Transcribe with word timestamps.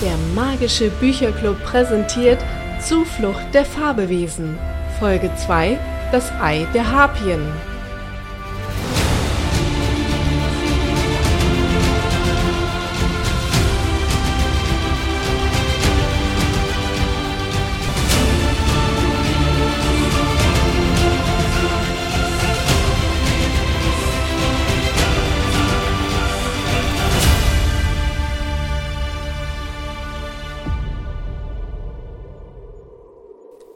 Der 0.00 0.16
magische 0.32 0.90
Bücherclub 0.90 1.60
präsentiert 1.64 2.38
Zuflucht 2.80 3.52
der 3.52 3.64
Fabelwesen. 3.64 4.56
Folge 5.00 5.28
2 5.34 5.76
Das 6.12 6.30
Ei 6.40 6.68
der 6.72 6.88
Harpien. 6.88 7.42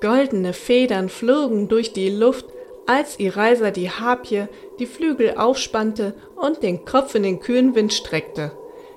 Goldene 0.02 0.52
Federn 0.52 1.08
flogen 1.08 1.68
durch 1.68 1.92
die 1.92 2.10
Luft, 2.10 2.46
als 2.86 3.20
Ireiser 3.20 3.70
die 3.70 3.88
Harpie 3.88 4.46
die 4.80 4.86
Flügel 4.86 5.36
aufspannte 5.36 6.14
und 6.34 6.64
den 6.64 6.84
Kopf 6.84 7.14
in 7.14 7.22
den 7.22 7.38
kühlen 7.38 7.76
Wind 7.76 7.92
streckte. 7.92 8.50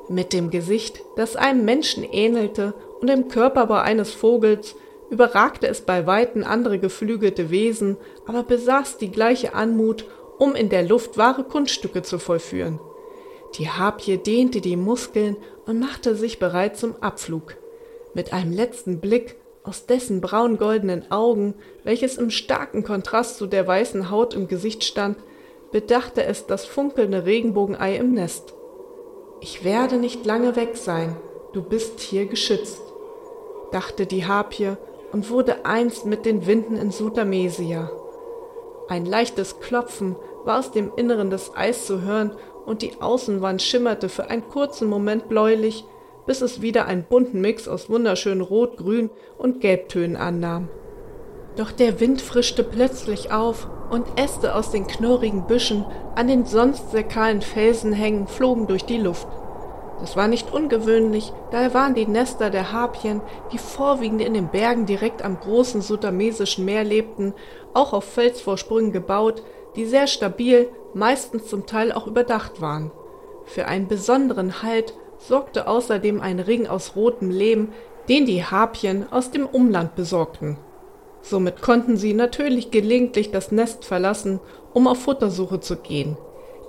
Mit 0.10 0.34
dem 0.34 0.50
Gesicht, 0.50 1.04
das 1.16 1.36
einem 1.36 1.64
Menschen 1.64 2.04
ähnelte, 2.04 2.74
und 3.00 3.08
dem 3.08 3.28
Körperbau 3.28 3.76
eines 3.76 4.12
Vogels, 4.12 4.76
überragte 5.12 5.68
es 5.68 5.82
bei 5.82 6.08
Weitem 6.08 6.44
andere 6.44 6.80
geflügelte 6.80 7.52
Wesen, 7.52 7.98
aber 8.26 8.42
besaß 8.42 8.98
die 8.98 9.12
gleiche 9.12 9.54
Anmut, 9.54 10.06
um 10.40 10.56
in 10.56 10.70
der 10.70 10.82
Luft 10.82 11.20
wahre 11.20 11.44
Kunststücke 11.44 12.02
zu 12.02 12.18
vollführen. 12.18 12.80
Die 13.60 13.70
Harpie 13.70 14.18
dehnte 14.18 14.60
die 14.60 14.76
Muskeln 14.76 15.38
und 15.68 15.80
machte 15.80 16.16
sich 16.16 16.40
bereit 16.40 16.78
zum 16.78 16.96
Abflug. 17.02 17.58
Mit 18.16 18.34
einem 18.34 18.52
letzten 18.52 19.00
Blick 19.00 19.36
aus 19.66 19.86
dessen 19.86 20.22
braungoldenen 20.22 21.12
Augen, 21.12 21.56
welches 21.84 22.18
im 22.18 22.30
starken 22.30 22.84
Kontrast 22.84 23.38
zu 23.38 23.48
der 23.48 23.66
weißen 23.66 24.12
Haut 24.12 24.34
im 24.34 24.48
Gesicht 24.48 24.84
stand, 24.84 25.18
bedachte 25.72 26.24
es 26.24 26.46
das 26.46 26.66
funkelnde 26.66 27.26
Regenbogenei 27.26 27.96
im 27.96 28.14
Nest. 28.14 28.54
Ich 29.42 29.64
werde 29.64 29.98
nicht 29.98 30.26
lange 30.26 30.56
weg 30.56 30.78
sein, 30.78 31.16
du 31.54 31.62
bist 31.62 32.00
hier 32.00 32.26
geschützt, 32.28 32.82
dachte 33.72 34.06
die 34.06 34.26
Harpie 34.26 34.74
und 35.12 35.30
wurde 35.30 35.66
eins 35.66 36.06
mit 36.06 36.26
den 36.26 36.46
Winden 36.46 36.78
in 36.78 36.92
Sutamesia. 36.92 37.92
Ein 38.88 39.06
leichtes 39.06 39.60
Klopfen 39.60 40.16
war 40.46 40.60
aus 40.60 40.72
dem 40.72 40.92
Inneren 40.96 41.30
des 41.30 41.56
Eis 41.56 41.86
zu 41.86 42.02
hören 42.02 42.36
und 42.66 42.82
die 42.82 43.02
Außenwand 43.02 43.62
schimmerte 43.62 44.10
für 44.10 44.30
einen 44.30 44.48
kurzen 44.48 44.88
Moment 44.88 45.28
bläulich, 45.28 45.86
bis 46.26 46.42
es 46.42 46.62
wieder 46.62 46.86
einen 46.86 47.04
bunten 47.04 47.42
Mix 47.42 47.68
aus 47.68 47.90
wunderschönen 47.90 48.42
Rot, 48.42 48.78
Grün 48.78 49.10
und 49.38 49.62
Gelbtönen 49.62 50.16
annahm. 50.16 50.70
Doch 51.56 51.72
der 51.72 52.00
Wind 52.00 52.22
frischte 52.22 52.64
plötzlich 52.64 53.32
auf 53.32 53.68
und 53.90 54.06
Äste 54.20 54.56
aus 54.56 54.72
den 54.72 54.88
knurrigen 54.88 55.48
Büschen 55.48 55.86
an 56.16 56.28
den 56.28 56.46
sonst 56.46 56.92
sehr 56.92 57.04
kahlen 57.04 57.42
Felsenhängen 57.42 58.28
flogen 58.28 58.68
durch 58.68 58.86
die 58.86 58.98
Luft. 58.98 59.28
Das 60.02 60.18
war 60.18 60.28
nicht 60.28 60.52
ungewöhnlich, 60.54 61.32
daher 61.52 61.74
waren 61.74 61.94
die 61.94 62.06
Nester 62.06 62.50
der 62.50 62.74
Harpien, 62.74 63.22
die 63.54 63.58
vorwiegend 63.58 64.22
in 64.22 64.34
den 64.34 64.50
Bergen 64.50 64.86
direkt 64.86 65.24
am 65.24 65.40
großen 65.40 65.82
sutamesischen 65.82 66.66
Meer 66.66 66.84
lebten, 66.84 67.34
auch 67.74 67.94
auf 67.94 68.04
Felsvorsprüngen 68.04 68.92
gebaut, 68.92 69.42
die 69.78 69.86
sehr 69.86 70.08
stabil, 70.08 70.70
meistens 70.94 71.48
zum 71.48 71.66
Teil 71.66 71.94
auch 71.94 72.08
überdacht 72.08 72.62
waren. 72.62 72.92
Für 73.46 73.68
einen 73.68 73.88
besonderen 73.88 74.64
Halt 74.64 74.94
sorgte 75.28 75.68
außerdem 75.68 76.22
ein 76.22 76.40
Ring 76.40 76.68
aus 76.68 76.96
rotem 76.96 77.30
Lehm, 77.30 77.70
den 78.10 78.26
die 78.26 78.44
Harpien 78.44 79.06
aus 79.12 79.32
dem 79.32 79.46
Umland 79.46 79.96
besorgten. 79.96 80.58
Somit 81.22 81.62
konnten 81.62 81.98
sie 81.98 82.14
natürlich 82.14 82.70
gelegentlich 82.70 83.32
das 83.32 83.52
Nest 83.52 83.84
verlassen, 83.86 84.40
um 84.74 84.88
auf 84.88 85.00
Futtersuche 85.00 85.60
zu 85.60 85.78
gehen. 85.78 86.18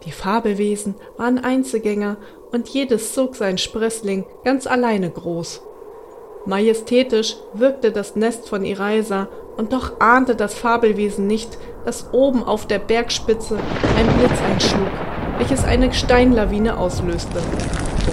Die 0.05 0.13
Fabelwesen 0.13 0.95
waren 1.17 1.39
Einzelgänger 1.39 2.17
und 2.53 2.69
jedes 2.69 3.13
zog 3.13 3.37
sein 3.37 3.59
Sprössling 3.59 4.25
ganz 4.45 4.67
alleine 4.67 5.11
groß. 5.11 5.63
Majestätisch 6.47 7.37
wirkte 7.53 7.91
das 7.93 8.17
Nest 8.17 8.49
von 8.49 8.65
Ireisa, 8.65 9.29
und 9.57 9.73
doch 9.73 10.01
ahnte 10.01 10.37
das 10.37 10.55
Fabelwesen 10.55 11.27
nicht, 11.27 11.59
dass 11.85 12.13
oben 12.13 12.45
auf 12.45 12.67
der 12.67 12.79
Bergspitze 12.79 13.57
ein 13.57 14.07
Blitz 14.19 14.39
einschlug, 14.53 14.91
welches 15.39 15.65
eine 15.65 15.93
Steinlawine 15.93 16.79
auslöste. 16.79 17.41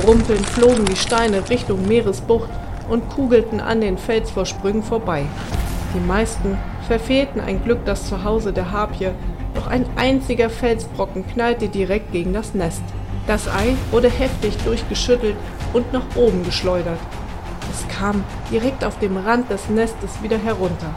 Rumpelnd 0.06 0.46
flogen 0.46 0.84
die 0.84 0.97
Steine 0.97 1.50
Richtung 1.50 1.88
Meeresbucht 1.88 2.50
und 2.90 3.09
kugelten 3.09 3.62
an 3.62 3.80
den 3.80 3.97
Felsvorsprüngen 3.97 4.84
vorbei. 4.84 5.24
Die 5.96 6.06
meisten 6.06 6.58
verfehlten 6.88 7.40
ein 7.40 7.64
Glück 7.64 7.86
das 7.86 8.09
Zuhause 8.09 8.52
der 8.52 8.72
Harpie, 8.72 9.12
doch 9.56 9.68
ein 9.68 9.86
einziger 9.96 10.50
Felsbrocken 10.50 11.25
knallte 11.28 11.69
direkt 11.69 12.12
gegen 12.12 12.34
das 12.34 12.53
Nest. 12.53 12.81
Das 13.28 13.47
Ei 13.47 13.75
wurde 13.91 14.09
heftig 14.09 14.58
durchgeschüttelt 14.66 15.38
und 15.72 15.94
nach 15.94 16.16
oben 16.16 16.44
geschleudert. 16.44 17.00
Es 17.72 17.88
kam 17.88 18.25
direkt 18.52 18.84
auf 18.84 19.00
dem 19.00 19.16
Rand 19.16 19.50
des 19.50 19.70
Nestes 19.70 20.22
wieder 20.22 20.38
herunter. 20.38 20.94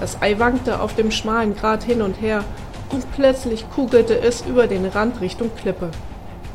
Das 0.00 0.20
Ei 0.20 0.36
wankte 0.38 0.80
auf 0.80 0.96
dem 0.96 1.12
schmalen 1.12 1.54
Grat 1.54 1.84
hin 1.84 2.02
und 2.02 2.20
her 2.20 2.42
und 2.90 3.04
plötzlich 3.12 3.70
kugelte 3.70 4.18
es 4.18 4.42
über 4.42 4.66
den 4.66 4.84
Rand 4.84 5.20
Richtung 5.20 5.50
Klippe. 5.54 5.90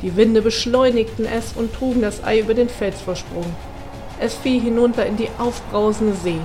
Die 0.02 0.16
Winde 0.16 0.42
beschleunigten 0.42 1.26
es 1.26 1.52
und 1.54 1.72
trugen 1.72 2.02
das 2.02 2.24
Ei 2.24 2.40
über 2.40 2.54
den 2.54 2.68
Felsvorsprung. 2.68 3.46
Es 4.20 4.34
fiel 4.34 4.60
hinunter 4.60 5.06
in 5.06 5.16
die 5.16 5.28
aufbrausende 5.38 6.14
See. 6.14 6.38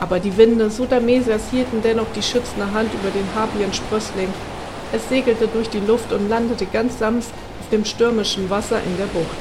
Aber 0.00 0.20
die 0.20 0.36
Winde 0.36 0.70
Sudamesias 0.70 1.50
hielten 1.50 1.82
dennoch 1.82 2.06
die 2.14 2.22
schützende 2.22 2.72
Hand 2.72 2.92
über 2.94 3.10
den 3.10 3.26
Harpiensprössling. 3.34 4.28
Es 4.92 5.08
segelte 5.08 5.48
durch 5.48 5.68
die 5.68 5.80
Luft 5.80 6.12
und 6.12 6.30
landete 6.30 6.64
ganz 6.66 6.98
sanft 6.98 7.32
auf 7.60 7.68
dem 7.70 7.84
stürmischen 7.84 8.48
Wasser 8.48 8.78
in 8.82 8.96
der 8.96 9.06
Bucht. 9.06 9.38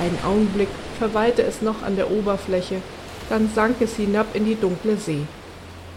Einen 0.00 0.18
Augenblick 0.24 0.68
verweilte 0.98 1.42
es 1.42 1.62
noch 1.62 1.82
an 1.82 1.94
der 1.94 2.10
Oberfläche, 2.10 2.82
dann 3.28 3.50
sank 3.54 3.76
es 3.80 3.96
hinab 3.96 4.34
in 4.34 4.44
die 4.44 4.58
dunkle 4.58 4.96
See. 4.96 5.22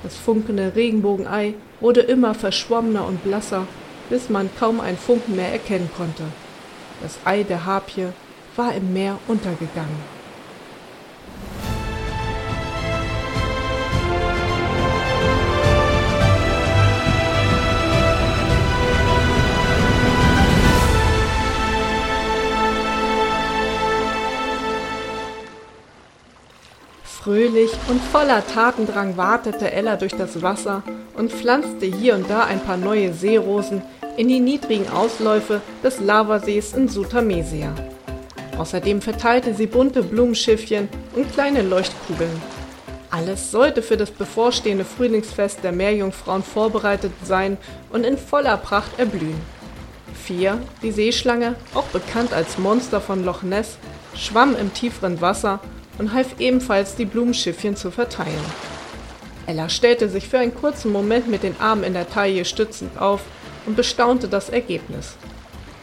Das 0.04 0.16
funkelnde 0.16 0.74
Regenbogenei 0.76 1.56
wurde 1.80 2.02
immer 2.02 2.34
verschwommener 2.34 3.08
und 3.08 3.24
blasser, 3.24 3.66
bis 4.10 4.30
man 4.30 4.50
kaum 4.60 4.80
ein 4.80 4.98
Funken 4.98 5.36
mehr 5.36 5.52
erkennen 5.52 5.90
konnte. 5.96 6.24
Das 7.02 7.18
Ei 7.24 7.44
der 7.44 7.66
Harpie 7.66 8.10
war 8.56 8.74
im 8.74 8.92
Meer 8.92 9.18
untergegangen. 9.28 10.20
Fröhlich 27.04 27.72
und 27.88 28.02
voller 28.02 28.46
Tatendrang 28.48 29.16
wartete 29.16 29.72
Ella 29.72 29.98
durch 29.98 30.14
das 30.14 30.42
Wasser 30.42 30.84
und 31.16 31.32
pflanzte 31.32 31.86
hier 31.86 32.16
und 32.16 32.30
da 32.30 32.46
ein 32.46 32.60
paar 32.60 32.78
neue 32.78 33.14
Seerosen 33.14 33.84
in 34.20 34.28
die 34.28 34.42
niedrigen 34.42 34.90
Ausläufe 34.90 35.62
des 35.82 36.02
Lavasees 36.02 36.74
in 36.74 36.90
Sutamesia. 36.90 37.74
Außerdem 38.58 39.02
verteilte 39.02 39.54
sie 39.54 39.66
bunte 39.66 40.04
Blumenschiffchen 40.04 40.90
und 41.16 41.32
kleine 41.32 41.62
Leuchtkugeln. 41.62 42.42
Alles 43.12 43.50
sollte 43.50 43.82
für 43.82 43.96
das 43.96 44.12
bevorstehende 44.12 44.84
Frühlingsfest 44.84 45.64
der 45.64 45.72
Meerjungfrauen 45.72 46.44
vorbereitet 46.44 47.14
sein 47.24 47.58
und 47.92 48.04
in 48.04 48.18
voller 48.18 48.58
Pracht 48.58 49.00
erblühen. 49.00 49.40
Vier, 50.14 50.60
die 50.84 50.92
Seeschlange, 50.92 51.56
auch 51.74 51.88
bekannt 51.88 52.34
als 52.34 52.58
Monster 52.58 53.00
von 53.00 53.24
Loch 53.24 53.42
Ness, 53.42 53.78
schwamm 54.16 54.54
im 54.58 54.74
tieferen 54.74 55.22
Wasser 55.22 55.62
und 55.98 56.14
half 56.14 56.42
ebenfalls, 56.42 56.98
die 56.98 57.06
Blumenschiffchen 57.06 57.78
zu 57.78 57.90
verteilen. 57.90 58.44
Ella 59.48 59.70
stellte 59.70 60.10
sich 60.10 60.28
für 60.28 60.40
einen 60.40 60.54
kurzen 60.54 60.92
Moment 60.92 61.30
mit 61.30 61.44
den 61.44 61.56
Armen 61.62 61.86
in 61.86 61.94
der 61.94 62.10
Taille 62.10 62.44
stützend 62.44 63.00
auf 63.00 63.22
und 63.70 63.76
bestaunte 63.76 64.28
das 64.28 64.50
Ergebnis. 64.50 65.14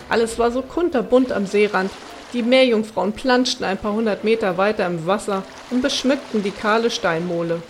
Alles 0.09 0.41
war 0.41 0.51
so 0.51 0.61
kunterbunt 0.61 1.31
am 1.31 1.47
Seerand, 1.47 1.93
die 2.33 2.43
Meerjungfrauen 2.43 3.13
planschten 3.13 3.65
ein 3.65 3.79
paar 3.79 3.93
hundert 3.93 4.25
Meter 4.25 4.59
weiter 4.59 4.87
im 4.87 5.07
Wasser 5.07 5.45
und 5.71 5.83
beschmückten 5.83 6.43
die 6.43 6.51
kahle 6.51 6.91
Steinmole. 6.91 7.63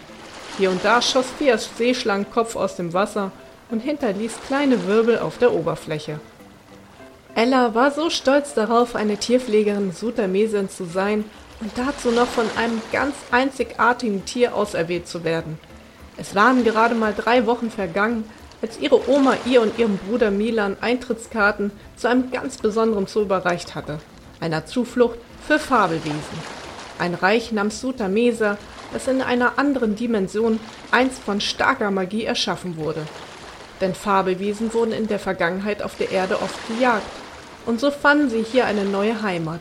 Hier 0.57 0.71
und 0.71 0.83
da 0.83 1.03
schoss 1.03 1.27
Fias 1.39 1.69
Seeschlangenkopf 1.77 2.57
aus 2.57 2.77
dem 2.77 2.95
Wasser 2.95 3.31
und 3.71 3.81
hinterließ 3.81 4.33
kleine 4.47 4.87
Wirbel 4.87 5.19
auf 5.19 5.37
der 5.37 5.53
Oberfläche. 5.53 6.19
Ella 7.35 7.75
war 7.75 7.91
so 7.91 8.09
stolz 8.09 8.55
darauf, 8.55 8.97
eine 8.97 9.19
Tierpflegerin 9.19 9.93
Sutamesin 9.93 10.71
zu 10.71 10.87
sein 10.87 11.27
und 11.61 11.73
dazu 11.77 12.11
noch 12.11 12.29
von 12.29 12.47
einem 12.57 12.81
ganz 12.91 13.15
einzigartigen 13.31 14.25
Tier 14.25 14.55
auserwählt 14.55 15.07
zu 15.07 15.25
werden. 15.25 15.59
Es 16.17 16.35
waren 16.35 16.65
gerade 16.65 16.95
mal 16.95 17.13
drei 17.15 17.45
Wochen 17.45 17.71
vergangen, 17.71 18.25
als 18.63 18.79
ihre 18.79 19.09
Oma 19.09 19.37
ihr 19.45 19.63
und 19.63 19.79
ihrem 19.79 19.99
Bruder 19.99 20.31
Milan 20.31 20.77
Eintrittskarten 20.81 21.71
zu 21.97 22.09
einem 22.09 22.31
ganz 22.31 22.59
besonderen 22.59 23.07
Zoo 23.07 23.23
überreicht 23.23 23.75
hatte, 23.75 23.99
einer 24.41 24.67
Zuflucht 24.67 25.19
für 25.47 25.59
Fabelwesen. 25.59 26.57
Ein 26.99 27.15
Reich 27.15 27.53
namens 27.53 27.81
Sutamesa, 27.81 28.57
das 28.93 29.09
in 29.09 29.21
einer 29.21 29.59
anderen 29.59 29.97
Dimension 29.97 30.59
einst 30.91 31.23
von 31.23 31.41
starker 31.41 31.91
Magie 31.91 32.25
erschaffen 32.25 32.77
wurde. 32.77 33.07
Denn 33.81 33.95
Fabelwesen 33.95 34.73
wurden 34.73 34.93
in 34.93 35.07
der 35.07 35.19
Vergangenheit 35.19 35.83
auf 35.83 35.97
der 35.97 36.11
Erde 36.11 36.41
oft 36.41 36.69
gejagt. 36.69 37.07
Und 37.67 37.81
so 37.81 37.91
fanden 37.91 38.31
sie 38.31 38.43
hier 38.43 38.65
eine 38.65 38.85
neue 38.85 39.23
Heimat. 39.23 39.61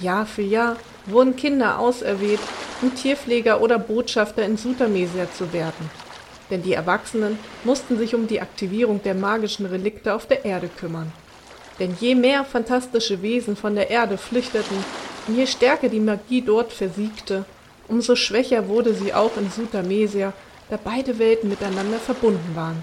Jahr 0.00 0.26
für 0.26 0.42
Jahr 0.42 0.76
wurden 1.06 1.36
Kinder 1.36 1.78
auserwählt, 1.78 2.40
um 2.82 2.94
Tierpfleger 2.94 3.60
oder 3.60 3.78
Botschafter 3.78 4.44
in 4.44 4.56
Sutamesia 4.56 5.30
zu 5.32 5.52
werden. 5.52 5.90
Denn 6.50 6.62
die 6.62 6.74
Erwachsenen 6.74 7.38
mussten 7.64 7.98
sich 7.98 8.14
um 8.14 8.26
die 8.26 8.40
Aktivierung 8.40 9.02
der 9.02 9.14
magischen 9.14 9.66
Relikte 9.66 10.14
auf 10.14 10.26
der 10.26 10.44
Erde 10.44 10.68
kümmern. 10.68 11.12
Denn 11.78 11.96
je 12.00 12.14
mehr 12.14 12.44
fantastische 12.44 13.20
Wesen 13.22 13.56
von 13.56 13.74
der 13.74 13.90
Erde 13.90 14.16
flüchteten 14.16 14.84
und 15.26 15.36
je 15.36 15.46
stärker 15.46 15.88
die 15.88 16.00
Magie 16.00 16.42
dort 16.42 16.72
versiegte, 16.72 17.44
umso 17.88 18.16
schwächer 18.16 18.68
wurde 18.68 18.94
sie 18.94 19.12
auch 19.12 19.36
in 19.36 19.50
Sutamesia, 19.50 20.32
da 20.70 20.78
beide 20.82 21.18
Welten 21.18 21.48
miteinander 21.48 21.98
verbunden 21.98 22.54
waren. 22.54 22.82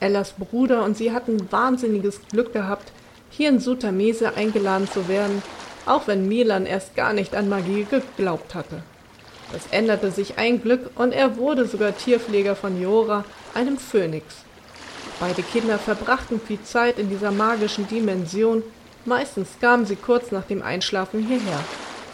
Ellas 0.00 0.32
Bruder 0.32 0.84
und 0.84 0.96
sie 0.96 1.12
hatten 1.12 1.50
wahnsinniges 1.50 2.20
Glück 2.30 2.52
gehabt, 2.52 2.92
hier 3.30 3.48
in 3.48 3.60
Sutamese 3.60 4.34
eingeladen 4.34 4.88
zu 4.88 5.08
werden, 5.08 5.42
auch 5.86 6.06
wenn 6.06 6.28
Milan 6.28 6.66
erst 6.66 6.94
gar 6.96 7.12
nicht 7.12 7.34
an 7.34 7.48
Magie 7.48 7.86
geglaubt 7.88 8.54
hatte. 8.54 8.82
Das 9.52 9.62
änderte 9.70 10.10
sich 10.10 10.38
ein 10.38 10.60
Glück 10.60 10.90
und 10.94 11.12
er 11.12 11.36
wurde 11.36 11.66
sogar 11.66 11.96
Tierpfleger 11.96 12.54
von 12.54 12.80
Jora, 12.80 13.24
einem 13.54 13.78
Phönix. 13.78 14.44
Beide 15.20 15.42
Kinder 15.42 15.78
verbrachten 15.78 16.40
viel 16.40 16.62
Zeit 16.62 16.98
in 16.98 17.08
dieser 17.08 17.32
magischen 17.32 17.88
Dimension, 17.88 18.62
meistens 19.04 19.48
kamen 19.60 19.86
sie 19.86 19.96
kurz 19.96 20.30
nach 20.30 20.44
dem 20.44 20.62
Einschlafen 20.62 21.26
hierher. 21.26 21.60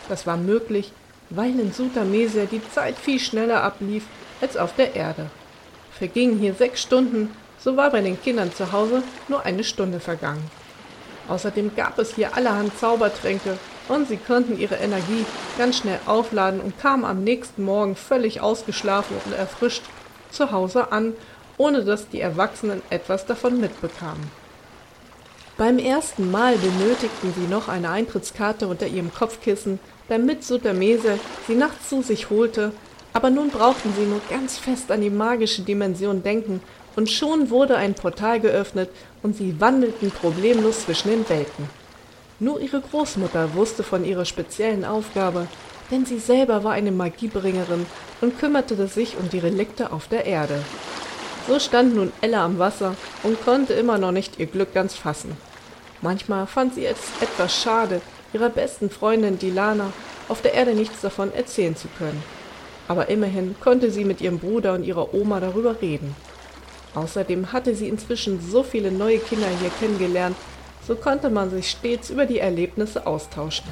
Das 0.09 0.27
war 0.27 0.37
möglich, 0.37 0.93
weil 1.31 1.59
in 1.59 1.73
Sutamesia 1.73 2.45
die 2.45 2.63
Zeit 2.71 2.97
viel 2.97 3.19
schneller 3.19 3.63
ablief 3.63 4.05
als 4.41 4.57
auf 4.57 4.75
der 4.77 4.95
Erde. 4.95 5.27
Vergingen 5.99 6.39
hier 6.39 6.55
sechs 6.55 6.83
Stunden, 6.83 7.35
so 7.59 7.77
war 7.77 7.91
bei 7.91 8.01
den 8.01 8.21
Kindern 8.21 8.53
zu 8.53 8.73
Hause 8.73 9.03
nur 9.29 9.45
eine 9.45 9.65
Stunde 9.65 10.01
vergangen. 10.01 10.51
Außerdem 11.29 11.75
gab 11.75 11.99
es 11.99 12.15
hier 12.15 12.37
allerhand 12.37 12.79
Zaubertränke 12.79 13.59
und 13.89 14.09
sie 14.09 14.17
konnten 14.17 14.59
ihre 14.59 14.77
Energie 14.77 15.25
ganz 15.59 15.79
schnell 15.79 15.99
aufladen 16.07 16.61
und 16.61 16.79
kamen 16.79 17.05
am 17.05 17.23
nächsten 17.25 17.65
Morgen 17.65 17.97
völlig 17.97 18.41
ausgeschlafen 18.41 19.17
und 19.25 19.33
erfrischt 19.35 19.83
zu 20.31 20.51
Hause 20.51 20.93
an, 20.93 21.13
ohne 21.57 21.85
dass 21.85 22.09
die 22.09 22.21
Erwachsenen 22.21 22.83
etwas 22.91 23.27
davon 23.27 23.61
mitbekamen. 23.61 24.31
Beim 25.57 25.79
ersten 25.79 26.31
Mal 26.33 26.57
benötigten 26.57 27.33
sie 27.37 27.47
noch 27.47 27.69
eine 27.69 27.91
Eintrittskarte 27.91 28.67
unter 28.67 28.89
ihrem 28.89 29.15
Kopfkissen, 29.15 29.79
damit 30.09 30.43
Sutamese 30.43 31.21
sie 31.47 31.55
nachts 31.55 31.89
zu 31.89 32.03
sich 32.03 32.29
holte, 32.29 32.73
aber 33.13 33.31
nun 33.31 33.51
brauchten 33.51 33.93
sie 33.97 34.05
nur 34.05 34.21
ganz 34.29 34.59
fest 34.59 34.91
an 34.91 35.01
die 35.01 35.11
magische 35.11 35.63
Dimension 35.63 36.25
denken 36.25 36.61
und 36.97 37.09
schon 37.09 37.51
wurde 37.51 37.77
ein 37.77 37.95
Portal 37.95 38.41
geöffnet 38.41 38.91
und 39.23 39.37
sie 39.37 39.61
wandelten 39.61 40.11
problemlos 40.11 40.85
zwischen 40.85 41.11
den 41.11 41.29
Welten. 41.29 41.69
Nur 42.45 42.61
ihre 42.61 42.83
Großmutter 42.83 43.55
wusste 43.55 43.83
von 43.83 44.05
ihrer 44.05 44.27
speziellen 44.27 44.85
Aufgabe, 44.85 45.47
denn 45.91 46.05
sie 46.05 46.19
selber 46.19 46.63
war 46.63 46.73
eine 46.73 46.93
Magiebringerin 46.93 47.87
und 48.21 48.39
kümmerte 48.39 48.87
sich 48.87 49.17
um 49.17 49.31
die 49.31 49.39
Relikte 49.39 49.93
auf 49.93 50.09
der 50.09 50.27
Erde. 50.27 50.63
So 51.49 51.59
stand 51.59 51.95
nun 51.95 52.13
Ella 52.21 52.45
am 52.45 52.59
Wasser 52.59 52.97
und 53.23 53.43
konnte 53.47 53.73
immer 53.73 53.97
noch 53.97 54.13
nicht 54.13 54.39
ihr 54.39 54.45
Glück 54.45 54.75
ganz 54.75 54.93
fassen. 54.93 55.39
Manchmal 56.03 56.47
fand 56.47 56.75
sie 56.75 56.85
es 56.85 56.99
etwas 57.23 57.57
schade, 57.63 58.03
ihrer 58.35 58.51
besten 58.51 58.91
Freundin 58.91 59.39
Dilana 59.39 59.91
auf 60.29 60.43
der 60.43 60.53
Erde 60.53 60.75
nichts 60.75 61.01
davon 61.01 61.33
erzählen 61.33 61.77
zu 61.77 61.89
können. 61.97 62.23
Aber 62.89 63.09
immerhin 63.09 63.55
konnte 63.59 63.91
sie 63.91 64.05
mit 64.05 64.21
ihrem 64.21 64.39
Bruder 64.39 64.75
und 64.75 64.85
ihrer 64.85 65.15
Oma 65.15 65.41
darüber 65.41 65.81
reden. 65.81 66.15
Außerdem 66.95 67.53
hatte 67.55 67.75
sie 67.75 67.89
inzwischen 67.89 68.39
so 68.47 68.63
viele 68.63 68.93
neue 68.93 69.19
Kinder 69.19 69.49
hier 69.63 69.71
kennengelernt, 69.81 70.37
so 70.87 70.95
konnte 70.97 71.31
man 71.31 71.51
sich 71.51 71.71
stets 71.71 72.11
über 72.11 72.27
die 72.27 72.39
Erlebnisse 72.39 73.07
austauschen. 73.07 73.67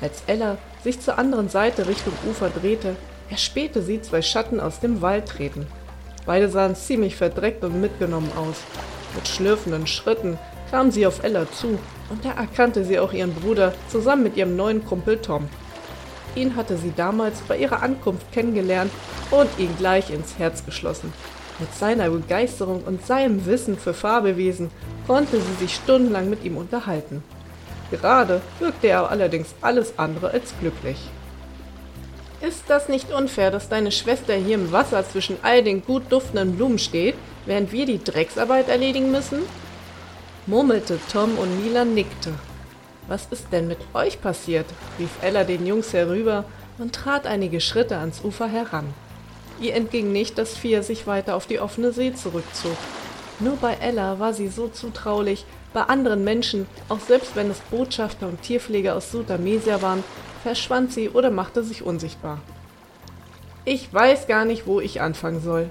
Als 0.00 0.22
Ella 0.26 0.58
sich 0.82 1.00
zur 1.00 1.18
anderen 1.18 1.48
Seite 1.48 1.86
Richtung 1.86 2.12
Ufer 2.28 2.50
drehte, 2.50 2.96
erspähte 3.30 3.82
sie 3.82 4.02
zwei 4.02 4.22
Schatten 4.22 4.60
aus 4.60 4.80
dem 4.80 5.02
Wald 5.02 5.26
treten. 5.26 5.66
Beide 6.26 6.48
sahen 6.48 6.74
ziemlich 6.74 7.16
verdreckt 7.16 7.64
und 7.64 7.80
mitgenommen 7.80 8.30
aus. 8.36 8.56
Mit 9.14 9.26
schlürfenden 9.28 9.86
Schritten 9.86 10.38
kam 10.70 10.90
sie 10.90 11.06
auf 11.06 11.22
Ella 11.22 11.50
zu, 11.50 11.78
und 12.10 12.24
da 12.24 12.32
erkannte 12.32 12.84
sie 12.84 12.98
auch 12.98 13.12
ihren 13.12 13.34
Bruder 13.34 13.72
zusammen 13.88 14.24
mit 14.24 14.36
ihrem 14.36 14.56
neuen 14.56 14.84
Kumpel 14.84 15.18
Tom. 15.18 15.48
Ihn 16.34 16.54
hatte 16.54 16.76
sie 16.76 16.92
damals 16.94 17.40
bei 17.48 17.56
ihrer 17.56 17.82
Ankunft 17.82 18.30
kennengelernt 18.32 18.92
und 19.30 19.48
ihn 19.58 19.74
gleich 19.78 20.10
ins 20.10 20.38
Herz 20.38 20.64
geschlossen. 20.64 21.12
Mit 21.58 21.74
seiner 21.74 22.10
Begeisterung 22.10 22.82
und 22.84 23.06
seinem 23.06 23.46
Wissen 23.46 23.78
für 23.78 23.94
Fabelwesen 23.94 24.70
konnte 25.06 25.40
sie 25.40 25.54
sich 25.54 25.74
stundenlang 25.74 26.28
mit 26.28 26.44
ihm 26.44 26.56
unterhalten. 26.56 27.22
Gerade 27.90 28.42
wirkte 28.58 28.88
er 28.88 29.10
allerdings 29.10 29.54
alles 29.62 29.98
andere 29.98 30.30
als 30.30 30.52
glücklich. 30.60 30.98
Ist 32.42 32.64
das 32.68 32.88
nicht 32.88 33.10
unfair, 33.10 33.50
dass 33.50 33.70
deine 33.70 33.90
Schwester 33.90 34.34
hier 34.34 34.56
im 34.56 34.70
Wasser 34.70 35.08
zwischen 35.08 35.38
all 35.42 35.62
den 35.62 35.82
gut 35.82 36.02
duftenden 36.10 36.56
Blumen 36.56 36.78
steht, 36.78 37.14
während 37.46 37.72
wir 37.72 37.86
die 37.86 38.02
Drecksarbeit 38.02 38.68
erledigen 38.68 39.10
müssen? 39.10 39.38
murmelte 40.46 40.98
Tom 41.10 41.38
und 41.38 41.64
Mila 41.64 41.84
nickte. 41.84 42.32
Was 43.08 43.26
ist 43.30 43.46
denn 43.52 43.66
mit 43.66 43.78
euch 43.94 44.20
passiert? 44.20 44.66
rief 44.98 45.10
Ella 45.22 45.44
den 45.44 45.66
Jungs 45.66 45.92
herüber 45.92 46.44
und 46.78 46.94
trat 46.94 47.26
einige 47.26 47.60
Schritte 47.60 47.96
ans 47.96 48.22
Ufer 48.22 48.46
heran. 48.46 48.92
Ihr 49.60 49.74
entging 49.74 50.12
nicht, 50.12 50.38
dass 50.38 50.56
Fia 50.56 50.82
sich 50.82 51.06
weiter 51.06 51.34
auf 51.34 51.46
die 51.46 51.60
offene 51.60 51.92
See 51.92 52.14
zurückzog. 52.14 52.76
Nur 53.40 53.56
bei 53.56 53.74
Ella 53.74 54.18
war 54.18 54.32
sie 54.32 54.48
so 54.48 54.68
zutraulich, 54.68 55.44
bei 55.72 55.82
anderen 55.82 56.24
Menschen, 56.24 56.66
auch 56.88 57.00
selbst 57.00 57.36
wenn 57.36 57.50
es 57.50 57.60
Botschafter 57.70 58.28
und 58.28 58.40
Tierpfleger 58.42 58.94
aus 58.94 59.10
Sudamesia 59.10 59.82
waren, 59.82 60.02
verschwand 60.42 60.92
sie 60.92 61.10
oder 61.10 61.30
machte 61.30 61.62
sich 61.62 61.82
unsichtbar. 61.82 62.40
Ich 63.64 63.92
weiß 63.92 64.26
gar 64.26 64.44
nicht, 64.44 64.66
wo 64.66 64.80
ich 64.80 65.00
anfangen 65.00 65.42
soll. 65.42 65.68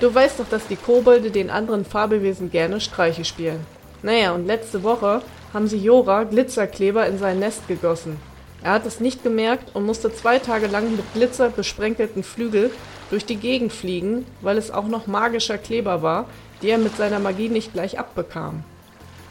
Du 0.00 0.14
weißt 0.14 0.38
doch, 0.40 0.48
dass 0.48 0.66
die 0.66 0.76
Kobolde 0.76 1.30
den 1.30 1.50
anderen 1.50 1.84
Fabelwesen 1.84 2.50
gerne 2.50 2.80
Streiche 2.80 3.24
spielen. 3.24 3.64
Naja, 4.02 4.32
und 4.32 4.46
letzte 4.46 4.82
Woche 4.82 5.22
haben 5.52 5.66
sie 5.66 5.78
Jora 5.78 6.24
Glitzerkleber 6.24 7.06
in 7.06 7.18
sein 7.18 7.38
Nest 7.38 7.66
gegossen. 7.68 8.18
Er 8.62 8.72
hat 8.72 8.86
es 8.86 9.00
nicht 9.00 9.22
gemerkt 9.22 9.74
und 9.74 9.86
musste 9.86 10.12
zwei 10.14 10.38
Tage 10.38 10.66
lang 10.66 10.94
mit 10.94 11.12
Glitzer 11.14 11.50
besprenkelten 11.50 12.22
Flügel 12.22 12.70
durch 13.12 13.26
die 13.26 13.36
Gegend 13.36 13.74
fliegen, 13.74 14.24
weil 14.40 14.56
es 14.56 14.70
auch 14.70 14.88
noch 14.88 15.06
magischer 15.06 15.58
Kleber 15.58 16.00
war, 16.00 16.24
die 16.62 16.70
er 16.70 16.78
mit 16.78 16.96
seiner 16.96 17.18
Magie 17.18 17.50
nicht 17.50 17.74
gleich 17.74 17.98
abbekam. 17.98 18.64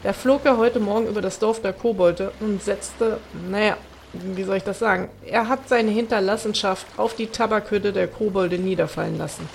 Da 0.04 0.12
flog 0.12 0.44
er 0.44 0.56
heute 0.56 0.78
Morgen 0.78 1.08
über 1.08 1.20
das 1.20 1.40
Dorf 1.40 1.60
der 1.60 1.72
Kobolde 1.72 2.30
und 2.38 2.62
setzte, 2.62 3.18
naja, 3.50 3.76
wie 4.12 4.44
soll 4.44 4.58
ich 4.58 4.62
das 4.62 4.78
sagen, 4.78 5.08
er 5.26 5.48
hat 5.48 5.68
seine 5.68 5.90
Hinterlassenschaft 5.90 6.86
auf 6.96 7.16
die 7.16 7.26
Tabakhütte 7.26 7.92
der 7.92 8.06
Kobolde 8.06 8.56
niederfallen 8.56 9.18
lassen. 9.18 9.48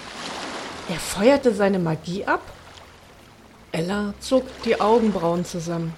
Er 0.89 0.99
feuerte 0.99 1.53
seine 1.53 1.79
Magie 1.79 2.25
ab? 2.25 2.41
Ella 3.71 4.13
zog 4.19 4.43
die 4.63 4.81
Augenbrauen 4.81 5.45
zusammen. 5.45 5.93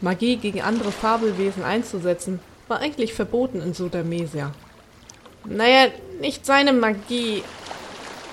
Magie 0.00 0.36
gegen 0.36 0.62
andere 0.62 0.90
Fabelwesen 0.90 1.62
einzusetzen, 1.62 2.40
war 2.66 2.80
eigentlich 2.80 3.14
verboten 3.14 3.62
in 3.62 3.72
Sudamesia. 3.72 4.52
Naja, 5.48 5.88
nicht 6.20 6.44
seine 6.44 6.72
Magie, 6.72 7.42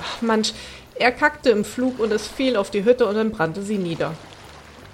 Ach, 0.02 0.22
manch, 0.22 0.54
er 0.96 1.12
kackte 1.12 1.50
im 1.50 1.66
Flug 1.66 2.00
und 2.00 2.12
es 2.12 2.28
fiel 2.28 2.58
auf 2.58 2.70
die 2.70 2.84
Hütte 2.84 3.06
und 3.06 3.16
dann 3.16 3.32
brannte 3.32 3.62
sie 3.62 3.78
nieder. 3.78 4.14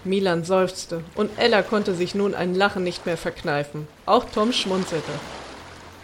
Milan 0.03 0.43
seufzte 0.43 1.03
und 1.15 1.31
Ella 1.37 1.61
konnte 1.61 1.93
sich 1.93 2.15
nun 2.15 2.33
ein 2.33 2.55
Lachen 2.55 2.83
nicht 2.83 3.05
mehr 3.05 3.17
verkneifen. 3.17 3.87
Auch 4.05 4.25
Tom 4.25 4.51
schmunzelte. 4.51 5.11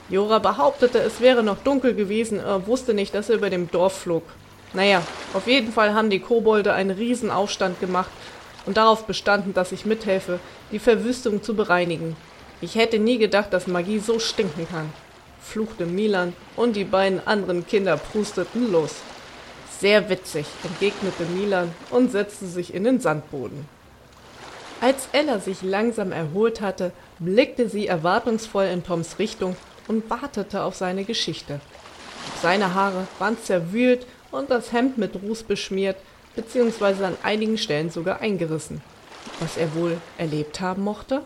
Jora 0.10 0.40
behauptete, 0.40 1.00
es 1.00 1.20
wäre 1.20 1.44
noch 1.44 1.58
dunkel 1.60 1.94
gewesen, 1.94 2.40
er 2.40 2.68
wusste 2.68 2.94
nicht, 2.94 3.14
dass 3.14 3.30
er 3.30 3.36
über 3.36 3.50
dem 3.50 3.70
Dorf 3.72 3.98
flog. 3.98 4.24
Naja, 4.74 5.02
auf 5.34 5.48
jeden 5.48 5.72
Fall 5.72 5.94
haben 5.94 6.10
die 6.10 6.20
Kobolde 6.20 6.74
einen 6.74 6.92
Riesenaufstand 6.92 7.80
gemacht 7.80 8.12
und 8.66 8.78
darauf 8.78 9.06
bestanden, 9.06 9.54
dass 9.54 9.72
ich 9.72 9.86
mithelfe, 9.86 10.40
die 10.72 10.80
Verwüstung 10.80 11.44
zu 11.44 11.56
bereinigen. 11.56 12.16
Ich 12.62 12.76
hätte 12.76 13.00
nie 13.00 13.18
gedacht, 13.18 13.52
dass 13.54 13.68
Magie 13.68 14.00
so 14.00 14.20
stinken 14.20 14.68
kann 14.70 14.92
fluchte 15.48 15.86
Milan, 15.86 16.34
und 16.56 16.76
die 16.76 16.84
beiden 16.84 17.26
anderen 17.26 17.66
Kinder 17.66 17.98
prusteten 17.98 18.72
los. 18.72 18.96
Sehr 19.80 20.10
witzig, 20.10 20.46
entgegnete 20.64 21.24
Milan 21.26 21.72
und 21.90 22.12
setzte 22.12 22.48
sich 22.48 22.74
in 22.74 22.84
den 22.84 23.00
Sandboden. 23.00 23.66
Als 24.82 25.10
Ella 25.12 25.40
sich 25.40 25.62
langsam 25.62 26.12
erholt 26.12 26.62
hatte, 26.62 26.92
blickte 27.20 27.68
sie 27.68 27.88
erwartungsvoll 27.88 28.66
in 28.66 28.84
Toms 28.84 29.18
Richtung 29.18 29.56
und 29.88 30.10
wartete 30.10 30.64
auf 30.64 30.76
seine 30.76 31.04
Geschichte. 31.04 31.60
Seine 32.42 32.74
Haare 32.76 33.08
waren 33.18 33.38
zerwühlt 33.42 34.06
und 34.32 34.52
das 34.52 34.72
Hemd 34.74 34.98
mit 34.98 35.16
Ruß 35.16 35.44
beschmiert, 35.44 35.98
beziehungsweise 36.36 37.08
an 37.08 37.18
einigen 37.24 37.58
Stellen 37.58 37.90
sogar 37.90 38.22
eingerissen. 38.22 38.82
Was 39.40 39.58
er 39.58 39.74
wohl 39.76 39.98
erlebt 40.18 40.62
haben 40.62 40.84
mochte? 40.84 41.24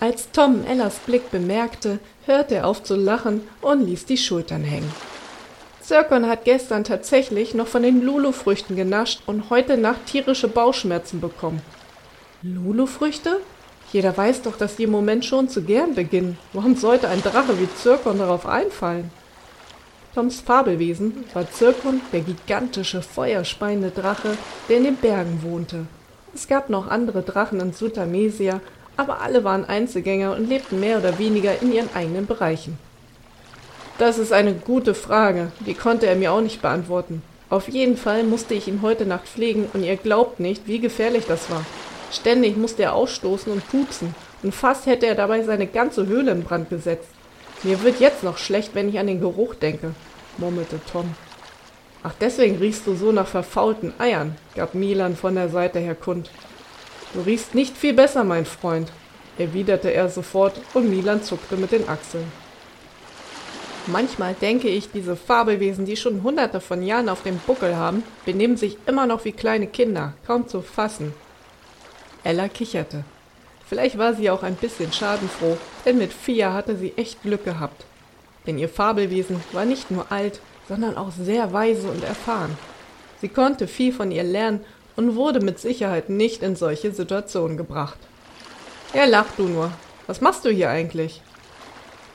Als 0.00 0.30
Tom 0.32 0.64
Ellas 0.64 0.98
Blick 1.00 1.30
bemerkte, 1.30 1.98
hörte 2.24 2.54
er 2.54 2.66
auf 2.66 2.82
zu 2.82 2.96
lachen 2.96 3.42
und 3.60 3.86
ließ 3.86 4.06
die 4.06 4.16
Schultern 4.16 4.64
hängen. 4.64 4.90
Zirkon 5.82 6.26
hat 6.26 6.46
gestern 6.46 6.84
tatsächlich 6.84 7.52
noch 7.52 7.66
von 7.66 7.82
den 7.82 8.00
Lulu-Früchten 8.00 8.76
genascht 8.76 9.20
und 9.26 9.50
heute 9.50 9.76
Nacht 9.76 10.06
tierische 10.06 10.48
Bauchschmerzen 10.48 11.20
bekommen. 11.20 11.60
Lulu-Früchte? 12.42 13.40
Jeder 13.92 14.16
weiß 14.16 14.40
doch, 14.40 14.56
dass 14.56 14.76
die 14.76 14.84
im 14.84 14.90
Moment 14.90 15.26
schon 15.26 15.50
zu 15.50 15.62
gern 15.62 15.94
beginnen. 15.94 16.38
Warum 16.54 16.76
sollte 16.76 17.08
ein 17.08 17.22
Drache 17.22 17.60
wie 17.60 17.68
Zirkon 17.74 18.20
darauf 18.20 18.46
einfallen? 18.46 19.10
Toms 20.14 20.40
Fabelwesen 20.40 21.24
war 21.34 21.50
Zirkon, 21.50 22.00
der 22.10 22.20
gigantische, 22.20 23.02
feuerspeiende 23.02 23.90
Drache, 23.90 24.38
der 24.68 24.78
in 24.78 24.84
den 24.84 24.96
Bergen 24.96 25.42
wohnte. 25.42 25.86
Es 26.34 26.48
gab 26.48 26.70
noch 26.70 26.88
andere 26.88 27.22
Drachen 27.22 27.60
in 27.60 27.74
Sutamesia, 27.74 28.60
aber 29.00 29.20
alle 29.20 29.44
waren 29.44 29.64
Einzelgänger 29.64 30.36
und 30.36 30.48
lebten 30.48 30.78
mehr 30.78 30.98
oder 30.98 31.18
weniger 31.18 31.60
in 31.62 31.72
ihren 31.72 31.88
eigenen 31.94 32.26
Bereichen. 32.26 32.78
Das 33.98 34.18
ist 34.18 34.32
eine 34.32 34.54
gute 34.54 34.94
Frage, 34.94 35.52
die 35.66 35.74
konnte 35.74 36.06
er 36.06 36.16
mir 36.16 36.32
auch 36.32 36.40
nicht 36.40 36.62
beantworten. 36.62 37.22
Auf 37.48 37.68
jeden 37.68 37.96
Fall 37.96 38.22
musste 38.22 38.54
ich 38.54 38.68
ihn 38.68 38.82
heute 38.82 39.06
Nacht 39.06 39.26
pflegen 39.26 39.68
und 39.72 39.82
ihr 39.82 39.96
glaubt 39.96 40.38
nicht, 40.38 40.66
wie 40.66 40.78
gefährlich 40.78 41.24
das 41.26 41.50
war. 41.50 41.64
Ständig 42.12 42.56
musste 42.56 42.82
er 42.82 42.94
ausstoßen 42.94 43.52
und 43.52 43.68
pupsen, 43.68 44.14
und 44.42 44.54
fast 44.54 44.86
hätte 44.86 45.06
er 45.06 45.14
dabei 45.14 45.42
seine 45.42 45.66
ganze 45.66 46.06
Höhle 46.06 46.32
in 46.32 46.44
Brand 46.44 46.70
gesetzt. 46.70 47.08
Mir 47.62 47.82
wird 47.82 48.00
jetzt 48.00 48.22
noch 48.22 48.38
schlecht, 48.38 48.74
wenn 48.74 48.88
ich 48.88 48.98
an 48.98 49.06
den 49.06 49.20
Geruch 49.20 49.54
denke, 49.54 49.94
murmelte 50.38 50.80
Tom. 50.90 51.14
Ach, 52.02 52.14
deswegen 52.20 52.56
riechst 52.56 52.86
du 52.86 52.94
so 52.94 53.12
nach 53.12 53.26
verfaulten 53.26 53.92
Eiern, 53.98 54.36
gab 54.54 54.74
Milan 54.74 55.16
von 55.16 55.34
der 55.34 55.50
Seite 55.50 55.78
her 55.78 55.94
kund. 55.94 56.30
Du 57.12 57.20
riechst 57.20 57.54
nicht 57.54 57.76
viel 57.76 57.92
besser, 57.92 58.22
mein 58.22 58.46
Freund, 58.46 58.92
erwiderte 59.38 59.92
er 59.92 60.08
sofort, 60.08 60.60
und 60.74 60.88
Milan 60.88 61.22
zuckte 61.22 61.56
mit 61.56 61.72
den 61.72 61.88
Achseln. 61.88 62.30
Manchmal 63.86 64.34
denke 64.34 64.68
ich, 64.68 64.92
diese 64.92 65.16
Fabelwesen, 65.16 65.86
die 65.86 65.96
schon 65.96 66.22
hunderte 66.22 66.60
von 66.60 66.82
Jahren 66.82 67.08
auf 67.08 67.22
dem 67.22 67.38
Buckel 67.38 67.76
haben, 67.76 68.04
benehmen 68.24 68.56
sich 68.56 68.76
immer 68.86 69.06
noch 69.06 69.24
wie 69.24 69.32
kleine 69.32 69.66
Kinder, 69.66 70.12
kaum 70.26 70.46
zu 70.46 70.62
fassen. 70.62 71.12
Ella 72.22 72.48
kicherte. 72.48 73.04
Vielleicht 73.66 73.98
war 73.98 74.14
sie 74.14 74.30
auch 74.30 74.42
ein 74.42 74.56
bisschen 74.56 74.92
schadenfroh, 74.92 75.56
denn 75.84 75.98
mit 75.98 76.12
Fia 76.12 76.52
hatte 76.52 76.76
sie 76.76 76.92
echt 76.96 77.22
Glück 77.22 77.44
gehabt. 77.44 77.84
Denn 78.46 78.58
ihr 78.58 78.68
Fabelwesen 78.68 79.42
war 79.52 79.64
nicht 79.64 79.90
nur 79.90 80.12
alt, 80.12 80.40
sondern 80.68 80.96
auch 80.96 81.10
sehr 81.10 81.52
weise 81.52 81.88
und 81.88 82.04
erfahren. 82.04 82.56
Sie 83.20 83.28
konnte 83.28 83.66
viel 83.66 83.92
von 83.92 84.10
ihr 84.10 84.24
lernen 84.24 84.64
und 85.00 85.16
wurde 85.16 85.40
mit 85.40 85.58
Sicherheit 85.58 86.10
nicht 86.10 86.42
in 86.42 86.56
solche 86.56 86.92
Situationen 86.92 87.56
gebracht. 87.56 87.96
Ja, 88.92 89.06
lach 89.06 89.28
du 89.38 89.44
nur. 89.44 89.72
Was 90.06 90.20
machst 90.20 90.44
du 90.44 90.50
hier 90.50 90.68
eigentlich? 90.68 91.22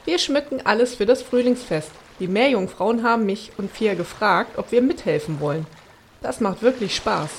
Wir 0.05 0.19
schmücken 0.19 0.61
alles 0.63 0.93
für 0.93 1.07
das 1.07 1.23
Frühlingsfest. 1.23 1.89
Die 2.19 2.27
Meerjungfrauen 2.27 3.01
haben 3.01 3.25
mich 3.25 3.51
und 3.57 3.71
Fia 3.71 3.95
gefragt, 3.95 4.59
ob 4.59 4.71
wir 4.71 4.83
mithelfen 4.83 5.39
wollen. 5.39 5.65
Das 6.21 6.41
macht 6.41 6.61
wirklich 6.61 6.95
Spaß. 6.95 7.31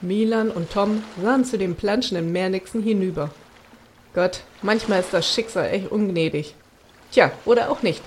Milan 0.00 0.50
und 0.50 0.72
Tom 0.72 1.04
sahen 1.22 1.44
zu 1.44 1.56
dem 1.56 1.76
planschenden 1.76 2.32
Meernixen 2.32 2.82
hinüber. 2.82 3.30
Gott, 4.14 4.40
manchmal 4.62 4.98
ist 4.98 5.14
das 5.14 5.32
Schicksal 5.32 5.70
echt 5.70 5.92
ungnädig. 5.92 6.56
Tja, 7.12 7.30
oder 7.44 7.70
auch 7.70 7.82
nicht. 7.82 8.02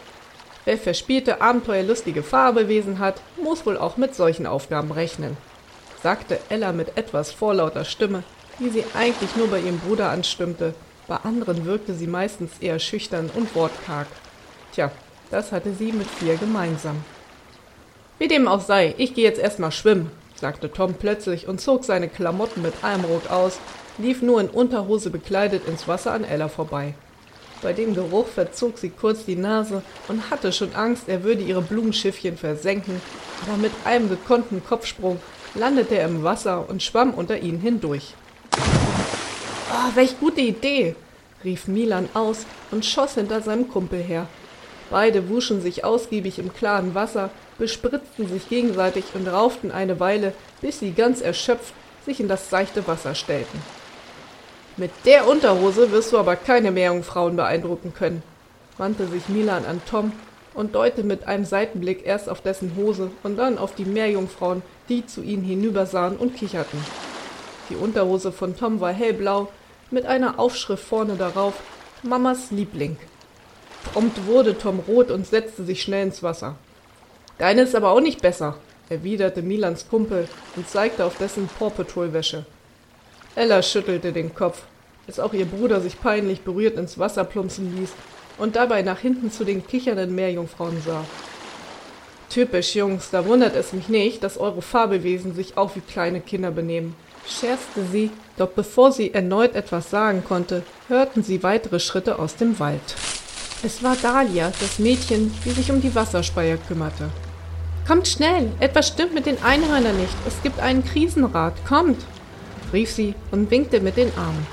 Wer 0.66 0.78
verspielte, 0.78 1.40
abenteuerlustige 1.40 2.22
Fabelwesen 2.22 3.00
hat, 3.00 3.22
muss 3.42 3.66
wohl 3.66 3.78
auch 3.78 3.96
mit 3.96 4.14
solchen 4.14 4.46
Aufgaben 4.46 4.92
rechnen, 4.92 5.38
sagte 6.02 6.40
Ella 6.50 6.72
mit 6.72 6.98
etwas 6.98 7.32
vorlauter 7.32 7.86
Stimme, 7.86 8.24
die 8.60 8.70
sie 8.70 8.84
eigentlich 8.96 9.36
nur 9.36 9.48
bei 9.48 9.60
ihrem 9.60 9.80
Bruder 9.80 10.10
anstimmte, 10.10 10.74
bei 11.08 11.18
anderen 11.18 11.66
wirkte 11.66 11.94
sie 11.94 12.08
meistens 12.08 12.52
eher 12.60 12.80
schüchtern 12.80 13.30
und 13.34 13.56
wortkarg. 13.56 14.08
Tja, 14.74 14.92
das 15.32 15.52
hatte 15.52 15.74
sie 15.74 15.92
mit 15.92 16.08
vier 16.08 16.36
gemeinsam. 16.36 17.04
Wie 18.20 18.28
dem 18.28 18.48
auch 18.48 18.62
sei, 18.62 18.96
ich 18.98 19.14
gehe 19.14 19.24
jetzt 19.24 19.40
erstmal 19.40 19.72
schwimmen, 19.72 20.12
sagte 20.36 20.72
Tom 20.72 20.96
plötzlich 20.96 21.48
und 21.48 21.62
zog 21.62 21.86
seine 21.86 22.10
Klamotten 22.10 22.62
mit 22.62 22.84
einem 22.84 23.06
Ruck 23.06 23.30
aus, 23.30 23.60
lief 23.98 24.22
nur 24.22 24.42
in 24.42 24.50
Unterhose 24.50 25.10
bekleidet 25.10 25.68
ins 25.68 25.88
Wasser 25.88 26.14
an 26.14 26.24
Ella 26.24 26.48
vorbei. 26.48 26.94
Bei 27.62 27.74
dem 27.74 27.96
Geruch 27.96 28.28
verzog 28.28 28.78
sie 28.78 28.90
kurz 28.90 29.26
die 29.26 29.36
Nase 29.36 29.82
und 30.08 30.30
hatte 30.30 30.52
schon 30.52 30.76
Angst, 30.76 31.10
er 31.10 31.24
würde 31.24 31.42
ihre 31.42 31.62
Blumenschiffchen 31.62 32.38
versenken, 32.38 33.02
aber 33.48 33.58
mit 33.58 33.72
einem 33.86 34.10
gekonnten 34.10 34.64
Kopfsprung 34.64 35.20
landete 35.58 35.98
er 35.98 36.08
im 36.08 36.24
Wasser 36.24 36.70
und 36.70 36.84
schwamm 36.84 37.14
unter 37.14 37.40
ihnen 37.40 37.60
hindurch. 37.60 38.14
Oh, 38.54 39.96
welch 39.96 40.20
gute 40.20 40.42
Idee! 40.42 40.96
rief 41.44 41.68
Milan 41.68 42.10
aus 42.14 42.46
und 42.72 42.86
schoss 42.86 43.16
hinter 43.16 43.42
seinem 43.42 43.70
Kumpel 43.70 44.02
her. 44.02 44.28
Beide 44.90 45.30
wuschen 45.30 45.62
sich 45.62 45.84
ausgiebig 45.84 46.40
im 46.40 46.54
klaren 46.54 46.96
Wasser, 46.96 47.30
bespritzten 47.58 48.28
sich 48.28 48.50
gegenseitig 48.50 49.06
und 49.14 49.28
rauften 49.28 49.72
eine 49.72 50.00
Weile, 50.00 50.34
bis 50.62 50.80
sie 50.80 50.92
ganz 50.94 51.22
erschöpft 51.22 51.74
sich 52.06 52.20
in 52.20 52.28
das 52.28 52.50
seichte 52.50 52.88
Wasser 52.88 53.16
stellten. 53.16 53.62
Mit 54.78 54.92
der 55.06 55.28
Unterhose 55.28 55.92
wirst 55.92 56.14
du 56.14 56.18
aber 56.18 56.36
keine 56.36 56.72
Meerjungfrauen 56.72 57.36
beeindrucken 57.36 57.94
können, 57.94 58.24
wandte 58.78 59.08
sich 59.08 59.28
Milan 59.28 59.66
an 59.66 59.82
Tom 59.90 60.14
und 60.54 60.74
deutete 60.74 61.04
mit 61.04 61.28
einem 61.28 61.46
Seitenblick 61.46 62.06
erst 62.06 62.30
auf 62.30 62.42
dessen 62.42 62.74
Hose 62.78 63.12
und 63.24 63.38
dann 63.38 63.58
auf 63.58 63.76
die 63.76 63.86
Meerjungfrauen, 63.86 64.62
die 64.90 65.06
zu 65.06 65.22
ihnen 65.22 65.44
hinübersahen 65.44 66.18
und 66.18 66.36
kicherten. 66.36 66.80
Die 67.70 67.76
Unterhose 67.76 68.32
von 68.32 68.56
Tom 68.56 68.80
war 68.80 68.94
hellblau, 68.94 69.50
mit 69.92 70.06
einer 70.06 70.40
Aufschrift 70.40 70.84
vorne 70.84 71.16
darauf 71.16 71.56
Mamas 72.04 72.52
Liebling. 72.52 72.98
Prompt 73.94 74.26
wurde 74.26 74.58
Tom 74.58 74.80
rot 74.88 75.12
und 75.12 75.26
setzte 75.26 75.64
sich 75.64 75.82
schnell 75.82 76.08
ins 76.08 76.24
Wasser. 76.24 76.56
Deine 77.38 77.62
ist 77.62 77.76
aber 77.76 77.92
auch 77.92 78.02
nicht 78.02 78.22
besser, 78.22 78.58
erwiderte 78.90 79.42
Milans 79.42 79.88
Kumpel 79.90 80.28
und 80.56 80.70
zeigte 80.70 81.06
auf 81.06 81.18
dessen 81.18 81.48
Paw 81.48 81.70
Patrol 81.70 82.14
Wäsche. 82.14 82.46
Ella 83.36 83.62
schüttelte 83.62 84.12
den 84.12 84.34
Kopf, 84.34 84.64
als 85.08 85.20
auch 85.20 85.34
ihr 85.34 85.46
Bruder 85.46 85.80
sich 85.80 86.02
peinlich 86.02 86.42
berührt 86.42 86.78
ins 86.78 86.98
Wasser 86.98 87.24
plumpsen 87.24 87.78
ließ 87.78 87.92
und 88.38 88.56
dabei 88.56 88.82
nach 88.82 89.00
hinten 89.00 89.32
zu 89.32 89.44
den 89.44 89.66
kichernden 89.66 90.16
Meerjungfrauen 90.16 90.82
sah. 90.82 91.04
Typisch, 92.30 92.76
Jungs, 92.76 93.10
da 93.12 93.26
wundert 93.26 93.56
es 93.56 93.74
mich 93.74 93.88
nicht, 93.90 94.24
dass 94.24 94.38
eure 94.38 94.62
Fabelwesen 94.62 95.34
sich 95.34 95.58
auch 95.58 95.76
wie 95.76 95.82
kleine 95.82 96.20
Kinder 96.20 96.52
benehmen 96.52 96.96
scherzte 97.30 97.86
sie, 97.92 98.12
doch 98.38 98.50
bevor 98.50 98.92
sie 98.92 99.14
erneut 99.14 99.56
etwas 99.56 99.90
sagen 99.90 100.24
konnte, 100.28 100.64
hörten 100.88 101.24
sie 101.24 101.44
weitere 101.44 101.80
Schritte 101.80 102.20
aus 102.20 102.36
dem 102.36 102.60
Wald. 102.60 102.96
Es 103.64 103.84
war 103.84 103.96
Dahlia, 103.96 104.52
das 104.60 104.80
Mädchen, 104.80 105.34
die 105.44 105.52
sich 105.52 105.72
um 105.72 105.82
die 105.82 105.96
Wasserspeier 105.96 106.58
kümmerte. 106.58 107.10
Kommt 107.88 108.08
schnell, 108.08 108.52
etwas 108.60 108.90
stimmt 108.90 109.14
mit 109.14 109.26
den 109.26 109.42
Einhörnern 109.44 109.98
nicht, 109.98 110.16
es 110.28 110.42
gibt 110.44 110.60
einen 110.60 110.84
Krisenrat, 110.84 111.54
kommt, 111.66 112.06
rief 112.74 112.92
sie 112.92 113.16
und 113.32 113.50
winkte 113.50 113.80
mit 113.80 113.98
den 113.98 114.12
Armen. 114.18 114.46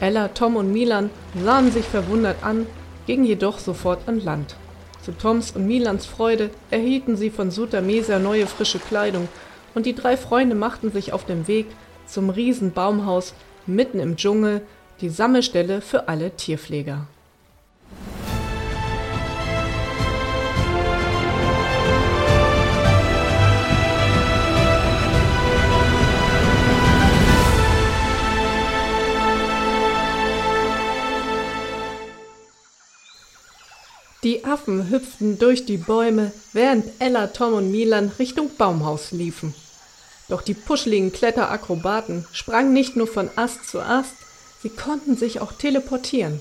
Ella, 0.00 0.28
Tom 0.28 0.56
und 0.56 0.72
Milan 0.72 1.10
sahen 1.42 1.70
sich 1.72 1.84
verwundert 1.84 2.42
an, 2.42 2.66
gingen 3.06 3.24
jedoch 3.24 3.58
sofort 3.58 4.00
an 4.06 4.20
Land. 4.20 4.56
Zu 5.04 5.12
Toms 5.12 5.50
und 5.50 5.66
Milans 5.66 6.06
Freude 6.06 6.48
erhielten 6.70 7.16
sie 7.18 7.28
von 7.28 7.50
Sutamesa 7.50 8.18
neue 8.18 8.46
frische 8.46 8.78
Kleidung, 8.78 9.28
und 9.74 9.84
die 9.84 9.94
drei 9.94 10.16
Freunde 10.16 10.54
machten 10.54 10.90
sich 10.92 11.12
auf 11.12 11.26
den 11.26 11.46
Weg 11.46 11.66
zum 12.06 12.30
Riesenbaumhaus 12.30 13.34
mitten 13.66 13.98
im 13.98 14.16
Dschungel, 14.16 14.62
die 15.02 15.10
Sammelstelle 15.10 15.82
für 15.82 16.08
alle 16.08 16.30
Tierpfleger. 16.30 17.06
Die 34.24 34.46
Affen 34.46 34.88
hüpften 34.88 35.38
durch 35.38 35.66
die 35.66 35.76
Bäume, 35.76 36.32
während 36.54 36.86
Ella, 36.98 37.26
Tom 37.26 37.52
und 37.52 37.70
Milan 37.70 38.10
Richtung 38.18 38.48
Baumhaus 38.56 39.12
liefen. 39.12 39.54
Doch 40.30 40.40
die 40.40 40.54
puscheligen 40.54 41.12
Kletterakrobaten 41.12 42.24
sprangen 42.32 42.72
nicht 42.72 42.96
nur 42.96 43.06
von 43.06 43.28
Ast 43.36 43.68
zu 43.68 43.82
Ast, 43.82 44.14
sie 44.62 44.70
konnten 44.70 45.18
sich 45.18 45.42
auch 45.42 45.52
teleportieren. 45.52 46.40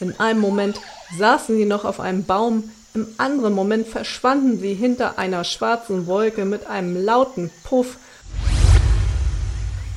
In 0.00 0.18
einem 0.18 0.40
Moment 0.40 0.80
saßen 1.16 1.56
sie 1.56 1.64
noch 1.64 1.84
auf 1.84 2.00
einem 2.00 2.24
Baum, 2.24 2.72
im 2.92 3.06
anderen 3.18 3.54
Moment 3.54 3.86
verschwanden 3.86 4.58
sie 4.58 4.74
hinter 4.74 5.16
einer 5.16 5.44
schwarzen 5.44 6.08
Wolke 6.08 6.44
mit 6.44 6.66
einem 6.66 6.96
lauten 7.04 7.52
Puff 7.62 7.98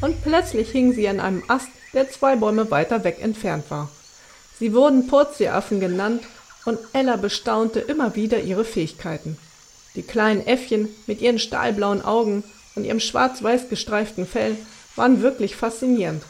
und 0.01 0.21
plötzlich 0.21 0.69
hingen 0.69 0.93
sie 0.93 1.09
an 1.09 1.19
einem 1.19 1.43
Ast, 1.47 1.69
der 1.93 2.11
zwei 2.11 2.35
Bäume 2.35 2.69
weiter 2.69 3.03
weg 3.03 3.17
entfernt 3.19 3.65
war. 3.69 3.89
Sie 4.59 4.73
wurden 4.75 5.07
Purzelaaffen 5.07 5.79
genannt 5.79 6.21
und 6.65 6.79
Ella 6.93 7.15
bestaunte 7.15 7.79
immer 7.79 8.15
wieder 8.15 8.41
ihre 8.41 8.65
Fähigkeiten. 8.65 9.37
Die 9.95 10.03
kleinen 10.03 10.45
Äffchen 10.45 10.89
mit 11.07 11.21
ihren 11.21 11.39
stahlblauen 11.39 12.03
Augen 12.03 12.43
und 12.75 12.83
ihrem 12.83 12.99
schwarz-weiß 12.99 13.69
gestreiften 13.69 14.27
Fell 14.27 14.57
waren 14.95 15.21
wirklich 15.21 15.55
faszinierend. 15.55 16.23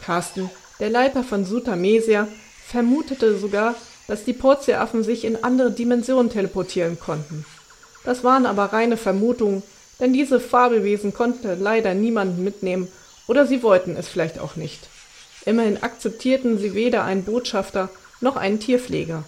Carsten 0.00 0.50
der 0.80 0.90
Leiter 0.90 1.22
von 1.22 1.44
Sutamesia, 1.44 2.28
vermutete 2.66 3.38
sogar, 3.38 3.74
dass 4.06 4.24
die 4.24 4.32
Portieraffen 4.32 5.02
sich 5.02 5.24
in 5.24 5.42
andere 5.44 5.70
Dimensionen 5.70 6.30
teleportieren 6.30 6.98
konnten. 6.98 7.44
Das 8.04 8.24
waren 8.24 8.46
aber 8.46 8.66
reine 8.66 8.96
Vermutungen, 8.96 9.62
denn 10.00 10.12
diese 10.12 10.40
Fabelwesen 10.40 11.14
konnte 11.14 11.54
leider 11.54 11.94
niemanden 11.94 12.42
mitnehmen 12.42 12.88
oder 13.26 13.46
sie 13.46 13.62
wollten 13.62 13.96
es 13.96 14.08
vielleicht 14.08 14.38
auch 14.38 14.56
nicht. 14.56 14.88
Immerhin 15.46 15.82
akzeptierten 15.82 16.58
sie 16.58 16.74
weder 16.74 17.04
einen 17.04 17.24
Botschafter 17.24 17.88
noch 18.20 18.36
einen 18.36 18.60
Tierpfleger. 18.60 19.24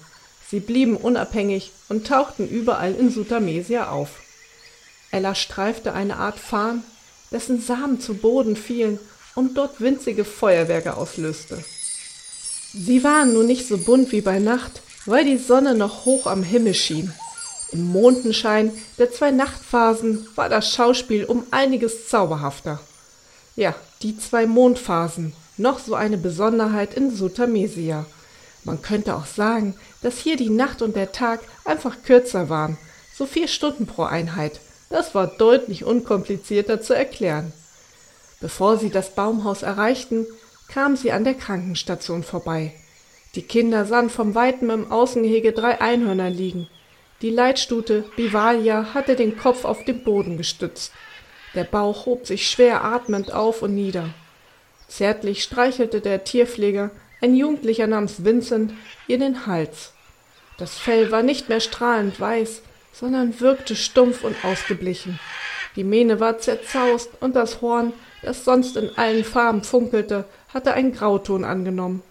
Sie 0.50 0.60
blieben 0.60 0.96
unabhängig 0.96 1.72
und 1.88 2.06
tauchten 2.06 2.48
überall 2.48 2.94
in 2.94 3.10
Sutamesia 3.10 3.90
auf. 3.90 4.20
Ella 5.10 5.34
streifte 5.34 5.92
eine 5.92 6.16
Art 6.16 6.38
Farn, 6.38 6.82
dessen 7.32 7.60
Samen 7.60 8.00
zu 8.00 8.14
Boden 8.14 8.56
fielen 8.56 8.98
und 9.34 9.56
dort 9.56 9.80
winzige 9.80 10.24
Feuerwerke 10.24 10.96
auslöste. 10.96 11.62
Sie 12.72 13.02
waren 13.02 13.32
nun 13.32 13.46
nicht 13.46 13.66
so 13.66 13.78
bunt 13.78 14.12
wie 14.12 14.20
bei 14.20 14.38
Nacht, 14.38 14.82
weil 15.06 15.24
die 15.24 15.38
Sonne 15.38 15.74
noch 15.74 16.04
hoch 16.04 16.26
am 16.26 16.42
Himmel 16.42 16.74
schien. 16.74 17.12
Im 17.72 17.84
Mondenschein 17.84 18.72
der 18.98 19.10
zwei 19.10 19.30
Nachtphasen 19.30 20.26
war 20.34 20.48
das 20.48 20.72
Schauspiel 20.72 21.24
um 21.24 21.44
einiges 21.50 22.08
zauberhafter. 22.08 22.80
Ja, 23.56 23.74
die 24.02 24.18
zwei 24.18 24.46
Mondphasen, 24.46 25.32
noch 25.56 25.78
so 25.78 25.94
eine 25.94 26.18
Besonderheit 26.18 26.94
in 26.94 27.14
Sutamesia. 27.14 28.06
Man 28.66 28.82
könnte 28.82 29.14
auch 29.14 29.26
sagen, 29.26 29.74
dass 30.02 30.18
hier 30.18 30.36
die 30.36 30.50
Nacht 30.50 30.82
und 30.82 30.96
der 30.96 31.12
Tag 31.12 31.40
einfach 31.64 32.02
kürzer 32.04 32.48
waren, 32.48 32.76
so 33.14 33.24
vier 33.24 33.46
Stunden 33.46 33.86
pro 33.86 34.02
Einheit. 34.02 34.60
Das 34.90 35.14
war 35.14 35.28
deutlich 35.28 35.84
unkomplizierter 35.84 36.80
zu 36.80 36.92
erklären. 36.92 37.52
Bevor 38.40 38.76
sie 38.76 38.90
das 38.90 39.14
Baumhaus 39.14 39.62
erreichten, 39.62 40.26
kamen 40.68 40.96
sie 40.96 41.12
an 41.12 41.22
der 41.22 41.34
Krankenstation 41.34 42.24
vorbei. 42.24 42.74
Die 43.36 43.42
Kinder 43.42 43.84
sahen 43.86 44.10
vom 44.10 44.34
Weiten 44.34 44.68
im 44.70 44.90
Außengehege 44.90 45.52
drei 45.52 45.80
Einhörner 45.80 46.28
liegen. 46.28 46.66
Die 47.22 47.30
Leitstute 47.30 48.04
Bivalia 48.16 48.94
hatte 48.94 49.14
den 49.14 49.38
Kopf 49.38 49.64
auf 49.64 49.84
den 49.84 50.02
Boden 50.02 50.36
gestützt. 50.38 50.92
Der 51.54 51.64
Bauch 51.64 52.04
hob 52.06 52.26
sich 52.26 52.50
schwer 52.50 52.84
atmend 52.84 53.32
auf 53.32 53.62
und 53.62 53.76
nieder. 53.76 54.10
Zärtlich 54.88 55.42
streichelte 55.42 56.00
der 56.00 56.24
Tierpfleger, 56.24 56.90
ein 57.20 57.34
Jugendlicher 57.34 57.86
namens 57.86 58.24
Vincent, 58.24 58.72
ihr 59.06 59.18
den 59.18 59.46
Hals. 59.46 59.92
Das 60.58 60.78
Fell 60.78 61.10
war 61.10 61.22
nicht 61.22 61.48
mehr 61.48 61.60
strahlend 61.60 62.18
weiß, 62.18 62.62
sondern 62.92 63.40
wirkte 63.40 63.76
stumpf 63.76 64.24
und 64.24 64.36
ausgeblichen. 64.44 65.18
Die 65.76 65.84
Mähne 65.84 66.20
war 66.20 66.38
zerzaust 66.38 67.10
und 67.20 67.36
das 67.36 67.60
Horn, 67.60 67.92
das 68.22 68.44
sonst 68.44 68.76
in 68.76 68.90
allen 68.96 69.24
Farben 69.24 69.62
funkelte, 69.62 70.24
hatte 70.52 70.72
einen 70.72 70.92
Grauton 70.92 71.44
angenommen. 71.44 72.02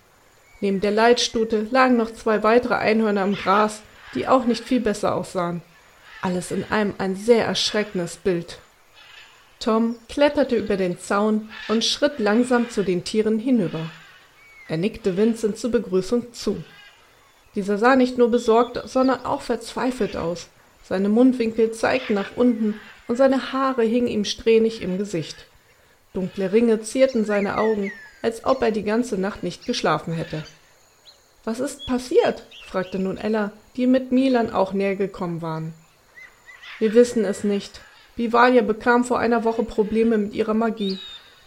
Neben 0.61 0.81
der 0.81 0.91
Leitstute 0.91 1.67
lagen 1.71 1.97
noch 1.97 2.13
zwei 2.13 2.43
weitere 2.43 2.75
Einhörner 2.75 3.23
im 3.23 3.35
Gras, 3.35 3.81
die 4.13 4.27
auch 4.27 4.45
nicht 4.45 4.63
viel 4.63 4.79
besser 4.79 5.15
aussahen. 5.15 5.61
Alles 6.21 6.51
in 6.51 6.63
allem 6.69 6.93
ein 6.97 7.15
sehr 7.15 7.45
erschreckendes 7.45 8.17
Bild. 8.17 8.59
Tom 9.59 9.95
kletterte 10.09 10.55
über 10.55 10.77
den 10.77 10.99
Zaun 10.99 11.49
und 11.67 11.83
schritt 11.83 12.19
langsam 12.19 12.69
zu 12.69 12.83
den 12.83 13.03
Tieren 13.03 13.39
hinüber. 13.39 13.89
Er 14.67 14.77
nickte 14.77 15.17
Vincent 15.17 15.57
zur 15.57 15.71
Begrüßung 15.71 16.33
zu. 16.33 16.63
Dieser 17.55 17.77
sah 17.77 17.95
nicht 17.95 18.17
nur 18.17 18.29
besorgt, 18.29 18.81
sondern 18.89 19.25
auch 19.25 19.41
verzweifelt 19.41 20.17
aus. 20.17 20.47
Seine 20.83 21.09
Mundwinkel 21.09 21.71
zeigten 21.71 22.13
nach 22.13 22.35
unten 22.35 22.79
und 23.07 23.15
seine 23.15 23.53
Haare 23.53 23.83
hingen 23.83 24.07
ihm 24.07 24.25
strähnig 24.25 24.81
im 24.81 24.97
Gesicht. 24.97 25.45
Dunkle 26.13 26.51
Ringe 26.51 26.81
zierten 26.81 27.25
seine 27.25 27.57
Augen, 27.57 27.91
als 28.21 28.45
ob 28.45 28.61
er 28.61 28.71
die 28.71 28.83
ganze 28.83 29.17
Nacht 29.17 29.43
nicht 29.43 29.65
geschlafen 29.65 30.13
hätte. 30.13 30.43
Was 31.43 31.59
ist 31.59 31.85
passiert? 31.85 32.43
fragte 32.65 32.97
nun 32.97 33.17
Ella, 33.17 33.51
die 33.75 33.85
mit 33.85 34.11
Milan 34.11 34.51
auch 34.51 34.73
näher 34.73 34.95
gekommen 34.95 35.41
waren. 35.41 35.73
Wir 36.79 36.93
wissen 36.93 37.23
es 37.23 37.43
nicht. 37.43 37.81
Vivalia 38.15 38.61
bekam 38.61 39.03
vor 39.03 39.19
einer 39.19 39.43
Woche 39.43 39.63
Probleme 39.63 40.17
mit 40.17 40.33
ihrer 40.33 40.53
Magie. 40.53 40.99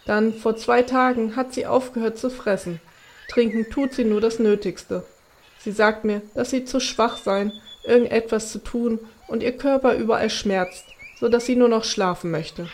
Dann, 0.05 0.33
vor 0.33 0.55
zwei 0.55 0.83
Tagen, 0.83 1.35
hat 1.35 1.53
sie 1.53 1.65
aufgehört 1.65 2.17
zu 2.17 2.29
fressen. 2.29 2.79
Trinken 3.29 3.69
tut 3.69 3.93
sie 3.93 4.03
nur 4.03 4.19
das 4.19 4.39
Nötigste. 4.39 5.05
Sie 5.59 5.71
sagt 5.71 6.03
mir, 6.03 6.21
dass 6.33 6.49
sie 6.49 6.65
zu 6.65 6.79
schwach 6.79 7.17
sei, 7.17 7.51
irgendetwas 7.83 8.51
zu 8.51 8.59
tun 8.59 8.99
und 9.27 9.43
ihr 9.43 9.55
Körper 9.55 9.95
überall 9.95 10.29
schmerzt, 10.29 10.85
so 11.19 11.29
dass 11.29 11.45
sie 11.45 11.55
nur 11.55 11.69
noch 11.69 11.83
schlafen 11.83 12.31
möchte. 12.31 12.67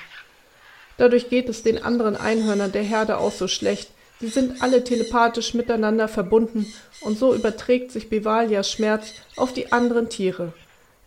Dadurch 0.98 1.30
geht 1.30 1.50
es 1.50 1.62
den 1.62 1.84
anderen 1.84 2.16
Einhörnern 2.16 2.72
der 2.72 2.84
Herde 2.84 3.18
auch 3.18 3.32
so 3.32 3.48
schlecht. 3.48 3.92
Sie 4.22 4.28
sind 4.28 4.62
alle 4.62 4.84
telepathisch 4.84 5.54
miteinander 5.54 6.08
verbunden 6.08 6.72
und 7.02 7.20
so 7.20 7.36
überträgt 7.36 7.92
sich 7.92 8.10
Bivalias 8.10 8.72
Schmerz 8.72 9.14
auf 9.36 9.52
die 9.52 9.74
anderen 9.74 10.10
Tiere. 10.10 10.54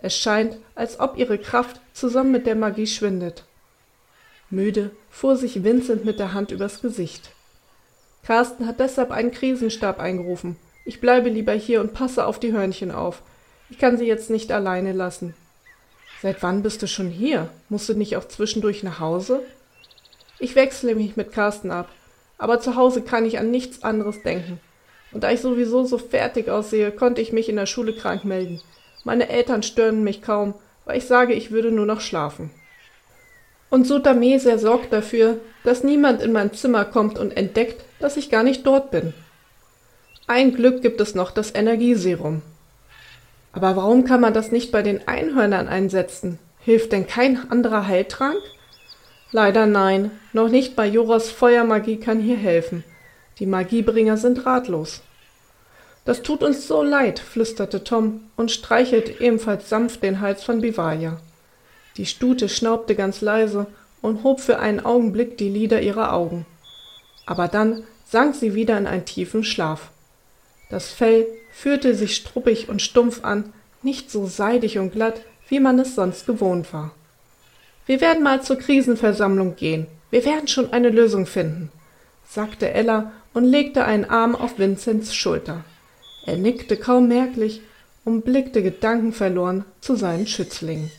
Es 0.00 0.16
scheint, 0.16 0.58
als 0.74 1.00
ob 1.00 1.16
ihre 1.16 1.38
Kraft 1.38 1.80
zusammen 1.94 2.32
mit 2.32 2.46
der 2.46 2.54
Magie 2.54 2.86
schwindet. 2.86 3.44
Müde 4.50 4.90
fuhr 5.10 5.36
sich 5.36 5.64
Vincent 5.64 6.04
mit 6.04 6.18
der 6.18 6.34
Hand 6.34 6.50
übers 6.50 6.82
Gesicht. 6.82 7.30
Carsten 8.28 8.66
hat 8.66 8.78
deshalb 8.78 9.10
einen 9.10 9.30
Krisenstab 9.30 9.98
eingerufen. 9.98 10.56
Ich 10.84 11.00
bleibe 11.00 11.30
lieber 11.30 11.54
hier 11.54 11.80
und 11.80 11.94
passe 11.94 12.26
auf 12.26 12.38
die 12.38 12.52
Hörnchen 12.52 12.90
auf. 12.90 13.22
Ich 13.70 13.78
kann 13.78 13.96
sie 13.96 14.04
jetzt 14.04 14.28
nicht 14.28 14.52
alleine 14.52 14.92
lassen. 14.92 15.34
Seit 16.20 16.42
wann 16.42 16.62
bist 16.62 16.82
du 16.82 16.88
schon 16.88 17.08
hier? 17.08 17.48
Musst 17.70 17.88
du 17.88 17.94
nicht 17.94 18.18
auch 18.18 18.28
zwischendurch 18.28 18.82
nach 18.82 19.00
Hause? 19.00 19.40
Ich 20.38 20.56
wechsle 20.56 20.94
mich 20.94 21.16
mit 21.16 21.32
Carsten 21.32 21.70
ab, 21.70 21.88
aber 22.36 22.60
zu 22.60 22.76
Hause 22.76 23.00
kann 23.00 23.24
ich 23.24 23.38
an 23.38 23.50
nichts 23.50 23.82
anderes 23.82 24.22
denken. 24.22 24.60
Und 25.10 25.24
da 25.24 25.30
ich 25.30 25.40
sowieso 25.40 25.86
so 25.86 25.96
fertig 25.96 26.50
aussehe, 26.50 26.92
konnte 26.92 27.22
ich 27.22 27.32
mich 27.32 27.48
in 27.48 27.56
der 27.56 27.64
Schule 27.64 27.94
krank 27.94 28.26
melden. 28.26 28.60
Meine 29.04 29.30
Eltern 29.30 29.62
stören 29.62 30.04
mich 30.04 30.20
kaum, 30.20 30.52
weil 30.84 30.98
ich 30.98 31.06
sage, 31.06 31.32
ich 31.32 31.50
würde 31.50 31.72
nur 31.72 31.86
noch 31.86 32.02
schlafen. 32.02 32.50
Und 33.70 33.86
Sutameser 33.86 34.58
sorgt 34.58 34.92
dafür, 34.92 35.40
dass 35.64 35.82
niemand 35.82 36.20
in 36.20 36.32
mein 36.32 36.52
Zimmer 36.52 36.84
kommt 36.84 37.18
und 37.18 37.34
entdeckt, 37.34 37.86
dass 38.00 38.16
ich 38.16 38.30
gar 38.30 38.42
nicht 38.42 38.66
dort 38.66 38.90
bin. 38.90 39.14
Ein 40.26 40.54
Glück 40.54 40.82
gibt 40.82 41.00
es 41.00 41.14
noch 41.14 41.30
das 41.30 41.54
Energieserum. 41.54 42.42
Aber 43.52 43.76
warum 43.76 44.04
kann 44.04 44.20
man 44.20 44.34
das 44.34 44.52
nicht 44.52 44.72
bei 44.72 44.82
den 44.82 45.08
Einhörnern 45.08 45.68
einsetzen? 45.68 46.38
Hilft 46.60 46.92
denn 46.92 47.06
kein 47.06 47.50
anderer 47.50 47.86
Heiltrank? 47.86 48.36
Leider 49.32 49.66
nein, 49.66 50.10
noch 50.32 50.48
nicht 50.48 50.76
bei 50.76 50.86
Joras 50.86 51.30
Feuermagie 51.30 51.98
kann 51.98 52.20
hier 52.20 52.36
helfen. 52.36 52.84
Die 53.38 53.46
Magiebringer 53.46 54.16
sind 54.16 54.46
ratlos. 54.46 55.02
Das 56.04 56.22
tut 56.22 56.42
uns 56.42 56.66
so 56.66 56.82
leid, 56.82 57.18
flüsterte 57.18 57.84
Tom 57.84 58.22
und 58.36 58.50
streichelte 58.50 59.22
ebenfalls 59.22 59.68
sanft 59.68 60.02
den 60.02 60.20
Hals 60.20 60.42
von 60.42 60.60
Bivaya. 60.60 61.20
Die 61.98 62.06
Stute 62.06 62.48
schnaubte 62.48 62.94
ganz 62.94 63.20
leise 63.20 63.66
und 64.00 64.22
hob 64.24 64.40
für 64.40 64.58
einen 64.58 64.80
Augenblick 64.80 65.36
die 65.36 65.50
Lider 65.50 65.82
ihrer 65.82 66.12
Augen. 66.12 66.46
Aber 67.28 67.46
dann 67.46 67.82
sank 68.10 68.34
sie 68.34 68.54
wieder 68.54 68.78
in 68.78 68.86
einen 68.86 69.04
tiefen 69.04 69.44
Schlaf. 69.44 69.90
Das 70.70 70.92
Fell 70.92 71.26
fühlte 71.52 71.94
sich 71.94 72.16
struppig 72.16 72.70
und 72.70 72.80
stumpf 72.80 73.22
an, 73.22 73.52
nicht 73.82 74.10
so 74.10 74.26
seidig 74.26 74.78
und 74.78 74.92
glatt, 74.92 75.20
wie 75.50 75.60
man 75.60 75.78
es 75.78 75.94
sonst 75.94 76.26
gewohnt 76.26 76.72
war. 76.72 76.92
Wir 77.84 78.00
werden 78.00 78.22
mal 78.22 78.42
zur 78.42 78.56
Krisenversammlung 78.56 79.56
gehen. 79.56 79.88
Wir 80.10 80.24
werden 80.24 80.48
schon 80.48 80.72
eine 80.72 80.88
Lösung 80.88 81.26
finden, 81.26 81.70
sagte 82.26 82.70
Ella 82.70 83.12
und 83.34 83.44
legte 83.44 83.84
einen 83.84 84.06
Arm 84.06 84.34
auf 84.34 84.58
Vinzens 84.58 85.14
Schulter. 85.14 85.64
Er 86.24 86.38
nickte 86.38 86.78
kaum 86.78 87.08
merklich 87.08 87.60
und 88.06 88.24
blickte 88.24 88.62
gedankenverloren 88.62 89.66
zu 89.82 89.96
seinen 89.96 90.26
Schützlingen. 90.26 90.90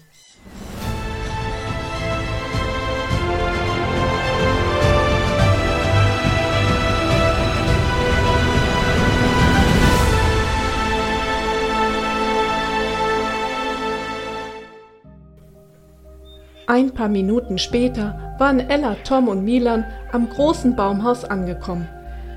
Ein 16.80 16.92
paar 16.92 17.10
Minuten 17.10 17.58
später 17.58 18.36
waren 18.38 18.62
Ella, 18.70 18.96
Tom 19.04 19.28
und 19.28 19.44
Milan 19.44 19.84
am 20.14 20.30
großen 20.30 20.78
Baumhaus 20.78 21.26
angekommen. 21.26 21.90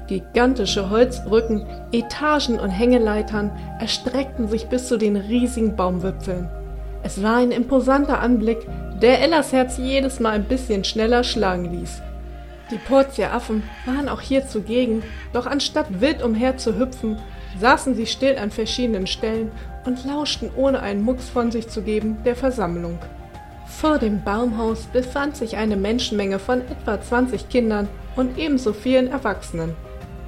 Gigantische 0.09 0.90
Holzbrücken, 0.90 1.64
Etagen 1.92 2.59
und 2.59 2.70
Hängeleitern 2.70 3.52
erstreckten 3.78 4.48
sich 4.48 4.66
bis 4.66 4.88
zu 4.88 4.96
den 4.98 5.14
riesigen 5.14 5.76
Baumwipfeln. 5.76 6.48
Es 7.05 7.22
war 7.22 7.37
ein 7.37 7.52
imposanter 7.52 8.18
Anblick, 8.18 8.66
der 9.00 9.20
Ellas 9.20 9.52
Herz 9.52 9.78
jedes 9.78 10.18
Mal 10.18 10.31
ein 10.31 10.48
bisschen 10.48 10.83
schneller 10.83 11.22
schlagen 11.22 11.66
ließ. 11.78 12.02
Die 12.72 12.78
Portieraffen 12.78 13.62
waren 13.87 14.09
auch 14.09 14.20
hier 14.20 14.48
zugegen, 14.48 15.05
doch 15.33 15.46
anstatt 15.46 16.00
wild 16.00 16.20
umher 16.20 16.57
zu 16.57 16.76
hüpfen, 16.76 17.16
saßen 17.61 17.94
sie 17.94 18.07
still 18.07 18.37
an 18.38 18.50
verschiedenen 18.50 19.07
Stellen 19.07 19.52
und 19.87 20.05
lauschten 20.05 20.50
ohne 20.57 20.81
einen 20.81 21.02
Mucks 21.02 21.28
von 21.28 21.52
sich 21.52 21.68
zu 21.68 21.83
geben 21.83 22.16
der 22.24 22.35
Versammlung. 22.35 22.98
Vor 23.82 23.98
dem 23.98 24.22
Baumhaus 24.22 24.84
befand 24.92 25.36
sich 25.36 25.56
eine 25.56 25.74
Menschenmenge 25.74 26.38
von 26.38 26.60
etwa 26.60 27.00
20 27.00 27.48
Kindern 27.48 27.88
und 28.14 28.38
ebenso 28.38 28.72
vielen 28.72 29.08
Erwachsenen. 29.08 29.74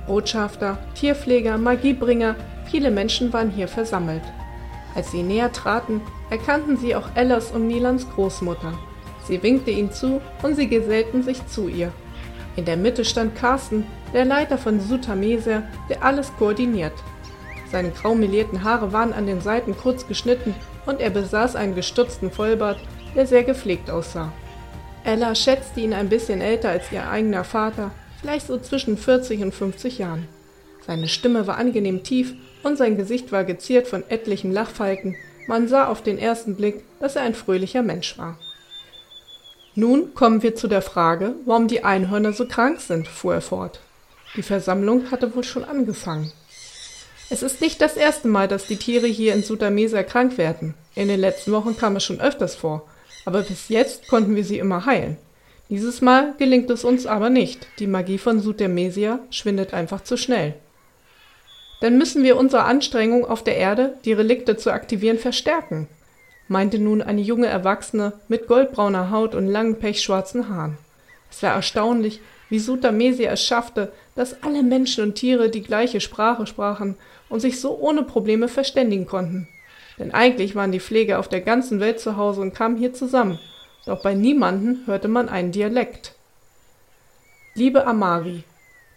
Botschafter, 0.08 0.76
Tierpfleger, 0.96 1.56
Magiebringer, 1.56 2.34
viele 2.68 2.90
Menschen 2.90 3.32
waren 3.32 3.50
hier 3.50 3.68
versammelt. 3.68 4.24
Als 4.96 5.12
sie 5.12 5.22
näher 5.22 5.52
traten, 5.52 6.00
erkannten 6.30 6.76
sie 6.78 6.96
auch 6.96 7.06
Ellas 7.14 7.52
und 7.52 7.68
Milans 7.68 8.10
Großmutter. 8.16 8.76
Sie 9.28 9.40
winkte 9.40 9.70
ihnen 9.70 9.92
zu 9.92 10.20
und 10.42 10.56
sie 10.56 10.66
gesellten 10.66 11.22
sich 11.22 11.46
zu 11.46 11.68
ihr. 11.68 11.92
In 12.56 12.64
der 12.64 12.76
Mitte 12.76 13.04
stand 13.04 13.36
Carsten, 13.36 13.86
der 14.12 14.24
Leiter 14.24 14.58
von 14.58 14.80
Sutameser, 14.80 15.62
der 15.88 16.02
alles 16.02 16.32
koordiniert. 16.40 16.94
Seine 17.70 17.90
grau 17.90 18.16
melierten 18.16 18.64
Haare 18.64 18.92
waren 18.92 19.12
an 19.12 19.28
den 19.28 19.40
Seiten 19.40 19.76
kurz 19.76 20.08
geschnitten 20.08 20.56
und 20.86 21.00
er 21.00 21.10
besaß 21.10 21.54
einen 21.54 21.76
gestutzten 21.76 22.32
Vollbart, 22.32 22.80
der 23.14 23.27
sehr 23.27 23.44
gepflegt 23.44 23.90
aussah. 23.90 24.33
Ella 25.05 25.35
schätzte 25.35 25.81
ihn 25.81 25.92
ein 25.92 26.09
bisschen 26.09 26.40
älter 26.40 26.70
als 26.70 26.90
ihr 26.90 27.09
eigener 27.09 27.44
Vater, 27.44 27.90
vielleicht 28.20 28.46
so 28.46 28.59
zwischen 28.59 28.96
40 28.96 29.42
und 29.42 29.55
50 29.55 29.98
Jahren. 29.98 30.27
Seine 30.87 31.09
Stimme 31.09 31.46
war 31.46 31.59
angenehm 31.59 32.03
tief 32.03 32.35
und 32.62 32.79
sein 32.79 32.96
Gesicht 32.96 33.33
war 33.33 33.44
geziert 33.44 33.87
von 33.87 34.03
etlichen 34.09 34.53
Lachfalten. 34.53 35.16
Man 35.46 35.68
sah 35.68 35.88
auf 35.88 36.03
den 36.03 36.18
ersten 36.18 36.57
Blick, 36.57 36.85
dass 37.00 37.16
er 37.16 37.22
ein 37.22 37.35
fröhlicher 37.35 37.83
Mensch 37.83 38.18
war. 38.18 38.38
Nun 39.74 40.14
kommen 40.14 40.42
wir 40.42 40.55
zu 40.55 40.68
der 40.68 40.83
Frage, 40.83 41.35
warum 41.44 41.68
die 41.68 41.85
Einhörner 41.85 42.33
so 42.33 42.46
krank 42.46 42.81
sind, 42.81 43.09
fuhr 43.09 43.35
er 43.35 43.40
fort. 43.40 43.81
Die 44.37 44.42
Versammlung 44.42 45.11
hatte 45.11 45.35
wohl 45.35 45.44
schon 45.44 45.64
angefangen. 45.64 46.33
Es 47.31 47.42
ist 47.42 47.61
nicht 47.61 47.81
das 47.81 47.96
erste 47.96 48.29
Mal, 48.29 48.48
dass 48.48 48.66
die 48.66 48.77
Tiere 48.77 49.07
hier 49.07 49.35
in 49.35 49.42
Sudamesa 49.42 50.03
krank 50.03 50.38
werden. 50.38 50.74
In 50.94 51.09
den 51.09 51.20
letzten 51.20 51.53
Wochen 51.53 51.77
kam 51.77 51.96
es 51.96 52.05
schon 52.05 52.20
öfters 52.20 52.55
vor, 52.55 52.88
aber 53.24 53.42
bis 53.42 53.68
jetzt 53.68 54.08
konnten 54.08 54.37
wir 54.37 54.44
sie 54.44 54.58
immer 54.58 54.87
heilen. 54.87 55.16
Dieses 55.70 56.02
Mal 56.02 56.34
gelingt 56.38 56.68
es 56.70 56.84
uns 56.84 57.06
aber 57.06 57.30
nicht. 57.30 57.66
Die 57.78 57.87
Magie 57.87 58.18
von 58.18 58.40
Sudamesia 58.40 59.20
schwindet 59.30 59.72
einfach 59.72 60.02
zu 60.02 60.16
schnell. 60.16 60.54
Dann 61.80 61.98
müssen 61.98 62.22
wir 62.22 62.37
unsere 62.37 62.64
Anstrengung 62.64 63.24
auf 63.24 63.42
der 63.42 63.56
Erde, 63.56 63.94
die 64.04 64.12
Relikte 64.12 64.56
zu 64.56 64.72
aktivieren, 64.72 65.18
verstärken, 65.18 65.88
meinte 66.48 66.78
nun 66.78 67.02
eine 67.02 67.20
junge 67.20 67.46
Erwachsene 67.46 68.12
mit 68.28 68.46
goldbrauner 68.46 69.10
Haut 69.10 69.34
und 69.34 69.48
langen 69.48 69.78
pechschwarzen 69.78 70.48
Haaren. 70.48 70.78
Es 71.30 71.42
war 71.42 71.54
erstaunlich, 71.54 72.20
wie 72.48 72.58
Sutamesia 72.58 73.32
es 73.32 73.44
schaffte, 73.44 73.92
dass 74.14 74.42
alle 74.42 74.62
Menschen 74.62 75.02
und 75.02 75.14
Tiere 75.14 75.48
die 75.48 75.62
gleiche 75.62 76.00
Sprache 76.00 76.46
sprachen 76.46 76.96
und 77.28 77.40
sich 77.40 77.60
so 77.60 77.78
ohne 77.78 78.02
Probleme 78.02 78.48
verständigen 78.48 79.06
konnten. 79.06 79.48
Denn 79.98 80.12
eigentlich 80.12 80.54
waren 80.54 80.72
die 80.72 80.80
Pfleger 80.80 81.18
auf 81.18 81.28
der 81.28 81.40
ganzen 81.40 81.80
Welt 81.80 82.00
zu 82.00 82.16
Hause 82.16 82.40
und 82.40 82.54
kamen 82.54 82.76
hier 82.76 82.92
zusammen, 82.92 83.38
doch 83.87 84.02
bei 84.02 84.14
niemanden 84.14 84.87
hörte 84.87 85.09
man 85.09 85.28
einen 85.28 85.52
Dialekt. 85.52 86.14
Liebe 87.54 87.87
Amari, 87.87 88.44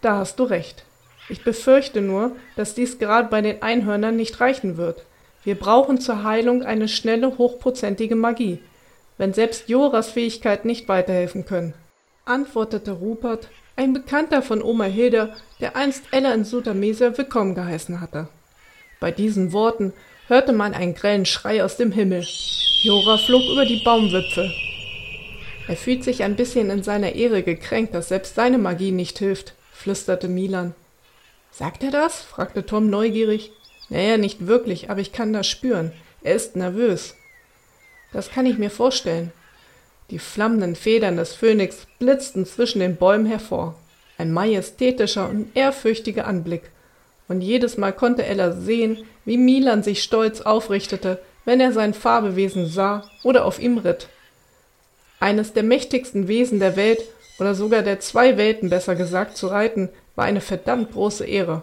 da 0.00 0.16
hast 0.16 0.38
du 0.38 0.44
recht. 0.44 0.84
Ich 1.28 1.44
befürchte 1.44 2.00
nur, 2.00 2.32
dass 2.56 2.74
dies 2.74 2.98
gerade 2.98 3.28
bei 3.28 3.42
den 3.42 3.62
Einhörnern 3.62 4.16
nicht 4.16 4.40
reichen 4.40 4.76
wird. 4.76 5.04
Wir 5.44 5.54
brauchen 5.54 6.00
zur 6.00 6.24
Heilung 6.24 6.62
eine 6.62 6.88
schnelle, 6.88 7.38
hochprozentige 7.38 8.16
Magie, 8.16 8.60
wenn 9.18 9.34
selbst 9.34 9.68
Joras 9.68 10.10
Fähigkeiten 10.10 10.68
nicht 10.68 10.88
weiterhelfen 10.88 11.44
können, 11.44 11.74
antwortete 12.24 12.92
Rupert, 12.92 13.48
ein 13.76 13.92
Bekannter 13.92 14.42
von 14.42 14.62
Oma 14.62 14.84
Hilda, 14.84 15.36
der 15.60 15.76
einst 15.76 16.04
Ella 16.10 16.32
in 16.34 16.44
Sutamesia 16.44 17.16
willkommen 17.16 17.54
geheißen 17.54 18.00
hatte. 18.00 18.28
Bei 19.00 19.12
diesen 19.12 19.52
Worten 19.52 19.92
hörte 20.28 20.52
man 20.52 20.74
einen 20.74 20.94
grellen 20.94 21.26
Schrei 21.26 21.64
aus 21.64 21.76
dem 21.76 21.90
Himmel. 21.90 22.26
Jora 22.82 23.16
flog 23.18 23.42
über 23.50 23.64
die 23.64 23.82
Baumwipfel. 23.84 24.52
Er 25.66 25.76
fühlt 25.76 26.04
sich 26.04 26.22
ein 26.22 26.36
bisschen 26.36 26.70
in 26.70 26.82
seiner 26.82 27.14
Ehre 27.14 27.42
gekränkt, 27.42 27.94
dass 27.94 28.08
selbst 28.08 28.34
seine 28.34 28.58
Magie 28.58 28.92
nicht 28.92 29.18
hilft, 29.18 29.54
flüsterte 29.72 30.28
Milan. 30.28 30.74
Sagt 31.50 31.82
er 31.82 31.90
das? 31.90 32.22
fragte 32.22 32.64
Tom 32.64 32.88
neugierig. 32.88 33.50
Naja, 33.88 34.16
nicht 34.16 34.46
wirklich, 34.46 34.90
aber 34.90 35.00
ich 35.00 35.12
kann 35.12 35.32
das 35.32 35.46
spüren. 35.46 35.92
Er 36.22 36.34
ist 36.34 36.56
nervös. 36.56 37.14
Das 38.12 38.30
kann 38.30 38.46
ich 38.46 38.58
mir 38.58 38.70
vorstellen. 38.70 39.32
Die 40.10 40.18
flammenden 40.18 40.76
Federn 40.76 41.16
des 41.16 41.34
Phönix 41.34 41.86
blitzten 41.98 42.46
zwischen 42.46 42.80
den 42.80 42.96
Bäumen 42.96 43.26
hervor. 43.26 43.74
Ein 44.16 44.32
majestätischer 44.32 45.28
und 45.28 45.54
ehrfürchtiger 45.54 46.26
Anblick. 46.26 46.70
Und 47.28 47.42
jedes 47.42 47.76
Mal 47.76 47.92
konnte 47.92 48.24
Ella 48.24 48.52
sehen, 48.52 49.04
wie 49.24 49.36
Milan 49.36 49.82
sich 49.82 50.02
stolz 50.02 50.40
aufrichtete, 50.40 51.20
wenn 51.44 51.60
er 51.60 51.72
sein 51.72 51.94
Fabelwesen 51.94 52.66
sah 52.66 53.04
oder 53.22 53.44
auf 53.44 53.58
ihm 53.58 53.78
ritt 53.78 54.08
eines 55.20 55.52
der 55.52 55.62
mächtigsten 55.62 56.28
Wesen 56.28 56.60
der 56.60 56.76
Welt 56.76 57.02
oder 57.38 57.54
sogar 57.54 57.82
der 57.82 58.00
zwei 58.00 58.36
Welten 58.36 58.70
besser 58.70 58.94
gesagt 58.94 59.36
zu 59.36 59.48
reiten, 59.48 59.88
war 60.14 60.24
eine 60.24 60.40
verdammt 60.40 60.92
große 60.92 61.24
Ehre. 61.24 61.62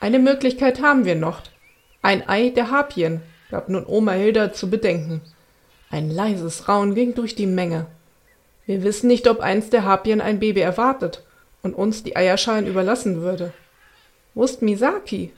Eine 0.00 0.18
Möglichkeit 0.18 0.82
haben 0.82 1.04
wir 1.04 1.14
noch. 1.14 1.42
Ein 2.02 2.28
Ei 2.28 2.50
der 2.50 2.70
Harpien, 2.70 3.22
gab 3.50 3.68
nun 3.68 3.86
Oma 3.86 4.12
Hilda 4.12 4.52
zu 4.52 4.68
bedenken. 4.68 5.22
Ein 5.90 6.10
leises 6.10 6.68
Raunen 6.68 6.94
ging 6.94 7.14
durch 7.14 7.34
die 7.34 7.46
Menge. 7.46 7.86
Wir 8.66 8.82
wissen 8.82 9.06
nicht, 9.06 9.28
ob 9.28 9.40
eins 9.40 9.70
der 9.70 9.84
Harpien 9.84 10.20
ein 10.20 10.40
Baby 10.40 10.60
erwartet 10.60 11.22
und 11.62 11.74
uns 11.74 12.02
die 12.02 12.16
Eierschalen 12.16 12.66
überlassen 12.66 13.22
würde. 13.22 13.52
Wo 14.36 14.44
ist 14.44 14.60
Misaki? 14.60 15.32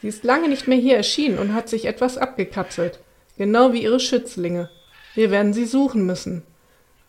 Sie 0.00 0.06
ist 0.06 0.22
lange 0.22 0.48
nicht 0.48 0.68
mehr 0.68 0.78
hier 0.78 0.96
erschienen 0.96 1.40
und 1.40 1.52
hat 1.52 1.68
sich 1.68 1.84
etwas 1.84 2.16
abgekapselt, 2.16 3.00
genau 3.36 3.72
wie 3.72 3.82
ihre 3.82 3.98
Schützlinge. 3.98 4.70
Wir 5.16 5.32
werden 5.32 5.52
sie 5.52 5.64
suchen 5.64 6.06
müssen, 6.06 6.44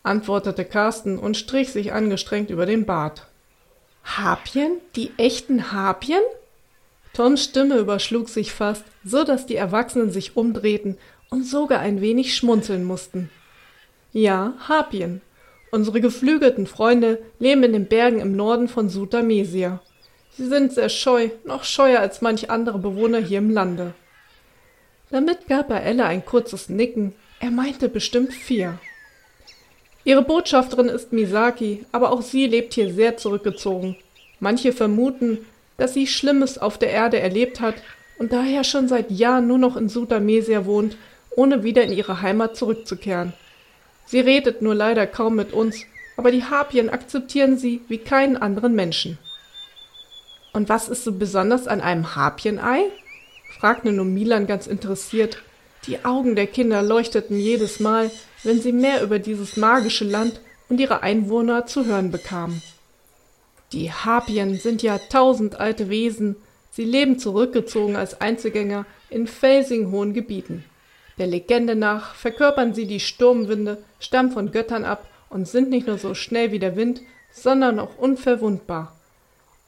antwortete 0.02 0.64
Carsten 0.64 1.16
und 1.16 1.36
strich 1.36 1.70
sich 1.70 1.92
angestrengt 1.92 2.50
über 2.50 2.66
den 2.66 2.86
Bart. 2.86 3.28
Harpien? 4.02 4.78
Die 4.96 5.12
echten 5.16 5.70
Harpien? 5.70 6.22
Toms 7.12 7.44
Stimme 7.44 7.76
überschlug 7.76 8.28
sich 8.28 8.52
fast, 8.52 8.84
so 9.04 9.22
dass 9.22 9.46
die 9.46 9.56
Erwachsenen 9.56 10.10
sich 10.10 10.36
umdrehten 10.36 10.98
und 11.30 11.46
sogar 11.46 11.78
ein 11.78 12.00
wenig 12.00 12.34
schmunzeln 12.34 12.82
mussten. 12.82 13.30
Ja, 14.12 14.54
Harpien. 14.68 15.20
Unsere 15.70 16.00
geflügelten 16.00 16.66
Freunde 16.66 17.22
leben 17.38 17.62
in 17.62 17.74
den 17.74 17.86
Bergen 17.86 18.18
im 18.18 18.34
Norden 18.34 18.66
von 18.66 18.88
Sutamesia. 18.88 19.80
Sie 20.38 20.46
sind 20.46 20.72
sehr 20.72 20.88
scheu, 20.88 21.28
noch 21.44 21.64
scheuer 21.64 22.00
als 22.00 22.22
manch 22.22 22.48
andere 22.48 22.78
Bewohner 22.78 23.18
hier 23.18 23.38
im 23.38 23.50
Lande. 23.50 23.92
Damit 25.10 25.46
gab 25.48 25.70
er 25.70 25.82
Ella 25.82 26.06
ein 26.06 26.24
kurzes 26.24 26.70
Nicken 26.70 27.14
er 27.40 27.50
meinte 27.52 27.88
bestimmt 27.88 28.32
vier. 28.32 28.78
Ihre 30.04 30.22
Botschafterin 30.22 30.88
ist 30.88 31.12
Misaki, 31.12 31.84
aber 31.92 32.10
auch 32.10 32.22
sie 32.22 32.46
lebt 32.46 32.74
hier 32.74 32.92
sehr 32.92 33.16
zurückgezogen. 33.16 33.96
Manche 34.40 34.72
vermuten, 34.72 35.38
dass 35.76 35.94
sie 35.94 36.06
Schlimmes 36.06 36.58
auf 36.58 36.78
der 36.78 36.90
Erde 36.90 37.20
erlebt 37.20 37.60
hat 37.60 37.76
und 38.18 38.32
daher 38.32 38.64
schon 38.64 38.88
seit 38.88 39.10
Jahren 39.12 39.46
nur 39.46 39.58
noch 39.58 39.76
in 39.76 39.88
Sudamesia 39.88 40.66
wohnt, 40.66 40.96
ohne 41.30 41.62
wieder 41.62 41.84
in 41.84 41.92
ihre 41.92 42.22
Heimat 42.22 42.56
zurückzukehren. 42.56 43.34
Sie 44.06 44.20
redet 44.20 44.62
nur 44.62 44.74
leider 44.74 45.06
kaum 45.06 45.36
mit 45.36 45.52
uns, 45.52 45.84
aber 46.16 46.32
die 46.32 46.42
Harpien 46.42 46.90
akzeptieren 46.90 47.56
sie 47.56 47.82
wie 47.86 47.98
keinen 47.98 48.36
anderen 48.36 48.74
Menschen. 48.74 49.18
Und 50.52 50.68
was 50.68 50.88
ist 50.88 51.04
so 51.04 51.12
besonders 51.12 51.68
an 51.68 51.80
einem 51.80 52.14
Harpienei? 52.16 52.82
fragte 53.58 53.92
nun 53.92 54.14
Milan 54.14 54.46
ganz 54.46 54.66
interessiert 54.66 55.38
die 55.86 56.04
Augen 56.04 56.36
der 56.36 56.46
Kinder 56.46 56.82
leuchteten 56.82 57.38
jedes 57.38 57.80
Mal, 57.80 58.10
wenn 58.42 58.60
sie 58.60 58.72
mehr 58.72 59.02
über 59.02 59.18
dieses 59.18 59.56
magische 59.56 60.04
Land 60.04 60.40
und 60.68 60.80
ihre 60.80 61.02
Einwohner 61.02 61.66
zu 61.66 61.86
hören 61.86 62.10
bekamen. 62.10 62.62
Die 63.72 63.90
Harpien 63.90 64.58
sind 64.58 64.82
ja 64.82 64.98
tausendalte 64.98 65.88
Wesen, 65.88 66.36
sie 66.70 66.84
leben 66.84 67.18
zurückgezogen 67.18 67.96
als 67.96 68.20
Einzelgänger 68.20 68.86
in 69.08 69.26
felsigen 69.26 69.90
hohen 69.90 70.12
Gebieten. 70.12 70.64
Der 71.18 71.26
Legende 71.26 71.74
nach 71.74 72.14
verkörpern 72.14 72.74
sie 72.74 72.86
die 72.86 73.00
Sturmwinde, 73.00 73.78
stammen 73.98 74.30
von 74.30 74.52
Göttern 74.52 74.84
ab 74.84 75.06
und 75.30 75.48
sind 75.48 75.70
nicht 75.70 75.86
nur 75.86 75.98
so 75.98 76.14
schnell 76.14 76.52
wie 76.52 76.58
der 76.58 76.76
Wind, 76.76 77.00
sondern 77.32 77.78
auch 77.78 77.96
unverwundbar. 77.96 78.97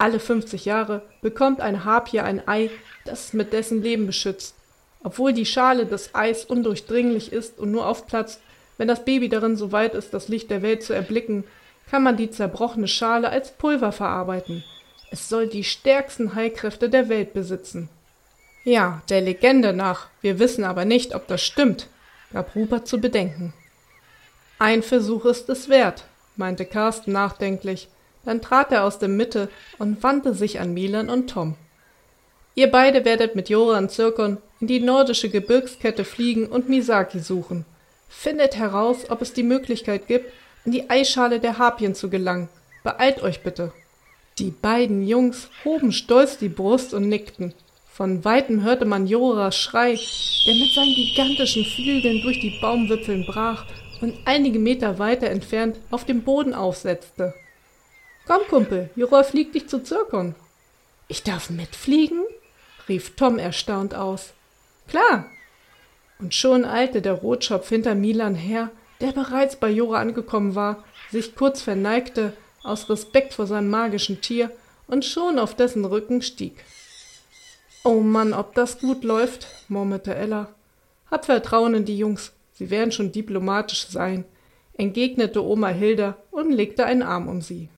Alle 0.01 0.19
50 0.19 0.65
Jahre 0.65 1.03
bekommt 1.21 1.61
ein 1.61 1.85
Harpie 1.85 2.21
ein 2.21 2.49
Ei, 2.49 2.71
das 3.05 3.35
mit 3.35 3.53
dessen 3.53 3.83
Leben 3.83 4.07
beschützt. 4.07 4.55
Obwohl 5.03 5.35
die 5.35 5.45
Schale 5.45 5.85
des 5.85 6.15
Eis 6.15 6.47
undurchdringlich 6.47 7.35
ist 7.35 7.59
und 7.59 7.71
nur 7.71 7.87
aufplatzt, 7.87 8.41
wenn 8.79 8.89
das 8.89 9.05
Baby 9.05 9.29
darin 9.29 9.57
so 9.57 9.73
weit 9.73 9.93
ist, 9.93 10.15
das 10.15 10.29
Licht 10.29 10.51
der 10.51 10.63
Welt 10.63 10.83
zu 10.83 10.95
erblicken, 10.95 11.45
kann 11.91 12.03
man 12.03 12.17
die 12.17 12.31
zerbrochene 12.31 12.89
Schale 12.89 13.29
als 13.29 13.51
Pulver 13.51 13.93
verarbeiten. 13.93 14.65
Es 15.11 15.29
soll 15.29 15.49
die 15.49 15.65
stärksten 15.65 16.35
Heilkräfte 16.35 16.89
der 16.89 17.11
Welt 17.11 17.35
besitzen. 17.35 17.91
Ja, 18.65 19.03
der 19.11 19.21
Legende 19.21 19.75
nach, 19.75 20.07
wir 20.23 20.39
wissen 20.39 20.65
aber 20.65 20.87
nicht, 20.87 21.15
ob 21.15 21.27
das 21.27 21.43
stimmt, 21.43 21.89
gab 22.33 22.57
Rupert 22.57 22.89
zu 22.89 23.03
bedenken. 23.03 23.53
Ein 24.59 24.83
Versuch 24.83 25.27
ist 25.27 25.51
es 25.51 25.69
wert, 25.69 26.05
meinte 26.37 26.65
Carsten 26.65 27.13
nachdenklich, 27.13 27.89
dann 28.25 28.43
trat 28.43 28.73
er 28.73 28.85
aus 28.85 28.99
der 28.99 29.09
Mitte 29.09 29.49
und 29.79 30.03
wandte 30.03 30.35
sich 30.35 30.61
an 30.61 30.75
Milan 30.75 31.09
und 31.09 31.31
Tom. 31.31 31.55
Ihr 32.55 32.71
beide 32.71 33.05
werdet 33.05 33.37
mit 33.37 33.49
Joran 33.49 33.89
Zirkon 33.89 34.39
in 34.61 34.67
die 34.67 34.81
nordische 34.81 35.31
Gebirgskette 35.31 36.05
fliegen 36.05 36.47
und 36.47 36.69
Misaki 36.69 37.21
suchen. 37.21 37.65
Findet 38.09 38.57
heraus, 38.57 39.09
ob 39.09 39.23
es 39.23 39.33
die 39.33 39.45
Möglichkeit 39.45 40.07
gibt, 40.09 40.33
in 40.65 40.73
die 40.73 40.91
Eischale 40.91 41.41
der 41.41 41.59
Harpien 41.59 41.95
zu 41.95 42.11
gelangen. 42.11 42.49
Beeilt 42.83 43.23
euch 43.23 43.43
bitte. 43.43 43.73
Die 44.39 44.51
beiden 44.51 45.07
Jungs 45.07 45.49
hoben 45.65 45.93
stolz 45.93 46.39
die 46.39 46.49
Brust 46.49 46.93
und 46.93 47.09
nickten. 47.09 47.55
Von 47.93 48.25
weitem 48.25 48.63
hörte 48.63 48.85
man 48.85 49.07
Joras 49.07 49.57
Schrei, 49.57 49.99
der 50.47 50.55
mit 50.55 50.73
seinen 50.73 50.95
gigantischen 50.95 51.65
Flügeln 51.65 52.23
durch 52.23 52.41
die 52.41 52.59
Baumwipfeln 52.61 53.27
brach 53.27 53.67
und 54.01 54.15
einige 54.25 54.59
Meter 54.59 54.99
weiter 54.99 55.29
entfernt 55.29 55.77
auf 55.91 56.05
dem 56.05 56.23
Boden 56.23 56.55
aufsetzte. 56.55 57.35
Komm, 58.31 58.47
Kumpel, 58.47 58.91
Jora 58.95 59.25
fliegt 59.25 59.57
dich 59.57 59.69
zu 59.69 59.83
Zirkon. 59.83 60.37
Ich 61.09 61.25
darf 61.25 61.51
mitfliegen? 61.51 62.23
rief 62.89 63.17
Tom 63.17 63.41
erstaunt 63.41 63.93
aus. 63.93 64.35
Klar. 64.87 65.27
Und 66.21 66.33
schon 66.33 66.65
eilte 66.65 67.03
der 67.03 67.15
Rotschopf 67.15 67.69
hinter 67.69 67.97
Milan 67.97 68.37
her, 68.37 68.71
der 69.01 69.11
bereits 69.11 69.57
bei 69.57 69.69
Jora 69.69 69.99
angekommen 69.99 70.55
war, 70.55 70.85
sich 71.11 71.35
kurz 71.35 71.61
verneigte, 71.61 72.33
aus 72.63 72.89
Respekt 72.89 73.35
vor 73.35 73.49
seinem 73.49 73.69
magischen 73.69 74.21
Tier, 74.21 74.53
und 74.87 75.05
schon 75.05 75.41
auf 75.41 75.57
dessen 75.57 75.85
Rücken 75.85 76.23
stieg. 76.23 76.65
Oh 77.83 77.99
Mann, 77.99 78.33
ob 78.33 78.55
das 78.55 78.79
gut 78.79 79.03
läuft, 79.03 79.49
murmelte 79.67 80.15
Ella. 80.15 80.55
Hab 81.11 81.25
Vertrauen 81.25 81.75
in 81.75 81.85
die 81.85 81.99
Jungs, 81.99 82.31
sie 82.53 82.71
werden 82.71 82.93
schon 82.93 83.11
diplomatisch 83.11 83.89
sein, 83.89 84.25
entgegnete 84.75 85.45
Oma 85.45 85.71
Hilda 85.71 86.17
und 86.31 86.53
legte 86.53 86.85
einen 86.85 87.03
Arm 87.03 87.27
um 87.27 87.43
sie. 87.43 87.69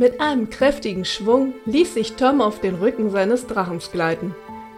Mit 0.00 0.18
einem 0.18 0.48
kräftigen 0.48 1.04
Schwung 1.04 1.52
ließ 1.66 1.92
sich 1.92 2.14
Tom 2.14 2.40
auf 2.40 2.58
den 2.58 2.76
Rücken 2.76 3.10
seines 3.10 3.46
Drachens 3.46 3.92
gleiten. 3.92 4.34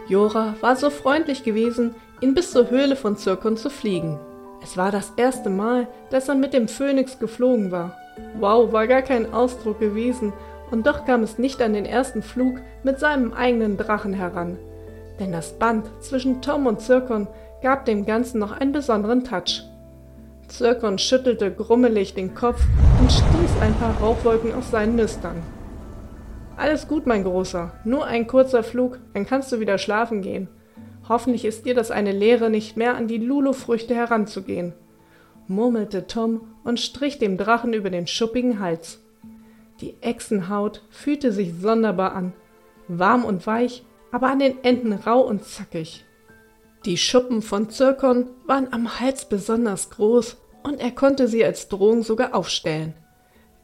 Jora 0.09 0.57
war 0.63 0.75
so 0.75 0.91
freundlich 0.91 1.45
gewesen, 1.45 1.95
ihn 2.21 2.35
bis 2.35 2.51
zur 2.51 2.71
Höhle 2.71 2.97
von 2.97 3.17
Zirkon 3.17 3.57
zu 3.57 3.71
fliegen. 3.71 4.19
Es 4.65 4.77
war 4.77 4.91
das 4.91 5.13
erste 5.17 5.49
Mal, 5.49 5.87
dass 6.11 6.29
er 6.29 6.35
mit 6.35 6.53
dem 6.53 6.67
Phönix 6.67 7.21
geflogen 7.21 7.71
war. 7.71 7.97
Wow, 8.41 8.73
war 8.73 8.89
gar 8.89 9.03
kein 9.03 9.33
Ausdruck 9.33 9.79
gewesen, 9.79 10.33
und 10.73 10.89
doch 10.89 11.05
kam 11.05 11.23
es 11.23 11.39
nicht 11.39 11.63
an 11.63 11.75
den 11.75 11.87
ersten 11.87 12.25
Flug 12.25 12.59
mit 12.83 12.99
seinem 12.99 13.33
eigenen 13.33 13.77
Drachen 13.77 14.15
heran. 14.15 14.59
Denn 15.21 15.31
das 15.31 15.57
Band 15.57 15.89
zwischen 16.01 16.43
Tom 16.43 16.67
und 16.67 16.81
Zirkon 16.81 17.29
gab 17.63 17.85
dem 17.85 18.07
Ganzen 18.07 18.41
noch 18.41 18.51
einen 18.51 18.73
besonderen 18.73 19.23
Touch. 19.23 19.63
Zirkon 20.53 20.99
schüttelte 20.99 21.51
grummelig 21.51 22.13
den 22.13 22.35
Kopf 22.35 22.63
und 23.01 23.11
stieß 23.11 23.63
ein 23.63 23.73
paar 23.77 23.97
Rauchwolken 23.99 24.53
aus 24.53 24.71
seinen 24.71 24.97
Nüstern. 24.97 25.43
Alles 26.59 26.87
gut, 26.87 27.07
mein 27.07 27.25
Großer, 27.25 27.73
nur 27.87 28.05
ein 28.05 28.27
kurzer 28.27 28.63
Flug, 28.63 28.99
dann 29.15 29.25
kannst 29.25 29.51
du 29.51 29.61
wieder 29.61 29.79
schlafen 29.79 30.21
gehen. 30.21 30.49
Hoffentlich 31.09 31.47
ist 31.47 31.65
dir 31.65 31.75
das 31.75 31.91
eine 31.91 32.13
Lehre, 32.13 32.51
nicht 32.51 32.77
mehr 32.77 32.97
an 32.97 33.09
die 33.09 33.17
Lulu-Früchte 33.17 33.95
heranzugehen, 33.95 34.75
murmelte 35.49 36.07
Tom 36.07 36.43
und 36.65 36.79
strich 36.79 37.19
dem 37.19 37.39
Drachen 37.39 37.73
über 37.73 37.89
den 37.89 38.07
schuppigen 38.07 38.61
Hals. 38.61 39.01
Die 39.81 39.95
Echsenhaut 40.03 40.83
fühlte 40.91 41.33
sich 41.33 41.55
sonderbar 41.59 42.15
an, 42.15 42.35
warm 42.89 43.25
und 43.25 43.47
weich, 43.47 43.87
aber 44.11 44.29
an 44.31 44.39
den 44.39 44.63
Enden 44.63 44.93
rau 44.93 45.23
und 45.23 45.45
zackig. 45.45 46.05
Die 46.85 46.99
Schuppen 46.99 47.41
von 47.41 47.71
Zirkon 47.71 48.27
waren 48.45 48.71
am 48.73 49.01
Hals 49.01 49.25
besonders 49.25 49.89
groß 49.89 50.42
und 50.63 50.81
er 50.81 50.91
konnte 50.91 51.29
sie 51.29 51.45
als 51.45 51.69
Drohung 51.69 52.03
sogar 52.03 52.35
aufstellen. 52.35 52.95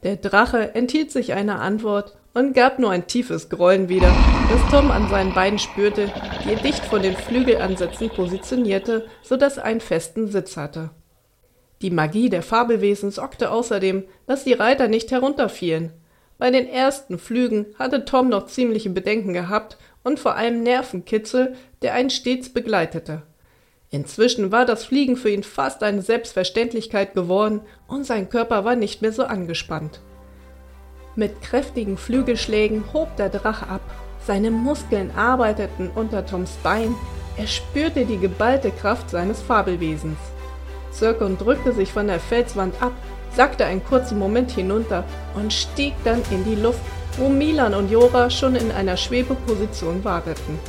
Der 0.03 0.15
Drache 0.15 0.75
enthielt 0.75 1.11
sich 1.11 1.33
einer 1.33 1.59
Antwort 1.59 2.17
und 2.33 2.53
gab 2.53 2.79
nur 2.79 2.91
ein 2.91 3.07
tiefes 3.07 3.49
Grollen 3.49 3.89
wieder, 3.89 4.15
das 4.49 4.71
Tom 4.71 4.91
an 4.91 5.09
seinen 5.09 5.33
Beinen 5.33 5.59
spürte, 5.59 6.11
die 6.43 6.53
er 6.53 6.59
dicht 6.59 6.85
vor 6.85 6.99
den 6.99 7.15
Flügelansätzen 7.15 8.09
positionierte, 8.09 9.07
so 9.21 9.35
dass 9.35 9.57
er 9.57 9.65
einen 9.65 9.81
festen 9.81 10.27
Sitz 10.27 10.55
hatte. 10.55 10.91
Die 11.81 11.91
Magie 11.91 12.29
der 12.29 12.43
Fabelwesen 12.43 13.11
sorgte 13.11 13.51
außerdem, 13.51 14.03
dass 14.25 14.43
die 14.43 14.53
Reiter 14.53 14.87
nicht 14.87 15.11
herunterfielen. 15.11 15.91
Bei 16.37 16.51
den 16.51 16.67
ersten 16.67 17.19
Flügen 17.19 17.67
hatte 17.77 18.05
Tom 18.05 18.29
noch 18.29 18.45
ziemliche 18.45 18.89
Bedenken 18.89 19.33
gehabt 19.33 19.77
und 20.03 20.19
vor 20.19 20.35
allem 20.35 20.63
Nervenkitzel, 20.63 21.55
der 21.81 21.93
einen 21.93 22.09
stets 22.09 22.49
begleitete. 22.49 23.23
Inzwischen 23.91 24.51
war 24.51 24.65
das 24.65 24.85
Fliegen 24.85 25.17
für 25.17 25.31
ihn 25.31 25.43
fast 25.43 25.81
eine 25.81 26.03
Selbstverständlichkeit 26.03 27.15
geworden 27.15 27.61
und 27.87 28.05
sein 28.05 28.29
Körper 28.29 28.63
war 28.63 28.75
nicht 28.75 29.01
mehr 29.01 29.11
so 29.11 29.23
angespannt. 29.23 29.99
Mit 31.15 31.41
kräftigen 31.41 31.97
Flügelschlägen 31.97 32.93
hob 32.93 33.15
der 33.17 33.29
Drache 33.29 33.67
ab. 33.67 33.81
Seine 34.25 34.51
Muskeln 34.51 35.09
arbeiteten 35.15 35.89
unter 35.95 36.25
Toms 36.25 36.51
Bein. 36.61 36.93
Er 37.35 37.47
spürte 37.47 38.05
die 38.05 38.19
geballte 38.19 38.69
Kraft 38.69 39.09
seines 39.09 39.41
Fabelwesens. 39.41 40.19
Zirkon 40.91 41.37
drückte 41.37 41.73
sich 41.73 41.91
von 41.91 42.07
der 42.07 42.19
Felswand 42.19 42.79
ab, 42.81 42.93
sackte 43.35 43.65
einen 43.65 43.83
kurzen 43.83 44.19
Moment 44.19 44.51
hinunter 44.51 45.03
und 45.35 45.51
stieg 45.51 45.93
dann 46.03 46.21
in 46.29 46.43
die 46.45 46.61
Luft, 46.61 46.81
wo 47.17 47.27
Milan 47.27 47.73
und 47.73 47.89
Jora 47.89 48.29
schon 48.29 48.55
in 48.55 48.71
einer 48.71 48.97
Schwebeposition 48.97 50.03
warteten. 50.03 50.59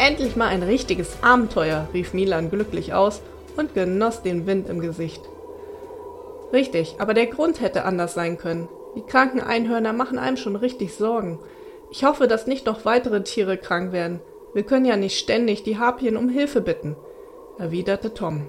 Endlich 0.00 0.34
mal 0.34 0.48
ein 0.48 0.62
richtiges 0.62 1.18
Abenteuer, 1.20 1.86
rief 1.92 2.14
Milan 2.14 2.48
glücklich 2.48 2.94
aus 2.94 3.20
und 3.58 3.74
genoss 3.74 4.22
den 4.22 4.46
Wind 4.46 4.66
im 4.70 4.80
Gesicht. 4.80 5.20
Richtig, 6.54 6.96
aber 6.98 7.12
der 7.12 7.26
Grund 7.26 7.60
hätte 7.60 7.84
anders 7.84 8.14
sein 8.14 8.38
können. 8.38 8.66
Die 8.96 9.02
kranken 9.02 9.42
Einhörner 9.42 9.92
machen 9.92 10.18
einem 10.18 10.38
schon 10.38 10.56
richtig 10.56 10.94
Sorgen. 10.94 11.38
Ich 11.90 12.02
hoffe, 12.02 12.28
dass 12.28 12.46
nicht 12.46 12.64
noch 12.64 12.86
weitere 12.86 13.22
Tiere 13.24 13.58
krank 13.58 13.92
werden. 13.92 14.20
Wir 14.54 14.62
können 14.62 14.86
ja 14.86 14.96
nicht 14.96 15.18
ständig 15.18 15.64
die 15.64 15.76
Harpien 15.76 16.16
um 16.16 16.30
Hilfe 16.30 16.62
bitten, 16.62 16.96
erwiderte 17.58 18.14
Tom. 18.14 18.46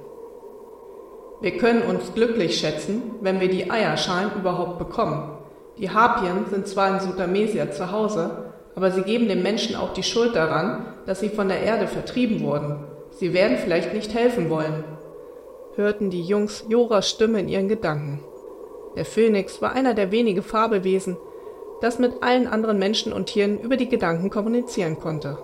Wir 1.42 1.58
können 1.58 1.82
uns 1.82 2.14
glücklich 2.14 2.58
schätzen, 2.60 3.16
wenn 3.20 3.42
wir 3.42 3.50
die 3.50 3.70
Eierschalen 3.70 4.32
überhaupt 4.40 4.80
bekommen. 4.80 5.38
Die 5.78 5.90
Harpien 5.90 6.46
sind 6.50 6.70
zwar 6.70 6.94
in 6.94 7.00
Sutamesia 7.02 7.72
zu 7.72 7.92
Hause, 7.92 8.54
aber 8.74 8.92
sie 8.92 9.02
geben 9.02 9.28
den 9.28 9.44
Menschen 9.44 9.76
auch 9.76 9.92
die 9.92 10.04
Schuld 10.04 10.34
daran, 10.34 10.91
dass 11.06 11.20
sie 11.20 11.30
von 11.30 11.48
der 11.48 11.62
Erde 11.62 11.88
vertrieben 11.88 12.42
wurden. 12.42 12.84
Sie 13.12 13.34
werden 13.34 13.58
vielleicht 13.58 13.94
nicht 13.94 14.14
helfen 14.14 14.50
wollen. 14.50 14.84
Hörten 15.76 16.10
die 16.10 16.24
Jungs 16.24 16.66
Joras 16.68 17.10
Stimme 17.10 17.40
in 17.40 17.48
ihren 17.48 17.68
Gedanken. 17.68 18.24
Der 18.96 19.06
Phönix 19.06 19.62
war 19.62 19.74
einer 19.74 19.94
der 19.94 20.12
wenigen 20.12 20.44
Fabelwesen, 20.44 21.18
das 21.82 21.98
mit 21.98 22.22
allen 22.22 22.48
anderen 22.48 22.78
Menschen 22.78 23.14
und 23.14 23.28
Tieren 23.28 23.60
über 23.60 23.78
die 23.78 23.90
Gedanken 23.90 24.30
kommunizieren 24.30 25.00
konnte. 25.00 25.38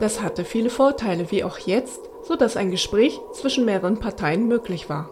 Das 0.00 0.22
hatte 0.22 0.44
viele 0.44 0.70
Vorteile, 0.70 1.30
wie 1.30 1.44
auch 1.44 1.58
jetzt, 1.58 2.00
so 2.22 2.36
dass 2.36 2.56
ein 2.56 2.70
Gespräch 2.70 3.20
zwischen 3.32 3.64
mehreren 3.64 3.98
Parteien 3.98 4.48
möglich 4.48 4.88
war. 4.88 5.10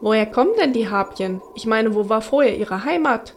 Woher 0.00 0.26
kommen 0.26 0.52
denn 0.58 0.72
die 0.72 0.88
Harpien? 0.88 1.42
Ich 1.54 1.66
meine, 1.66 1.94
wo 1.94 2.08
war 2.08 2.22
vorher 2.22 2.56
ihre 2.56 2.84
Heimat? 2.84 3.36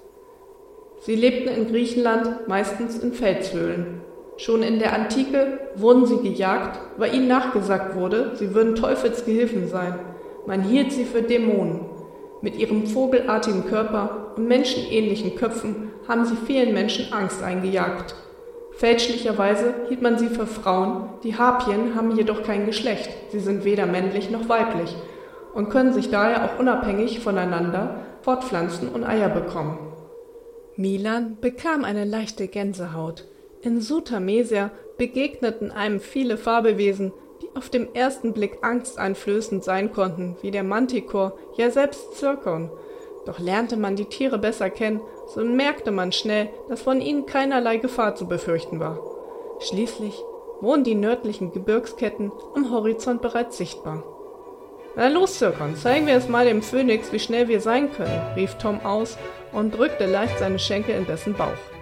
Sie 1.02 1.16
lebten 1.16 1.50
in 1.50 1.68
Griechenland, 1.68 2.48
meistens 2.48 2.98
in 3.00 3.14
Felshöhlen. 3.14 4.02
Schon 4.38 4.64
in 4.64 4.80
der 4.80 4.94
Antike 4.94 5.60
wurden 5.76 6.06
sie 6.06 6.18
gejagt, 6.18 6.80
weil 6.98 7.14
ihnen 7.14 7.28
nachgesagt 7.28 7.96
wurde, 7.96 8.32
sie 8.36 8.54
würden 8.56 8.76
Teufelsgehilfen 8.76 9.68
sein. 9.68 10.00
Man 10.46 10.62
hielt 10.62 10.92
sie 10.92 11.06
für 11.06 11.22
Dämonen. 11.22 11.82
Mit 12.42 12.58
ihrem 12.58 12.88
vogelartigen 12.88 13.66
Körper 13.66 14.34
und 14.36 14.48
menschenähnlichen 14.48 15.36
Köpfen 15.36 15.92
haben 16.08 16.26
sie 16.26 16.36
vielen 16.36 16.74
Menschen 16.74 17.14
Angst 17.14 17.42
eingejagt. 17.42 18.16
Fälschlicherweise 18.74 19.74
hielt 19.88 20.02
man 20.02 20.18
sie 20.18 20.28
für 20.28 20.48
Frauen, 20.48 21.10
die 21.24 21.38
Harpien 21.38 21.96
haben 21.96 22.18
jedoch 22.18 22.44
kein 22.44 22.66
Geschlecht, 22.66 23.10
sie 23.32 23.40
sind 23.40 23.64
weder 23.64 23.86
männlich 23.86 24.32
noch 24.32 24.50
weiblich 24.50 24.96
und 25.54 25.70
können 25.70 25.94
sich 25.94 26.10
daher 26.10 26.46
auch 26.46 26.60
unabhängig 26.60 27.20
voneinander 27.20 28.04
fortpflanzen 28.24 28.90
und 28.90 29.04
Eier 29.04 29.30
bekommen. 29.30 29.78
Milan 30.76 31.38
bekam 31.40 31.84
eine 31.84 32.04
leichte 32.04 32.48
Gänsehaut. 32.48 33.26
In 33.64 33.80
Sutamesia 33.80 34.72
begegneten 34.98 35.72
einem 35.72 36.02
viele 36.02 36.38
Fabelwesen, 36.38 37.14
die 37.42 37.48
auf 37.56 37.70
dem 37.70 37.88
ersten 37.94 38.34
Blick 38.34 38.58
angsteinflößend 38.62 39.64
sein 39.64 39.94
konnten, 39.94 40.36
wie 40.42 40.52
der 40.52 40.64
Manticore, 40.64 41.34
ja 41.56 41.72
selbst 41.72 42.16
Zirkon. 42.16 42.70
Doch 43.26 43.40
lernte 43.40 43.78
man 43.78 43.96
die 43.96 44.04
Tiere 44.04 44.38
besser 44.38 44.70
kennen, 44.70 45.00
so 45.34 45.46
merkte 45.46 45.92
man 45.92 46.12
schnell, 46.12 46.50
dass 46.68 46.82
von 46.82 47.00
ihnen 47.00 47.26
keinerlei 47.26 47.78
Gefahr 47.78 48.16
zu 48.16 48.28
befürchten 48.28 48.82
war. 48.82 49.00
Schließlich 49.62 50.22
wurden 50.60 50.84
die 50.84 50.96
nördlichen 50.96 51.54
Gebirgsketten 51.54 52.34
am 52.56 52.70
Horizont 52.70 53.22
bereits 53.22 53.58
sichtbar. 53.58 54.04
Na 54.98 55.08
los, 55.08 55.40
Zirkon, 55.40 55.78
zeigen 55.78 56.06
wir 56.06 56.18
es 56.18 56.28
mal 56.28 56.46
dem 56.46 56.62
Phönix, 56.62 57.14
wie 57.14 57.20
schnell 57.20 57.48
wir 57.48 57.62
sein 57.62 57.94
können, 57.94 58.22
rief 58.36 58.56
Tom 58.56 58.86
aus 58.86 59.18
und 59.54 59.74
drückte 59.74 60.06
leicht 60.06 60.38
seine 60.38 60.60
Schenkel 60.60 60.96
in 60.96 61.08
dessen 61.08 61.34
Bauch. 61.34 61.73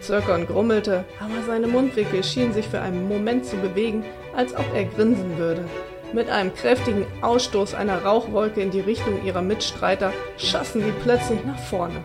Zirkon 0.00 0.46
grummelte, 0.46 1.04
aber 1.20 1.42
seine 1.46 1.66
Mundwinkel 1.66 2.22
schienen 2.22 2.52
sich 2.52 2.68
für 2.68 2.80
einen 2.80 3.08
Moment 3.08 3.46
zu 3.46 3.56
bewegen, 3.56 4.04
als 4.34 4.54
ob 4.54 4.64
er 4.74 4.84
grinsen 4.84 5.38
würde. 5.38 5.64
Mit 6.12 6.30
einem 6.30 6.54
kräftigen 6.54 7.04
Ausstoß 7.22 7.74
einer 7.74 8.04
Rauchwolke 8.04 8.60
in 8.60 8.70
die 8.70 8.80
Richtung 8.80 9.24
ihrer 9.24 9.42
Mitstreiter 9.42 10.12
schossen 10.38 10.82
sie 10.82 10.92
plötzlich 11.02 11.44
nach 11.44 11.58
vorne. 11.58 11.96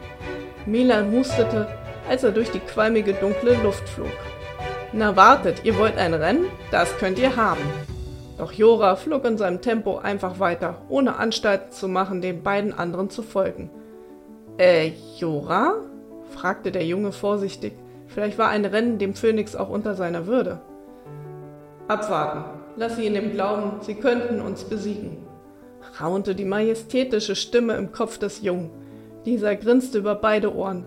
Milan 0.65 1.11
hustete, 1.11 1.67
als 2.09 2.23
er 2.23 2.31
durch 2.31 2.49
die 2.49 2.59
qualmige 2.59 3.13
dunkle 3.13 3.55
Luft 3.61 3.87
flog. 3.87 4.11
Na 4.93 5.15
wartet, 5.15 5.63
ihr 5.63 5.77
wollt 5.77 5.97
ein 5.97 6.13
Rennen? 6.13 6.45
Das 6.71 6.97
könnt 6.97 7.19
ihr 7.19 7.35
haben. 7.35 7.61
Doch 8.37 8.51
Jora 8.51 8.95
flog 8.95 9.23
in 9.25 9.37
seinem 9.37 9.61
Tempo 9.61 9.99
einfach 9.99 10.39
weiter, 10.39 10.81
ohne 10.89 11.17
Anstalten 11.17 11.71
zu 11.71 11.87
machen, 11.87 12.21
den 12.21 12.41
beiden 12.41 12.73
anderen 12.73 13.09
zu 13.09 13.21
folgen. 13.21 13.69
Äh, 14.57 14.91
Jora? 15.17 15.75
fragte 16.31 16.71
der 16.71 16.85
Junge 16.85 17.11
vorsichtig. 17.11 17.73
Vielleicht 18.13 18.37
war 18.37 18.49
ein 18.49 18.65
Rennen 18.65 18.97
dem 18.97 19.13
Phönix 19.13 19.55
auch 19.55 19.69
unter 19.69 19.95
seiner 19.95 20.27
Würde. 20.27 20.59
Abwarten. 21.87 22.43
Lass 22.77 22.95
sie 22.95 23.05
in 23.05 23.13
dem 23.13 23.31
Glauben, 23.31 23.81
sie 23.81 23.95
könnten 23.95 24.39
uns 24.39 24.63
besiegen, 24.63 25.17
raunte 25.99 26.35
die 26.35 26.45
majestätische 26.45 27.35
Stimme 27.35 27.73
im 27.73 27.91
Kopf 27.91 28.17
des 28.17 28.41
Jungen. 28.41 28.69
Dieser 29.25 29.55
grinste 29.55 29.97
über 29.97 30.15
beide 30.15 30.55
Ohren. 30.55 30.85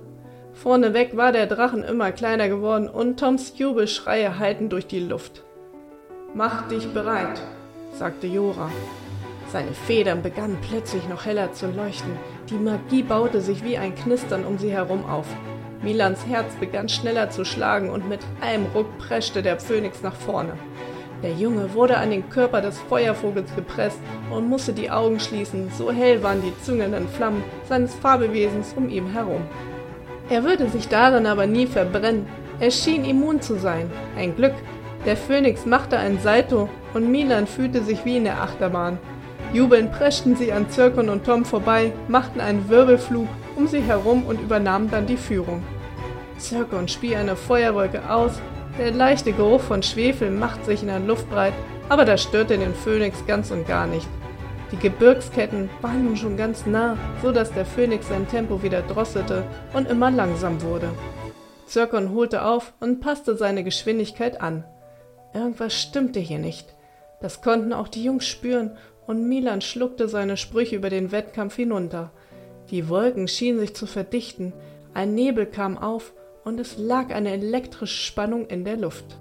Vorneweg 0.54 1.16
war 1.16 1.30
der 1.30 1.46
Drachen 1.46 1.82
immer 1.82 2.10
kleiner 2.10 2.48
geworden 2.48 2.88
und 2.88 3.20
Toms 3.20 3.52
Jubelschreie 3.58 4.38
hallten 4.38 4.70
durch 4.70 4.86
die 4.86 5.00
Luft. 5.00 5.42
Mach 6.32 6.68
dich 6.68 6.88
bereit, 6.88 7.40
sagte 7.92 8.26
Jora. 8.26 8.70
Seine 9.48 9.72
Federn 9.72 10.22
begannen 10.22 10.58
plötzlich 10.68 11.06
noch 11.08 11.26
heller 11.26 11.52
zu 11.52 11.66
leuchten. 11.66 12.12
Die 12.48 12.54
Magie 12.54 13.02
baute 13.02 13.40
sich 13.40 13.62
wie 13.62 13.76
ein 13.76 13.94
Knistern 13.94 14.44
um 14.44 14.58
sie 14.58 14.70
herum 14.70 15.04
auf. 15.04 15.26
Milans 15.84 16.26
Herz 16.26 16.54
begann 16.58 16.88
schneller 16.88 17.28
zu 17.28 17.44
schlagen 17.44 17.90
und 17.90 18.08
mit 18.08 18.20
einem 18.40 18.64
Ruck 18.74 18.96
preschte 18.96 19.42
der 19.42 19.60
Phönix 19.60 20.02
nach 20.02 20.14
vorne. 20.14 20.54
Der 21.22 21.32
Junge 21.32 21.74
wurde 21.74 21.98
an 21.98 22.10
den 22.10 22.28
Körper 22.30 22.62
des 22.62 22.78
Feuervogels 22.78 23.54
gepresst 23.54 24.00
und 24.30 24.48
musste 24.48 24.72
die 24.72 24.90
Augen 24.90 25.20
schließen, 25.20 25.70
so 25.76 25.92
hell 25.92 26.22
waren 26.22 26.40
die 26.40 26.58
züngenden 26.62 27.06
Flammen 27.08 27.44
seines 27.68 27.94
Fabelwesens 27.94 28.72
um 28.76 28.88
ihn 28.88 29.12
herum. 29.12 29.42
Er 30.30 30.42
würde 30.42 30.70
sich 30.70 30.88
darin 30.88 31.26
aber 31.26 31.46
nie 31.46 31.66
verbrennen. 31.66 32.26
Er 32.60 32.70
schien 32.70 33.04
immun 33.04 33.42
zu 33.42 33.56
sein. 33.56 33.90
Ein 34.16 34.34
Glück. 34.34 34.54
Der 35.04 35.18
Phönix 35.18 35.66
machte 35.66 35.98
ein 35.98 36.18
Salto 36.18 36.70
und 36.94 37.10
Milan 37.10 37.46
fühlte 37.46 37.82
sich 37.82 38.06
wie 38.06 38.16
in 38.16 38.24
der 38.24 38.40
Achterbahn. 38.40 38.98
Jubelnd 39.52 39.92
preschten 39.92 40.34
sie 40.34 40.50
an 40.50 40.70
Zirkon 40.70 41.10
und 41.10 41.26
Tom 41.26 41.44
vorbei, 41.44 41.92
machten 42.08 42.40
einen 42.40 42.70
Wirbelflug 42.70 43.28
um 43.56 43.66
sie 43.66 43.80
herum 43.80 44.24
und 44.26 44.40
übernahmen 44.40 44.90
dann 44.90 45.06
die 45.06 45.16
Führung. 45.16 45.62
Zirkon 46.38 46.88
spie 46.88 47.16
eine 47.16 47.36
Feuerwolke 47.36 48.10
aus, 48.10 48.40
der 48.78 48.90
leichte 48.90 49.32
Geruch 49.32 49.60
von 49.60 49.82
Schwefel 49.82 50.30
macht 50.30 50.64
sich 50.64 50.82
in 50.82 50.88
der 50.88 50.98
Luft 50.98 51.30
breit, 51.30 51.54
aber 51.88 52.04
das 52.04 52.22
störte 52.22 52.58
den 52.58 52.74
Phönix 52.74 53.24
ganz 53.26 53.50
und 53.50 53.66
gar 53.66 53.86
nicht. 53.86 54.08
Die 54.72 54.78
Gebirgsketten 54.78 55.70
waren 55.82 56.04
nun 56.04 56.16
schon 56.16 56.36
ganz 56.36 56.66
nah, 56.66 56.96
so 57.22 57.30
dass 57.30 57.52
der 57.52 57.64
Phönix 57.64 58.08
sein 58.08 58.26
Tempo 58.26 58.62
wieder 58.62 58.82
drosselte 58.82 59.44
und 59.72 59.88
immer 59.88 60.10
langsam 60.10 60.60
wurde. 60.62 60.88
Zirkon 61.66 62.12
holte 62.12 62.44
auf 62.44 62.72
und 62.80 63.00
passte 63.00 63.36
seine 63.36 63.62
Geschwindigkeit 63.62 64.40
an. 64.40 64.64
Irgendwas 65.32 65.74
stimmte 65.74 66.18
hier 66.20 66.38
nicht. 66.38 66.74
Das 67.20 67.42
konnten 67.42 67.72
auch 67.72 67.88
die 67.88 68.04
Jungs 68.04 68.26
spüren, 68.26 68.76
und 69.06 69.28
Milan 69.28 69.60
schluckte 69.60 70.08
seine 70.08 70.36
Sprüche 70.36 70.76
über 70.76 70.90
den 70.90 71.12
Wettkampf 71.12 71.56
hinunter. 71.56 72.10
Die 72.70 72.88
Wolken 72.88 73.28
schienen 73.28 73.58
sich 73.58 73.74
zu 73.74 73.86
verdichten, 73.86 74.52
ein 74.94 75.14
Nebel 75.14 75.46
kam 75.46 75.76
auf 75.76 76.14
und 76.44 76.58
es 76.58 76.78
lag 76.78 77.10
eine 77.10 77.32
elektrische 77.32 78.02
Spannung 78.02 78.46
in 78.46 78.64
der 78.64 78.76
Luft. 78.76 79.18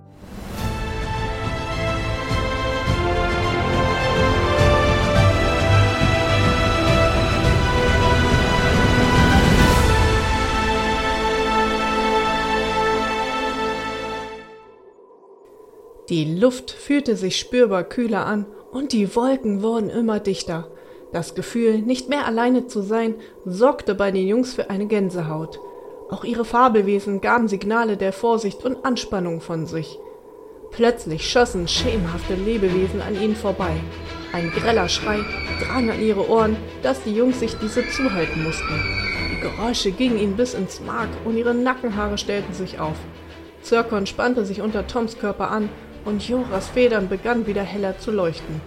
Die 16.10 16.36
Luft 16.36 16.71
fühlte 16.71 17.15
sich 17.15 17.38
spürbar 17.38 17.84
kühler 17.86 18.25
an 18.25 18.45
und 18.71 18.91
die 18.91 19.15
Wolken 19.15 19.63
wurden 19.63 19.89
immer 19.89 20.19
dichter. 20.19 20.69
Das 21.13 21.36
Gefühl, 21.36 21.78
nicht 21.78 22.10
mehr 22.10 22.26
alleine 22.26 22.65
zu 22.65 22.82
sein, 22.82 23.13
sorgte 23.45 23.93
bei 23.93 24.10
den 24.10 24.28
Jungs 24.28 24.56
für 24.56 24.71
eine 24.71 24.88
Gänsehaut. 24.88 25.60
Auch 26.10 26.23
ihre 26.23 26.43
Fabelwesen 26.43 27.21
gaben 27.21 27.47
Signale 27.47 27.97
der 27.97 28.12
Vorsicht 28.12 28.65
und 28.65 28.84
Anspannung 28.84 29.39
von 29.39 29.67
sich. 29.67 29.99
Plötzlich 30.71 31.30
schossen 31.30 31.67
schemenhafte 31.67 32.34
Lebewesen 32.34 32.99
an 32.99 33.15
ihnen 33.15 33.36
vorbei. 33.36 33.76
Ein 34.34 34.49
greller 34.49 34.89
Schrei 34.89 35.19
drang 35.62 35.91
an 35.91 36.02
ihre 36.02 36.28
Ohren, 36.28 36.58
dass 36.82 37.04
die 37.04 37.15
Jungs 37.15 37.39
sich 37.39 37.56
diese 37.60 37.88
zuhalten 37.89 38.43
mussten. 38.43 38.82
Die 39.32 39.39
Geräusche 39.39 39.91
gingen 39.91 40.17
ihnen 40.17 40.36
bis 40.36 40.56
ins 40.56 40.82
Mark 40.82 41.10
und 41.26 41.38
ihre 41.38 41.54
Nackenhaare 41.54 42.17
stellten 42.17 42.56
sich 42.56 42.80
auf. 42.80 42.97
Zirkon 43.62 44.08
spannte 44.08 44.45
sich 44.45 44.62
unter 44.62 44.88
Toms 44.88 45.19
Körper 45.19 45.52
an 45.52 45.69
und 46.06 46.28
Joras 46.28 46.69
Federn 46.69 47.08
begannen 47.08 47.45
wieder 47.45 47.62
heller 47.62 47.99
zu 47.99 48.10
leuchten. 48.10 48.62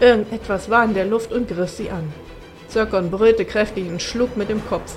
Irgendetwas 0.00 0.70
war 0.70 0.84
in 0.84 0.94
der 0.94 1.06
Luft 1.06 1.32
und 1.32 1.48
griff 1.48 1.70
sie 1.70 1.90
an. 1.90 2.12
Zirkon 2.68 3.10
brüllte 3.10 3.44
kräftig 3.44 3.88
und 3.88 4.00
schlug 4.00 4.36
mit 4.36 4.48
dem 4.48 4.64
Kopf. 4.68 4.96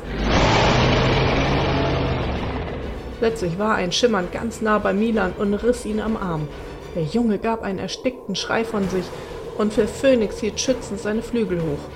Plötzlich 3.19 3.57
war 3.57 3.75
ein 3.75 3.91
Schimmern 3.91 4.27
ganz 4.31 4.61
nah 4.61 4.77
bei 4.77 4.93
Milan 4.93 5.33
und 5.37 5.53
riss 5.53 5.85
ihn 5.85 6.01
am 6.01 6.17
Arm. 6.17 6.47
Der 6.95 7.03
Junge 7.03 7.39
gab 7.39 7.63
einen 7.63 7.79
erstickten 7.79 8.35
Schrei 8.35 8.63
von 8.63 8.87
sich 8.89 9.05
und 9.57 9.73
für 9.73 9.87
Phönix 9.87 10.39
hielt 10.39 10.59
schützend 10.59 10.99
seine 10.99 11.21
Flügel 11.21 11.61
hoch. 11.61 11.89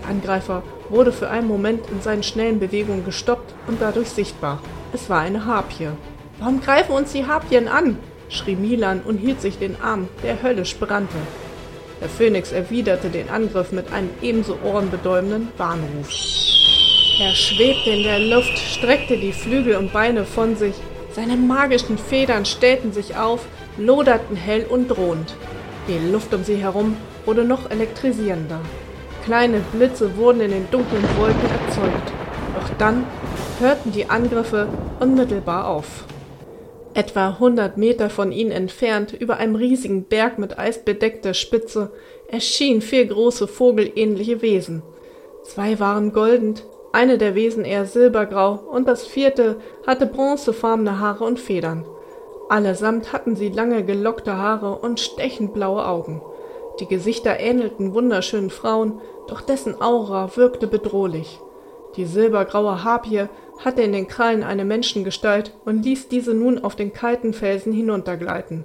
Der 0.00 0.10
Angreifer 0.10 0.62
wurde 0.88 1.12
für 1.12 1.30
einen 1.30 1.48
Moment 1.48 1.88
in 1.90 2.02
seinen 2.02 2.22
schnellen 2.22 2.58
Bewegungen 2.58 3.04
gestoppt 3.04 3.54
und 3.66 3.80
dadurch 3.80 4.08
sichtbar. 4.08 4.60
Es 4.92 5.08
war 5.08 5.20
eine 5.20 5.46
Harpie. 5.46 5.88
Warum 6.38 6.60
greifen 6.60 6.92
uns 6.92 7.12
die 7.12 7.26
Harpien 7.26 7.68
an? 7.68 7.98
schrie 8.28 8.56
Milan 8.56 9.02
und 9.02 9.18
hielt 9.18 9.40
sich 9.40 9.58
den 9.58 9.80
Arm, 9.80 10.08
der 10.22 10.42
höllisch 10.42 10.76
brannte. 10.76 11.16
Der 12.02 12.08
Phönix 12.08 12.50
erwiderte 12.50 13.10
den 13.10 13.30
Angriff 13.30 13.70
mit 13.70 13.92
einem 13.92 14.10
ebenso 14.22 14.58
ohrenbetäubenden 14.64 15.52
Warnruf. 15.56 16.08
Er 17.20 17.32
schwebte 17.32 17.90
in 17.90 18.02
der 18.02 18.18
Luft, 18.18 18.58
streckte 18.58 19.16
die 19.16 19.32
Flügel 19.32 19.76
und 19.76 19.92
Beine 19.92 20.24
von 20.24 20.56
sich. 20.56 20.74
Seine 21.12 21.36
magischen 21.36 21.98
Federn 21.98 22.44
stellten 22.44 22.92
sich 22.92 23.16
auf, 23.16 23.46
loderten 23.78 24.34
hell 24.34 24.66
und 24.68 24.88
drohend. 24.88 25.36
Die 25.86 26.10
Luft 26.10 26.34
um 26.34 26.42
sie 26.42 26.56
herum 26.56 26.96
wurde 27.24 27.44
noch 27.44 27.70
elektrisierender. 27.70 28.58
Kleine 29.24 29.60
Blitze 29.72 30.16
wurden 30.16 30.40
in 30.40 30.50
den 30.50 30.70
dunklen 30.72 31.04
Wolken 31.16 31.50
erzeugt. 31.68 32.12
Doch 32.58 32.76
dann 32.78 33.04
hörten 33.60 33.92
die 33.92 34.10
Angriffe 34.10 34.66
unmittelbar 34.98 35.68
auf. 35.68 36.04
Etwa 36.94 37.38
hundert 37.38 37.78
Meter 37.78 38.10
von 38.10 38.32
ihnen 38.32 38.50
entfernt, 38.50 39.14
über 39.14 39.38
einem 39.38 39.54
riesigen 39.54 40.04
Berg 40.04 40.38
mit 40.38 40.58
eisbedeckter 40.58 41.32
Spitze, 41.32 41.90
erschienen 42.28 42.82
vier 42.82 43.06
große 43.06 43.48
vogelähnliche 43.48 44.42
Wesen. 44.42 44.82
Zwei 45.42 45.80
waren 45.80 46.12
goldend, 46.12 46.64
eine 46.92 47.16
der 47.16 47.34
Wesen 47.34 47.64
eher 47.64 47.86
silbergrau 47.86 48.60
und 48.70 48.86
das 48.86 49.06
vierte 49.06 49.56
hatte 49.86 50.04
bronzefarbene 50.04 51.00
Haare 51.00 51.24
und 51.24 51.40
Federn. 51.40 51.86
Allesamt 52.50 53.14
hatten 53.14 53.34
sie 53.36 53.48
lange 53.48 53.82
gelockte 53.84 54.36
Haare 54.36 54.76
und 54.76 55.00
stechend 55.00 55.54
blaue 55.54 55.86
Augen. 55.86 56.20
Die 56.80 56.86
Gesichter 56.86 57.40
ähnelten 57.40 57.94
wunderschönen 57.94 58.50
Frauen, 58.50 59.00
doch 59.28 59.40
dessen 59.40 59.80
Aura 59.80 60.36
wirkte 60.36 60.66
bedrohlich. 60.66 61.40
Die 61.96 62.04
silbergraue 62.04 62.84
Harpie 62.84 63.24
hatte 63.64 63.82
in 63.82 63.92
den 63.92 64.08
Krallen 64.08 64.42
eine 64.42 64.64
Menschengestalt 64.64 65.52
und 65.64 65.84
ließ 65.84 66.08
diese 66.08 66.34
nun 66.34 66.62
auf 66.62 66.76
den 66.76 66.92
kalten 66.92 67.32
Felsen 67.32 67.72
hinuntergleiten. 67.72 68.64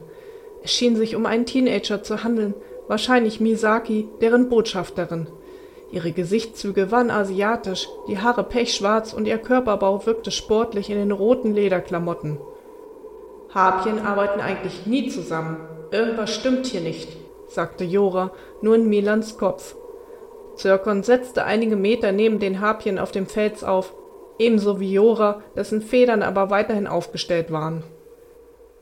Es 0.63 0.71
schien 0.71 0.95
sich 0.95 1.15
um 1.15 1.25
einen 1.25 1.45
Teenager 1.45 2.03
zu 2.03 2.23
handeln, 2.23 2.53
wahrscheinlich 2.87 3.39
Misaki, 3.39 4.07
deren 4.21 4.49
Botschafterin. 4.49 5.27
Ihre 5.91 6.11
Gesichtszüge 6.11 6.91
waren 6.91 7.11
asiatisch, 7.11 7.87
die 8.07 8.19
Haare 8.19 8.43
pechschwarz 8.43 9.13
und 9.13 9.25
ihr 9.25 9.37
Körperbau 9.37 10.05
wirkte 10.05 10.31
sportlich 10.31 10.89
in 10.89 10.97
den 10.97 11.11
roten 11.11 11.53
Lederklamotten. 11.53 12.39
Harpien 13.53 13.99
arbeiten 13.99 14.41
eigentlich 14.41 14.85
nie 14.85 15.07
zusammen. 15.07 15.57
Irgendwas 15.91 16.35
stimmt 16.35 16.65
hier 16.65 16.81
nicht, 16.81 17.15
sagte 17.47 17.85
Jora, 17.85 18.31
nur 18.61 18.75
in 18.75 18.89
Milans 18.89 19.37
Kopf. 19.37 19.75
Zirkon 20.55 21.03
setzte 21.03 21.45
einige 21.45 21.75
Meter 21.75 22.11
neben 22.11 22.39
den 22.39 22.59
Harpien 22.59 22.99
auf 22.99 23.11
dem 23.11 23.27
Fels 23.27 23.63
auf, 23.63 23.93
ebenso 24.38 24.79
wie 24.79 24.93
Jora, 24.93 25.41
dessen 25.55 25.81
Federn 25.81 26.21
aber 26.23 26.49
weiterhin 26.49 26.88
aufgestellt 26.88 27.51
waren. 27.51 27.83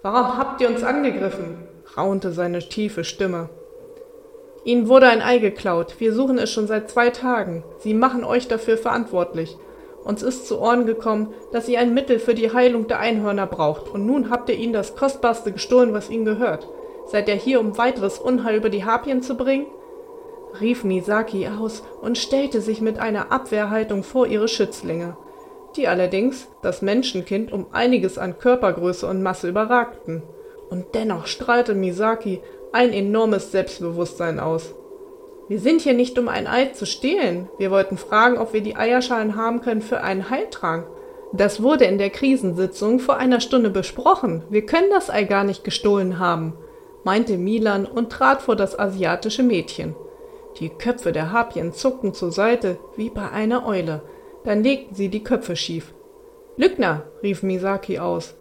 Warum 0.01 0.37
habt 0.37 0.61
ihr 0.61 0.69
uns 0.69 0.83
angegriffen? 0.83 1.67
raunte 1.97 2.31
seine 2.31 2.59
tiefe 2.59 3.03
Stimme. 3.03 3.49
Ihnen 4.63 4.87
wurde 4.87 5.07
ein 5.07 5.21
Ei 5.21 5.37
geklaut. 5.37 5.95
Wir 5.99 6.13
suchen 6.13 6.39
es 6.39 6.51
schon 6.51 6.67
seit 6.67 6.89
zwei 6.89 7.11
Tagen. 7.11 7.63
Sie 7.77 7.93
machen 7.93 8.23
euch 8.23 8.47
dafür 8.47 8.77
verantwortlich. 8.77 9.57
Uns 10.03 10.21
ist 10.21 10.47
zu 10.47 10.59
Ohren 10.59 10.85
gekommen, 10.85 11.33
dass 11.51 11.67
ihr 11.67 11.79
ein 11.79 11.93
Mittel 11.93 12.19
für 12.19 12.35
die 12.35 12.53
Heilung 12.53 12.87
der 12.87 12.99
Einhörner 12.99 13.47
braucht, 13.47 13.89
und 13.89 14.05
nun 14.05 14.29
habt 14.29 14.49
ihr 14.49 14.55
ihnen 14.55 14.73
das 14.73 14.95
Kostbarste 14.95 15.51
gestohlen, 15.51 15.93
was 15.93 16.09
ihnen 16.09 16.25
gehört. 16.25 16.67
Seid 17.07 17.27
ihr 17.27 17.35
hier, 17.35 17.59
um 17.59 17.77
weiteres 17.77 18.19
Unheil 18.19 18.55
über 18.55 18.69
die 18.69 18.85
Harpien 18.85 19.21
zu 19.21 19.35
bringen? 19.35 19.65
rief 20.61 20.83
Misaki 20.83 21.47
aus 21.47 21.83
und 22.01 22.17
stellte 22.17 22.61
sich 22.61 22.81
mit 22.81 22.99
einer 22.99 23.31
Abwehrhaltung 23.31 24.03
vor 24.03 24.27
ihre 24.27 24.47
Schützlinge. 24.47 25.17
Die 25.77 25.87
allerdings 25.87 26.47
das 26.61 26.81
Menschenkind 26.81 27.51
um 27.51 27.67
einiges 27.71 28.17
an 28.17 28.39
Körpergröße 28.39 29.07
und 29.07 29.21
Masse 29.21 29.47
überragten. 29.47 30.23
Und 30.69 30.95
dennoch 30.95 31.27
strahlte 31.27 31.75
Misaki 31.75 32.41
ein 32.73 32.91
enormes 32.91 33.51
Selbstbewusstsein 33.51 34.39
aus. 34.39 34.73
Wir 35.47 35.59
sind 35.59 35.81
hier 35.81 35.93
nicht, 35.93 36.17
um 36.17 36.27
ein 36.27 36.47
Ei 36.47 36.67
zu 36.67 36.85
stehlen. 36.85 37.47
Wir 37.59 37.69
wollten 37.69 37.97
fragen, 37.97 38.37
ob 38.37 38.53
wir 38.53 38.61
die 38.61 38.75
Eierschalen 38.75 39.35
haben 39.35 39.61
können 39.61 39.81
für 39.81 40.01
einen 40.01 40.29
Heiltrank. 40.29 40.87
Das 41.33 41.61
wurde 41.61 41.85
in 41.85 41.97
der 41.97 42.09
Krisensitzung 42.09 42.99
vor 42.99 43.17
einer 43.17 43.41
Stunde 43.41 43.69
besprochen. 43.69 44.43
Wir 44.49 44.65
können 44.65 44.89
das 44.89 45.09
Ei 45.09 45.23
gar 45.23 45.43
nicht 45.43 45.63
gestohlen 45.63 46.17
haben, 46.17 46.53
meinte 47.03 47.37
Milan 47.37 47.85
und 47.85 48.11
trat 48.11 48.41
vor 48.41 48.55
das 48.55 48.77
asiatische 48.77 49.43
Mädchen. 49.43 49.95
Die 50.59 50.69
Köpfe 50.69 51.11
der 51.11 51.31
Harpien 51.31 51.73
zuckten 51.73 52.13
zur 52.13 52.31
Seite 52.31 52.77
wie 52.95 53.09
bei 53.09 53.29
einer 53.29 53.67
Eule. 53.67 54.01
Dann 54.45 54.63
legten 54.63 54.95
sie 54.95 55.09
die 55.09 55.23
Köpfe 55.23 55.55
schief. 55.55 55.93
Lügner, 56.57 57.03
rief 57.21 57.43
Misaki 57.43 57.99
aus. 57.99 58.35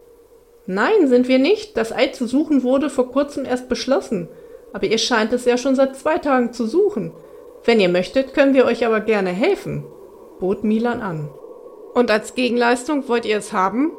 Nein, 0.67 1.07
sind 1.07 1.27
wir 1.27 1.39
nicht. 1.39 1.77
Das 1.77 1.91
Ei 1.91 2.07
zu 2.07 2.27
suchen 2.27 2.63
wurde 2.63 2.89
vor 2.89 3.11
kurzem 3.11 3.45
erst 3.45 3.69
beschlossen. 3.69 4.29
Aber 4.73 4.87
ihr 4.87 4.97
scheint 4.97 5.33
es 5.33 5.45
ja 5.45 5.57
schon 5.57 5.75
seit 5.75 5.95
zwei 5.95 6.17
Tagen 6.17 6.53
zu 6.53 6.65
suchen. 6.65 7.11
Wenn 7.63 7.79
ihr 7.79 7.89
möchtet, 7.89 8.33
können 8.33 8.53
wir 8.53 8.65
euch 8.65 8.85
aber 8.85 8.99
gerne 8.99 9.31
helfen, 9.31 9.83
bot 10.39 10.63
Milan 10.63 11.01
an. 11.01 11.29
Und 11.93 12.11
als 12.11 12.35
Gegenleistung 12.35 13.07
wollt 13.07 13.25
ihr 13.25 13.37
es 13.37 13.53
haben? 13.53 13.91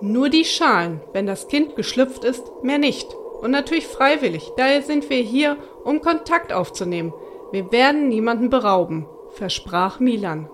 Nur 0.00 0.28
die 0.28 0.44
Schalen, 0.44 1.00
wenn 1.12 1.26
das 1.26 1.48
Kind 1.48 1.76
geschlüpft 1.76 2.24
ist, 2.24 2.44
mehr 2.62 2.78
nicht. 2.78 3.14
Und 3.40 3.52
natürlich 3.52 3.86
freiwillig. 3.86 4.50
Daher 4.56 4.82
sind 4.82 5.08
wir 5.08 5.18
hier, 5.18 5.56
um 5.84 6.00
Kontakt 6.00 6.52
aufzunehmen. 6.52 7.14
Wir 7.52 7.70
werden 7.72 8.08
niemanden 8.08 8.50
berauben, 8.50 9.06
versprach 9.30 10.00
Milan. 10.00 10.50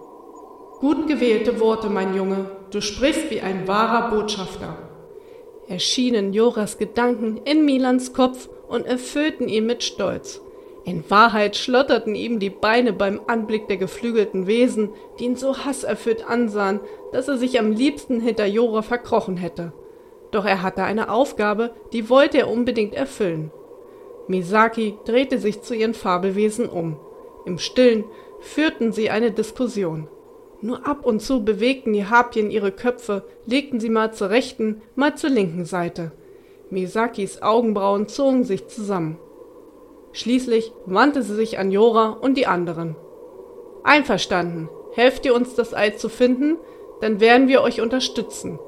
Gut 0.78 1.06
gewählte 1.08 1.58
Worte, 1.58 1.88
mein 1.88 2.14
Junge. 2.14 2.50
Du 2.70 2.82
sprichst 2.82 3.30
wie 3.30 3.40
ein 3.40 3.66
wahrer 3.66 4.10
Botschafter. 4.10 4.76
Erschienen 5.68 6.34
Joras 6.34 6.76
Gedanken 6.76 7.38
in 7.46 7.64
Milans 7.64 8.12
Kopf 8.12 8.50
und 8.68 8.84
erfüllten 8.84 9.48
ihn 9.48 9.64
mit 9.64 9.82
Stolz. 9.82 10.42
In 10.84 11.02
Wahrheit 11.08 11.56
schlotterten 11.56 12.14
ihm 12.14 12.38
die 12.40 12.50
Beine 12.50 12.92
beim 12.92 13.22
Anblick 13.26 13.68
der 13.68 13.78
geflügelten 13.78 14.46
Wesen, 14.46 14.90
die 15.18 15.24
ihn 15.24 15.36
so 15.36 15.56
hasserfüllt 15.56 16.28
ansahen, 16.28 16.80
dass 17.10 17.26
er 17.26 17.38
sich 17.38 17.58
am 17.58 17.72
liebsten 17.72 18.20
hinter 18.20 18.44
Jora 18.44 18.82
verkrochen 18.82 19.38
hätte. 19.38 19.72
Doch 20.30 20.44
er 20.44 20.62
hatte 20.62 20.82
eine 20.82 21.10
Aufgabe, 21.10 21.70
die 21.94 22.10
wollte 22.10 22.36
er 22.36 22.50
unbedingt 22.50 22.94
erfüllen. 22.94 23.50
Misaki 24.28 24.98
drehte 25.06 25.38
sich 25.38 25.62
zu 25.62 25.74
ihren 25.74 25.94
Fabelwesen 25.94 26.68
um. 26.68 26.98
Im 27.46 27.58
Stillen 27.58 28.04
führten 28.40 28.92
sie 28.92 29.08
eine 29.08 29.30
Diskussion. 29.30 30.08
Nur 30.66 30.84
ab 30.84 31.06
und 31.06 31.22
zu 31.22 31.44
bewegten 31.44 31.92
die 31.92 32.06
Harpien 32.06 32.50
ihre 32.50 32.72
Köpfe, 32.72 33.22
legten 33.46 33.78
sie 33.78 33.88
mal 33.88 34.12
zur 34.12 34.30
rechten, 34.30 34.82
mal 34.96 35.14
zur 35.14 35.30
linken 35.30 35.64
Seite. 35.64 36.10
Misakis 36.70 37.40
Augenbrauen 37.40 38.08
zogen 38.08 38.42
sich 38.42 38.66
zusammen. 38.66 39.16
Schließlich 40.10 40.72
wandte 40.84 41.22
sie 41.22 41.36
sich 41.36 41.60
an 41.60 41.70
Jora 41.70 42.08
und 42.08 42.36
die 42.36 42.48
anderen. 42.48 42.96
Einverstanden. 43.84 44.68
Helft 44.96 45.24
ihr 45.24 45.36
uns, 45.36 45.54
das 45.54 45.72
Ei 45.72 45.90
zu 45.90 46.08
finden, 46.08 46.56
dann 47.00 47.20
werden 47.20 47.46
wir 47.46 47.62
euch 47.62 47.80
unterstützen. 47.80 48.58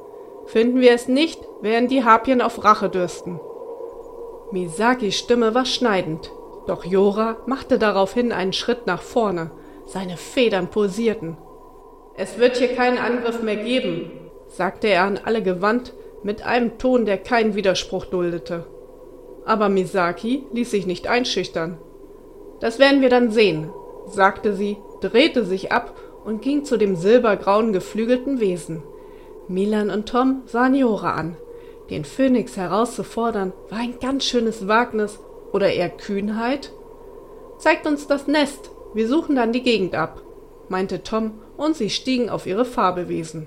Finden 0.47 0.81
wir 0.81 0.93
es 0.93 1.09
nicht, 1.09 1.41
werden 1.63 1.89
die 1.89 2.05
Harpien 2.05 2.43
auf 2.43 2.63
Rache 2.63 2.89
dürsten. 2.89 3.41
Misakis 4.53 5.19
Stimme 5.19 5.53
war 5.53 5.65
schneidend, 5.65 6.31
doch 6.69 6.85
Jora 6.85 7.39
machte 7.47 7.77
daraufhin 7.77 8.31
einen 8.31 8.53
Schritt 8.53 8.87
nach 8.87 9.03
vorne. 9.03 9.51
Seine 9.85 10.17
Federn 10.17 10.69
pulsierten. 10.69 11.37
Es 12.21 12.37
wird 12.37 12.57
hier 12.57 12.75
keinen 12.75 12.99
Angriff 12.99 13.43
mehr 13.43 13.57
geben, 13.57 14.11
sagte 14.49 14.89
er 14.89 15.05
an 15.05 15.21
alle 15.25 15.41
gewandt, 15.41 15.95
mit 16.25 16.45
einem 16.45 16.77
Ton, 16.77 17.07
der 17.07 17.17
keinen 17.17 17.55
Widerspruch 17.55 18.07
duldete. 18.07 18.67
Aber 19.45 19.69
Misaki 19.69 20.43
ließ 20.53 20.69
sich 20.69 20.85
nicht 20.85 21.07
einschüchtern. 21.07 21.79
Das 22.59 22.81
werden 22.81 23.03
wir 23.03 23.09
dann 23.09 23.31
sehen, 23.31 23.71
sagte 24.09 24.53
sie, 24.53 24.79
drehte 25.01 25.45
sich 25.45 25.71
ab 25.71 25.95
und 26.25 26.43
ging 26.43 26.65
zu 26.65 26.77
dem 26.77 26.97
silbergrauen 26.97 27.73
geflügelten 27.73 28.41
Wesen. 28.41 28.83
Milan 29.47 29.89
und 29.89 30.09
Tom 30.09 30.43
sahen 30.47 30.75
Jora 30.75 31.13
an. 31.13 31.37
Den 31.89 32.05
Phönix 32.05 32.57
herauszufordern, 32.57 33.53
war 33.71 33.79
ein 33.79 34.01
ganz 34.01 34.25
schönes 34.25 34.67
Wagnis 34.67 35.21
oder 35.53 35.73
eher 35.73 35.89
Kühnheit. 35.89 36.73
Zeigt 37.59 37.87
uns 37.87 38.09
das 38.09 38.27
Nest, 38.27 38.73
wir 38.93 39.07
suchen 39.07 39.37
dann 39.37 39.53
die 39.53 39.63
Gegend 39.63 39.95
ab, 39.95 40.21
meinte 40.69 41.05
Tom, 41.05 41.35
und 41.59 41.77
sie 41.77 41.91
stiegen 41.91 42.31
auf 42.31 42.47
ihre 42.47 42.65
Fabelwesen. 42.65 43.47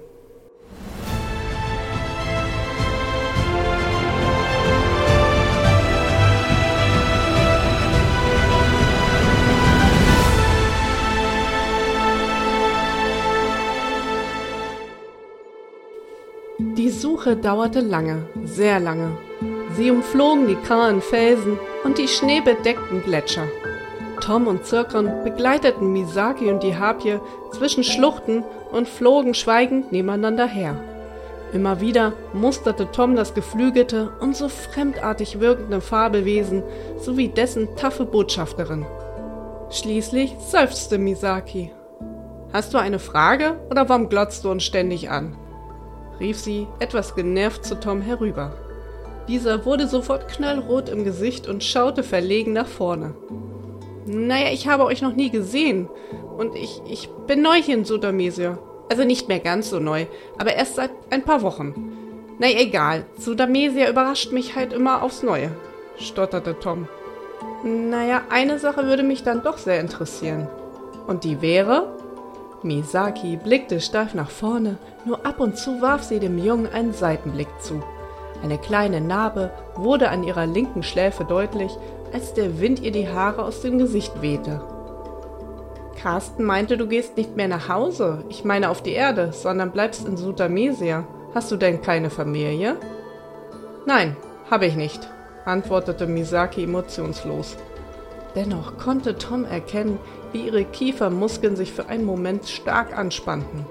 Suche 17.22 17.36
dauerte 17.36 17.82
lange, 17.82 18.28
sehr 18.46 18.80
lange. 18.80 19.16
Sie 19.76 19.92
umflogen 19.92 20.48
die 20.48 20.56
kahlen 20.56 21.02
Felsen 21.02 21.60
und 21.84 22.00
die 22.00 22.08
schneebedeckten 22.08 23.04
Gletscher. 23.04 23.48
Tom 24.22 24.48
und 24.48 24.66
Zirkon 24.66 25.24
begleiteten 25.24 25.92
Misaki 25.92 26.50
und 26.50 26.64
die 26.64 26.78
Harpie 26.78 27.20
zwischen 27.52 27.84
Schluchten 27.84 28.44
und 28.72 28.88
flogen 28.88 29.34
schweigend 29.34 29.92
nebeneinander 29.92 30.48
her. 30.48 30.78
Immer 31.54 31.82
wieder 31.82 32.14
musterte 32.32 32.90
Tom 32.92 33.16
das 33.18 33.34
geflügelte 33.34 34.14
und 34.22 34.38
so 34.38 34.48
fremdartig 34.48 35.42
wirkende 35.42 35.82
Fabelwesen 35.82 36.64
sowie 36.98 37.28
dessen 37.28 37.76
taffe 37.76 38.06
Botschafterin. 38.06 38.86
Schließlich 39.70 40.36
seufzte 40.40 40.98
Misaki. 40.98 41.72
Hast 42.54 42.74
du 42.74 42.78
eine 42.78 43.00
Frage 43.00 43.60
oder 43.70 43.90
warum 43.90 44.08
glotzt 44.08 44.46
du 44.46 44.52
uns 44.52 44.64
ständig 44.64 45.10
an? 45.10 45.36
rief 46.20 46.38
sie, 46.40 46.68
etwas 46.80 47.16
genervt 47.16 47.66
zu 47.66 47.80
Tom 47.80 48.02
herüber. 48.02 48.54
Dieser 49.28 49.66
wurde 49.66 49.88
sofort 49.88 50.28
knallrot 50.28 50.88
im 50.90 51.04
Gesicht 51.04 51.48
und 51.48 51.64
schaute 51.64 52.04
verlegen 52.04 52.54
nach 52.54 52.68
vorne. 52.68 53.16
Naja, 54.06 54.52
ich 54.52 54.68
habe 54.68 54.86
euch 54.86 55.02
noch 55.02 55.16
nie 55.16 55.30
gesehen. 55.30 55.88
Und 56.38 56.56
ich, 56.56 56.82
ich 56.88 57.10
bin 57.28 57.42
neu 57.42 57.62
hier 57.62 57.76
in 57.76 57.86
Sudamesia. 57.86 58.58
Also 58.90 59.06
nicht 59.06 59.30
mehr 59.30 59.40
ganz 59.40 59.70
so 59.70 59.80
neu, 59.80 60.06
aber 60.38 60.54
erst 60.54 60.76
seit 60.76 60.92
ein 61.12 61.24
paar 61.24 61.44
Wochen. 61.44 61.94
Naja, 62.40 62.60
egal. 62.60 63.06
Sudamesia 63.18 63.90
überrascht 63.90 64.34
mich 64.34 64.56
halt 64.56 64.74
immer 64.74 65.02
aufs 65.02 65.24
Neue, 65.24 65.52
stotterte 65.98 66.60
Tom. 66.60 66.90
Naja, 67.64 68.24
eine 68.30 68.60
Sache 68.60 68.86
würde 68.88 69.04
mich 69.04 69.24
dann 69.24 69.44
doch 69.44 69.58
sehr 69.58 69.80
interessieren. 69.80 70.50
Und 71.08 71.24
die 71.24 71.42
wäre? 71.42 71.96
Misaki 72.64 73.38
blickte 73.38 73.80
steif 73.80 74.14
nach 74.14 74.30
vorne, 74.30 74.78
nur 75.06 75.26
ab 75.26 75.40
und 75.40 75.58
zu 75.58 75.82
warf 75.82 76.04
sie 76.04 76.20
dem 76.20 76.38
Jungen 76.38 76.68
einen 76.68 76.94
Seitenblick 76.94 77.48
zu. 77.60 77.82
Eine 78.44 78.58
kleine 78.58 79.02
Narbe 79.02 79.52
wurde 79.76 80.10
an 80.10 80.24
ihrer 80.24 80.48
linken 80.48 80.84
Schläfe 80.84 81.24
deutlich, 81.24 81.72
als 82.14 82.34
der 82.34 82.60
Wind 82.60 82.82
ihr 82.82 82.92
die 82.92 83.08
Haare 83.08 83.44
aus 83.44 83.62
dem 83.62 83.78
Gesicht 83.78 84.22
wehte. 84.22 84.62
Carsten 86.02 86.44
meinte, 86.44 86.78
du 86.78 86.88
gehst 86.88 87.16
nicht 87.16 87.36
mehr 87.36 87.48
nach 87.48 87.70
Hause, 87.70 88.24
ich 88.30 88.44
meine 88.44 88.70
auf 88.70 88.82
die 88.82 88.94
Erde, 88.94 89.34
sondern 89.34 89.72
bleibst 89.72 90.08
in 90.08 90.18
Sudamesia. 90.18 91.06
Hast 91.36 91.52
du 91.52 91.58
denn 91.58 91.82
keine 91.82 92.10
Familie? 92.10 92.76
Nein, 93.86 94.18
habe 94.50 94.66
ich 94.66 94.76
nicht, 94.76 95.08
antwortete 95.46 96.08
Misaki 96.08 96.64
emotionslos. 96.64 97.58
Dennoch 98.36 98.78
konnte 98.78 99.18
Tom 99.18 99.46
erkennen, 99.46 100.00
wie 100.32 100.48
ihre 100.48 100.64
Kiefermuskeln 100.66 101.56
sich 101.56 101.72
für 101.72 101.88
einen 101.88 102.06
Moment 102.06 102.48
stark 102.48 102.98
anspannten. 102.98 103.66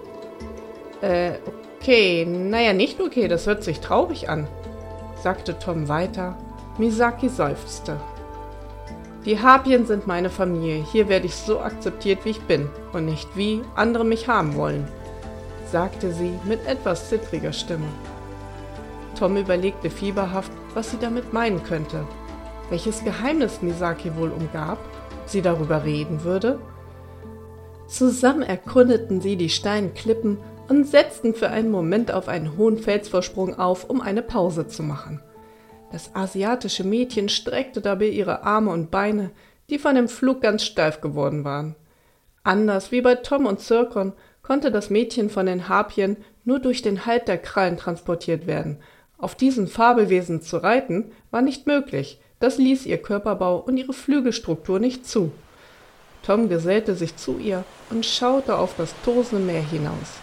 Äh, 1.00 1.32
okay, 1.80 2.26
naja, 2.26 2.72
nicht 2.72 3.00
okay, 3.00 3.26
das 3.26 3.46
hört 3.46 3.64
sich 3.64 3.80
traurig 3.80 4.28
an, 4.28 4.46
sagte 5.22 5.58
Tom 5.58 5.88
weiter. 5.88 6.36
Misaki 6.78 7.28
seufzte. 7.28 7.96
Die 9.26 9.38
Harpien 9.38 9.84
sind 9.84 10.06
meine 10.06 10.30
Familie, 10.30 10.82
hier 10.82 11.10
werde 11.10 11.26
ich 11.26 11.34
so 11.34 11.60
akzeptiert, 11.60 12.24
wie 12.24 12.30
ich 12.30 12.40
bin 12.40 12.70
und 12.94 13.04
nicht 13.04 13.28
wie 13.36 13.60
andere 13.74 14.04
mich 14.04 14.28
haben 14.28 14.56
wollen, 14.56 14.88
sagte 15.70 16.12
sie 16.12 16.32
mit 16.44 16.66
etwas 16.66 17.10
zittriger 17.10 17.52
Stimme. 17.52 17.88
Tom 19.18 19.36
überlegte 19.36 19.90
fieberhaft, 19.90 20.50
was 20.72 20.90
sie 20.90 20.96
damit 20.98 21.34
meinen 21.34 21.62
könnte. 21.62 22.06
Welches 22.70 23.04
Geheimnis 23.04 23.60
Misaki 23.60 24.16
wohl 24.16 24.30
umgab 24.30 24.78
sie 25.26 25.42
darüber 25.42 25.84
reden 25.84 26.24
würde? 26.24 26.58
Zusammen 27.86 28.42
erkundeten 28.42 29.20
sie 29.20 29.36
die 29.36 29.50
Steinklippen 29.50 30.38
und 30.68 30.86
setzten 30.86 31.34
für 31.34 31.50
einen 31.50 31.70
Moment 31.70 32.10
auf 32.12 32.28
einen 32.28 32.56
hohen 32.56 32.78
Felsvorsprung 32.78 33.58
auf, 33.58 33.90
um 33.90 34.00
eine 34.00 34.22
Pause 34.22 34.66
zu 34.66 34.82
machen. 34.82 35.20
Das 35.92 36.14
asiatische 36.14 36.84
Mädchen 36.84 37.28
streckte 37.28 37.80
dabei 37.80 38.06
ihre 38.06 38.42
Arme 38.44 38.70
und 38.70 38.90
Beine, 38.90 39.30
die 39.70 39.78
von 39.78 39.94
dem 39.94 40.08
Flug 40.08 40.40
ganz 40.40 40.64
steif 40.64 41.00
geworden 41.00 41.44
waren. 41.44 41.74
Anders 42.42 42.92
wie 42.92 43.00
bei 43.00 43.16
Tom 43.16 43.46
und 43.46 43.60
Zirkon 43.60 44.12
konnte 44.42 44.70
das 44.70 44.90
Mädchen 44.90 45.30
von 45.30 45.46
den 45.46 45.68
Harpien 45.68 46.16
nur 46.44 46.58
durch 46.58 46.82
den 46.82 47.06
Halt 47.06 47.28
der 47.28 47.38
Krallen 47.38 47.76
transportiert 47.76 48.46
werden. 48.46 48.78
Auf 49.18 49.34
diesen 49.34 49.68
Fabelwesen 49.68 50.40
zu 50.40 50.56
reiten, 50.56 51.12
war 51.30 51.42
nicht 51.42 51.66
möglich, 51.66 52.20
das 52.38 52.56
ließ 52.56 52.86
ihr 52.86 52.98
Körperbau 52.98 53.58
und 53.58 53.76
ihre 53.76 53.92
Flügelstruktur 53.92 54.78
nicht 54.78 55.06
zu. 55.06 55.30
Tom 56.22 56.48
gesellte 56.48 56.94
sich 56.94 57.16
zu 57.16 57.38
ihr 57.38 57.64
und 57.90 58.06
schaute 58.06 58.56
auf 58.56 58.74
das 58.76 58.94
tosende 59.04 59.44
Meer 59.44 59.62
hinaus. 59.62 60.18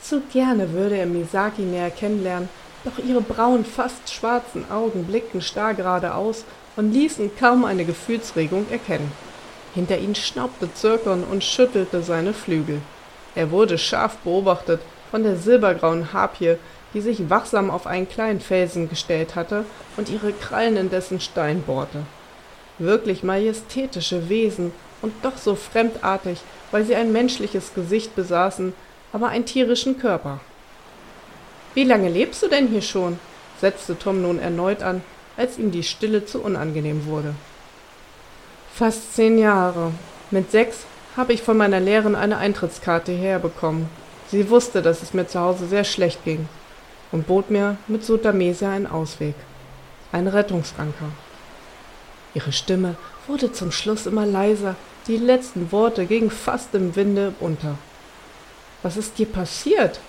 Zu 0.00 0.20
gerne 0.32 0.72
würde 0.72 0.96
er 0.96 1.06
Misaki 1.06 1.62
näher 1.62 1.90
kennenlernen, 1.90 2.48
doch 2.84 2.98
ihre 3.04 3.20
braunen, 3.20 3.64
fast 3.64 4.12
schwarzen 4.12 4.70
Augen 4.70 5.04
blickten 5.04 5.42
starr 5.42 5.74
geradeaus 5.74 6.44
und 6.76 6.92
ließen 6.92 7.32
kaum 7.38 7.64
eine 7.64 7.84
Gefühlsregung 7.84 8.66
erkennen. 8.70 9.10
Hinter 9.74 9.98
ihnen 9.98 10.14
schnaubte 10.14 10.72
Zirkon 10.72 11.24
und 11.24 11.44
schüttelte 11.44 12.02
seine 12.02 12.32
Flügel. 12.32 12.80
Er 13.34 13.50
wurde 13.50 13.78
scharf 13.78 14.16
beobachtet 14.18 14.80
von 15.10 15.22
der 15.22 15.36
silbergrauen 15.36 16.12
Harpie, 16.12 16.56
die 16.94 17.00
sich 17.00 17.28
wachsam 17.28 17.70
auf 17.70 17.86
einen 17.86 18.08
kleinen 18.08 18.40
Felsen 18.40 18.88
gestellt 18.88 19.34
hatte 19.34 19.64
und 19.96 20.08
ihre 20.08 20.32
Krallen 20.32 20.76
in 20.76 20.90
dessen 20.90 21.20
Stein 21.20 21.62
bohrte. 21.62 22.04
Wirklich 22.78 23.22
majestätische 23.22 24.28
Wesen 24.28 24.72
und 25.02 25.12
doch 25.22 25.36
so 25.36 25.54
fremdartig, 25.54 26.40
weil 26.70 26.84
sie 26.84 26.94
ein 26.94 27.12
menschliches 27.12 27.74
Gesicht 27.74 28.14
besaßen, 28.16 28.72
aber 29.12 29.28
einen 29.28 29.46
tierischen 29.46 29.98
Körper. 29.98 30.40
Wie 31.74 31.84
lange 31.84 32.08
lebst 32.08 32.42
du 32.42 32.48
denn 32.48 32.68
hier 32.68 32.82
schon? 32.82 33.18
setzte 33.60 33.98
Tom 33.98 34.22
nun 34.22 34.38
erneut 34.38 34.82
an, 34.82 35.02
als 35.36 35.58
ihm 35.58 35.70
die 35.70 35.82
Stille 35.82 36.24
zu 36.24 36.42
unangenehm 36.42 37.06
wurde. 37.06 37.34
Fast 38.74 39.14
zehn 39.14 39.38
Jahre. 39.38 39.92
Mit 40.30 40.50
sechs 40.50 40.84
habe 41.16 41.32
ich 41.32 41.42
von 41.42 41.56
meiner 41.56 41.80
Lehrerin 41.80 42.14
eine 42.14 42.38
Eintrittskarte 42.38 43.12
herbekommen. 43.12 43.88
Sie 44.30 44.50
wusste, 44.50 44.82
dass 44.82 45.02
es 45.02 45.14
mir 45.14 45.26
zu 45.26 45.40
Hause 45.40 45.66
sehr 45.66 45.84
schlecht 45.84 46.24
ging 46.24 46.48
und 47.10 47.26
bot 47.26 47.50
mir 47.50 47.76
mit 47.88 48.04
Sutamesia 48.04 48.70
einen 48.70 48.86
Ausweg, 48.86 49.34
einen 50.12 50.28
Rettungsanker. 50.28 51.10
Ihre 52.34 52.52
Stimme 52.52 52.96
wurde 53.26 53.52
zum 53.52 53.72
Schluss 53.72 54.06
immer 54.06 54.26
leiser, 54.26 54.76
die 55.06 55.16
letzten 55.16 55.72
Worte 55.72 56.06
gingen 56.06 56.30
fast 56.30 56.74
im 56.74 56.94
Winde 56.94 57.32
unter. 57.40 57.78
Was 58.82 58.96
ist 58.96 59.18
dir 59.18 59.26
passiert? 59.26 60.00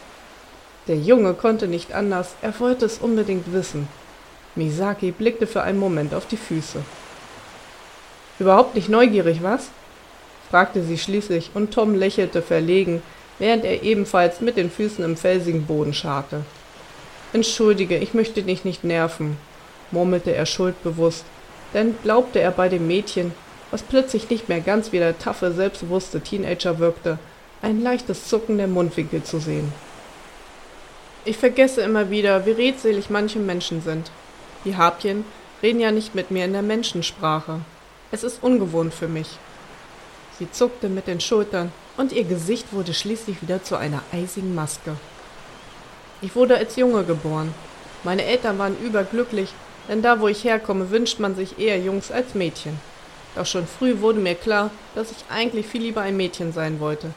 Der 0.89 0.97
Junge 0.97 1.35
konnte 1.35 1.67
nicht 1.67 1.93
anders, 1.93 2.33
er 2.41 2.59
wollte 2.59 2.85
es 2.85 2.97
unbedingt 2.97 3.53
wissen. 3.53 3.87
Misaki 4.55 5.11
blickte 5.11 5.45
für 5.45 5.61
einen 5.61 5.77
Moment 5.77 6.15
auf 6.15 6.25
die 6.25 6.35
Füße. 6.35 6.79
Überhaupt 8.39 8.73
nicht 8.73 8.89
neugierig, 8.89 9.43
was? 9.43 9.69
fragte 10.49 10.81
sie 10.81 10.97
schließlich, 10.97 11.51
und 11.53 11.71
Tom 11.71 11.93
lächelte 11.93 12.41
verlegen, 12.41 13.03
während 13.37 13.65
er 13.65 13.83
ebenfalls 13.83 14.41
mit 14.41 14.57
den 14.57 14.71
Füßen 14.71 15.05
im 15.05 15.15
felsigen 15.15 15.67
Boden 15.67 15.93
scharrte. 15.93 16.41
Entschuldige, 17.33 17.97
ich 17.97 18.15
möchte 18.15 18.41
dich 18.41 18.65
nicht 18.65 18.83
nerven, 18.83 19.37
murmelte 19.91 20.33
er 20.33 20.47
schuldbewusst, 20.47 21.23
denn 21.75 21.97
glaubte 22.01 22.39
er 22.39 22.49
bei 22.49 22.67
dem 22.67 22.87
Mädchen, 22.87 23.31
was 23.69 23.83
plötzlich 23.83 24.31
nicht 24.31 24.49
mehr 24.49 24.61
ganz 24.61 24.91
wie 24.91 24.97
der 24.97 25.19
taffe, 25.19 25.51
selbstbewusste 25.51 26.21
Teenager 26.21 26.79
wirkte, 26.79 27.19
ein 27.61 27.79
leichtes 27.83 28.27
Zucken 28.27 28.57
der 28.57 28.67
Mundwinkel 28.67 29.21
zu 29.21 29.37
sehen. 29.37 29.71
Ich 31.29 31.37
vergesse 31.37 31.81
immer 31.81 32.09
wieder, 32.09 32.47
wie 32.47 32.53
redselig 32.53 33.11
manche 33.11 33.37
Menschen 33.37 33.83
sind. 33.83 34.09
Die 34.65 34.75
Harpien 34.75 35.23
reden 35.61 35.79
ja 35.79 35.91
nicht 35.91 36.15
mit 36.15 36.31
mir 36.31 36.43
in 36.43 36.53
der 36.53 36.63
Menschensprache. 36.63 37.59
Es 38.11 38.23
ist 38.23 38.41
ungewohnt 38.41 38.95
für 38.95 39.07
mich. 39.07 39.37
Sie 40.39 40.49
zuckte 40.49 40.89
mit 40.89 41.05
den 41.05 41.19
Schultern 41.19 41.71
und 41.97 42.13
ihr 42.13 42.23
Gesicht 42.23 42.73
wurde 42.73 42.95
schließlich 42.95 43.43
wieder 43.43 43.63
zu 43.63 43.75
einer 43.75 44.01
eisigen 44.11 44.55
Maske. 44.55 44.95
Ich 46.23 46.35
wurde 46.35 46.57
als 46.57 46.77
Junge 46.77 47.03
geboren. 47.03 47.53
Meine 48.03 48.25
Eltern 48.25 48.57
waren 48.57 48.75
überglücklich, 48.83 49.53
denn 49.87 50.01
da, 50.01 50.21
wo 50.21 50.29
ich 50.29 50.43
herkomme, 50.43 50.89
wünscht 50.89 51.19
man 51.19 51.35
sich 51.35 51.59
eher 51.59 51.77
Jungs 51.77 52.11
als 52.11 52.33
Mädchen. 52.33 52.79
Doch 53.35 53.45
schon 53.45 53.67
früh 53.67 54.01
wurde 54.01 54.19
mir 54.19 54.33
klar, 54.33 54.71
dass 54.95 55.11
ich 55.11 55.25
eigentlich 55.29 55.67
viel 55.67 55.83
lieber 55.83 56.01
ein 56.01 56.17
Mädchen 56.17 56.53
sein 56.53 56.79
wollte. 56.79 57.11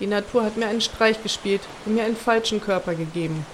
Die 0.00 0.06
Natur 0.06 0.44
hat 0.44 0.56
mir 0.56 0.66
einen 0.66 0.80
Streich 0.80 1.22
gespielt 1.22 1.60
und 1.84 1.94
mir 1.94 2.04
einen 2.04 2.16
falschen 2.16 2.60
Körper 2.60 2.94
gegeben. 2.94 3.44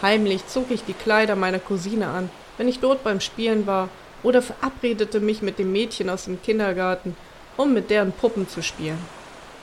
Heimlich 0.00 0.46
zog 0.46 0.70
ich 0.70 0.84
die 0.84 0.94
Kleider 0.94 1.36
meiner 1.36 1.58
Cousine 1.58 2.06
an, 2.06 2.30
wenn 2.56 2.68
ich 2.68 2.78
dort 2.78 3.04
beim 3.04 3.20
Spielen 3.20 3.66
war, 3.66 3.88
oder 4.22 4.40
verabredete 4.42 5.20
mich 5.20 5.42
mit 5.42 5.58
dem 5.58 5.72
Mädchen 5.72 6.08
aus 6.10 6.24
dem 6.24 6.40
Kindergarten, 6.42 7.16
um 7.56 7.74
mit 7.74 7.90
deren 7.90 8.12
Puppen 8.12 8.48
zu 8.48 8.62
spielen. 8.62 8.98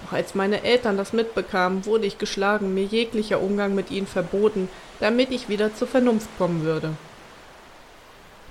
Doch 0.03 0.13
als 0.13 0.35
meine 0.35 0.63
Eltern 0.63 0.97
das 0.97 1.13
mitbekamen, 1.13 1.85
wurde 1.85 2.05
ich 2.05 2.17
geschlagen, 2.17 2.73
mir 2.73 2.83
jeglicher 2.83 3.41
Umgang 3.41 3.73
mit 3.73 3.89
ihnen 3.89 4.07
verboten, 4.07 4.69
damit 4.99 5.31
ich 5.31 5.49
wieder 5.49 5.73
zur 5.75 5.87
Vernunft 5.87 6.29
kommen 6.37 6.63
würde. 6.63 6.93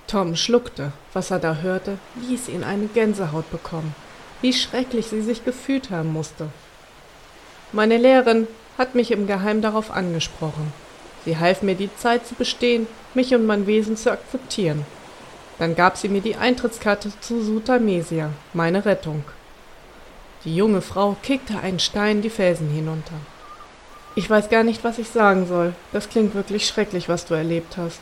Tom 0.06 0.36
schluckte. 0.36 0.92
Was 1.12 1.30
er 1.30 1.40
da 1.40 1.56
hörte, 1.56 1.98
ließ 2.28 2.48
ihn 2.48 2.64
eine 2.64 2.86
Gänsehaut 2.86 3.50
bekommen. 3.50 3.94
Wie 4.40 4.52
schrecklich 4.52 5.06
sie 5.06 5.22
sich 5.22 5.44
gefühlt 5.44 5.90
haben 5.90 6.12
musste. 6.12 6.48
Meine 7.72 7.96
Lehrerin 7.96 8.46
hat 8.78 8.94
mich 8.94 9.10
im 9.10 9.26
Geheim 9.26 9.60
darauf 9.60 9.90
angesprochen. 9.90 10.72
Sie 11.24 11.38
half 11.38 11.62
mir 11.62 11.74
die 11.74 11.90
Zeit 11.96 12.26
zu 12.26 12.34
bestehen, 12.34 12.86
mich 13.14 13.34
und 13.34 13.46
mein 13.46 13.66
Wesen 13.66 13.96
zu 13.96 14.12
akzeptieren. 14.12 14.86
Dann 15.58 15.74
gab 15.74 15.96
sie 15.96 16.08
mir 16.08 16.20
die 16.20 16.36
Eintrittskarte 16.36 17.10
zu 17.20 17.42
Sutamesia, 17.42 18.30
meine 18.52 18.84
Rettung. 18.84 19.24
Die 20.44 20.54
junge 20.54 20.82
Frau 20.82 21.16
kickte 21.22 21.58
einen 21.58 21.80
Stein 21.80 22.22
die 22.22 22.30
Felsen 22.30 22.70
hinunter. 22.70 23.14
Ich 24.14 24.30
weiß 24.30 24.48
gar 24.48 24.62
nicht, 24.62 24.84
was 24.84 24.98
ich 24.98 25.08
sagen 25.08 25.46
soll. 25.46 25.74
Das 25.92 26.08
klingt 26.08 26.34
wirklich 26.34 26.66
schrecklich, 26.66 27.08
was 27.08 27.26
du 27.26 27.34
erlebt 27.34 27.76
hast. 27.76 28.00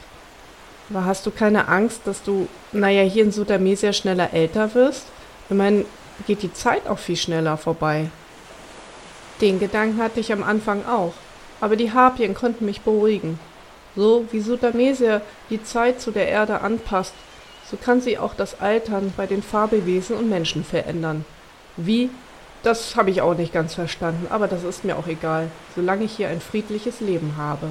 Aber 0.90 1.06
hast 1.06 1.24
du 1.24 1.30
keine 1.30 1.68
Angst, 1.68 2.02
dass 2.04 2.22
du, 2.22 2.48
naja, 2.72 3.02
hier 3.02 3.24
in 3.24 3.32
Sutamesia 3.32 3.92
schneller 3.92 4.34
älter 4.34 4.74
wirst? 4.74 5.06
Ich 5.48 5.56
meine, 5.56 5.86
geht 6.26 6.42
die 6.42 6.52
Zeit 6.52 6.86
auch 6.86 6.98
viel 6.98 7.16
schneller 7.16 7.56
vorbei. 7.56 8.10
Den 9.40 9.58
Gedanken 9.58 10.02
hatte 10.02 10.20
ich 10.20 10.32
am 10.32 10.42
Anfang 10.42 10.86
auch, 10.86 11.14
aber 11.60 11.76
die 11.76 11.92
Harpien 11.92 12.34
konnten 12.34 12.64
mich 12.64 12.82
beruhigen. 12.82 13.38
So 13.96 14.26
wie 14.30 14.40
Sutamesia 14.40 15.20
die 15.50 15.62
Zeit 15.62 16.00
zu 16.00 16.10
der 16.10 16.28
Erde 16.28 16.60
anpasst, 16.60 17.14
so 17.70 17.76
kann 17.76 18.00
sie 18.00 18.18
auch 18.18 18.34
das 18.34 18.60
Altern 18.60 19.12
bei 19.16 19.26
den 19.26 19.42
Fabelwesen 19.42 20.16
und 20.16 20.28
Menschen 20.28 20.64
verändern. 20.64 21.24
Wie 21.76 22.10
das 22.64 22.96
habe 22.96 23.10
ich 23.10 23.20
auch 23.20 23.34
nicht 23.34 23.52
ganz 23.52 23.74
verstanden, 23.74 24.26
aber 24.30 24.48
das 24.48 24.64
ist 24.64 24.84
mir 24.84 24.96
auch 24.96 25.06
egal, 25.06 25.50
solange 25.74 26.04
ich 26.04 26.16
hier 26.16 26.28
ein 26.28 26.40
friedliches 26.40 27.00
Leben 27.00 27.34
habe. 27.36 27.68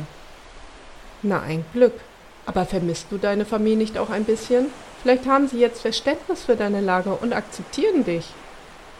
Na, 1.23 1.41
ein 1.41 1.65
Glück. 1.73 1.93
Aber 2.45 2.65
vermisst 2.65 3.07
du 3.09 3.17
deine 3.17 3.45
Familie 3.45 3.77
nicht 3.77 3.97
auch 3.97 4.11
ein 4.11 4.25
bisschen? 4.25 4.67
Vielleicht 5.01 5.25
haben 5.25 5.47
sie 5.47 5.59
jetzt 5.59 5.81
Verständnis 5.81 6.43
für 6.43 6.55
deine 6.55 6.81
Lage 6.81 7.11
und 7.13 7.33
akzeptieren 7.33 8.03
dich. 8.03 8.25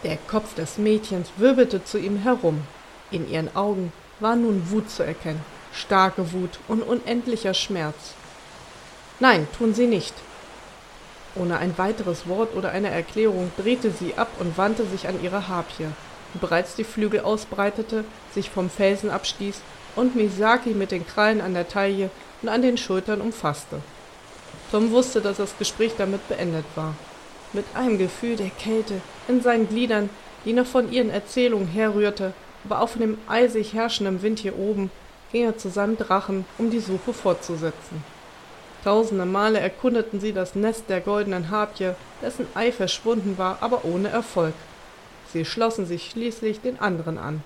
Der 0.03 0.17
Kopf 0.17 0.53
des 0.55 0.77
Mädchens 0.77 1.29
wirbelte 1.37 1.85
zu 1.85 1.97
ihm 1.97 2.17
herum. 2.17 2.63
In 3.09 3.29
ihren 3.29 3.55
Augen 3.55 3.93
war 4.19 4.35
nun 4.35 4.69
Wut 4.69 4.89
zu 4.89 5.01
erkennen, 5.03 5.39
starke 5.71 6.33
Wut 6.33 6.59
und 6.67 6.81
unendlicher 6.81 7.53
Schmerz. 7.53 8.13
Nein, 9.21 9.47
tun 9.57 9.73
sie 9.73 9.87
nicht. 9.87 10.13
Ohne 11.35 11.57
ein 11.57 11.77
weiteres 11.77 12.27
Wort 12.27 12.53
oder 12.53 12.71
eine 12.71 12.89
Erklärung 12.89 13.51
drehte 13.57 13.91
sie 13.91 14.15
ab 14.15 14.29
und 14.39 14.57
wandte 14.57 14.85
sich 14.85 15.07
an 15.07 15.23
ihre 15.23 15.47
Harpie, 15.47 15.87
die 16.33 16.37
bereits 16.37 16.75
die 16.75 16.83
Flügel 16.83 17.21
ausbreitete, 17.21 18.03
sich 18.33 18.49
vom 18.49 18.69
Felsen 18.69 19.09
abstieß 19.09 19.61
und 19.95 20.15
Misaki 20.15 20.71
mit 20.71 20.91
den 20.91 21.07
Krallen 21.07 21.39
an 21.39 21.53
der 21.53 21.69
Taille 21.69 22.09
und 22.41 22.49
an 22.49 22.61
den 22.61 22.77
Schultern 22.77 23.21
umfasste. 23.21 23.79
Tom 24.69 24.91
wusste, 24.91 25.21
dass 25.21 25.37
das 25.37 25.57
Gespräch 25.57 25.93
damit 25.97 26.27
beendet 26.27 26.65
war. 26.75 26.93
Mit 27.53 27.65
einem 27.75 27.97
Gefühl 27.97 28.35
der 28.35 28.49
Kälte 28.49 29.01
in 29.27 29.41
seinen 29.41 29.69
Gliedern, 29.69 30.09
die 30.43 30.53
noch 30.53 30.65
von 30.65 30.91
ihren 30.91 31.09
Erzählungen 31.09 31.67
herrührte, 31.67 32.33
aber 32.65 32.81
auch 32.81 32.89
von 32.89 33.01
dem 33.01 33.17
eisig 33.27 33.73
herrschenden 33.73 34.21
Wind 34.21 34.39
hier 34.39 34.57
oben, 34.57 34.89
ging 35.31 35.45
er 35.45 35.57
zu 35.57 35.69
seinem 35.69 35.97
Drachen, 35.97 36.45
um 36.57 36.69
die 36.69 36.79
Suche 36.79 37.13
fortzusetzen. 37.13 38.03
Tausende 38.83 39.25
Male 39.25 39.59
erkundeten 39.59 40.19
sie 40.19 40.33
das 40.33 40.55
Nest 40.55 40.85
der 40.89 40.99
goldenen 40.99 41.49
Harpie, 41.49 41.91
dessen 42.21 42.47
Ei 42.53 42.71
verschwunden 42.71 43.37
war, 43.37 43.57
aber 43.61 43.85
ohne 43.85 44.09
Erfolg. 44.09 44.53
Sie 45.31 45.45
schlossen 45.45 45.85
sich 45.85 46.09
schließlich 46.09 46.59
den 46.59 46.79
anderen 46.79 47.17
an. 47.17 47.43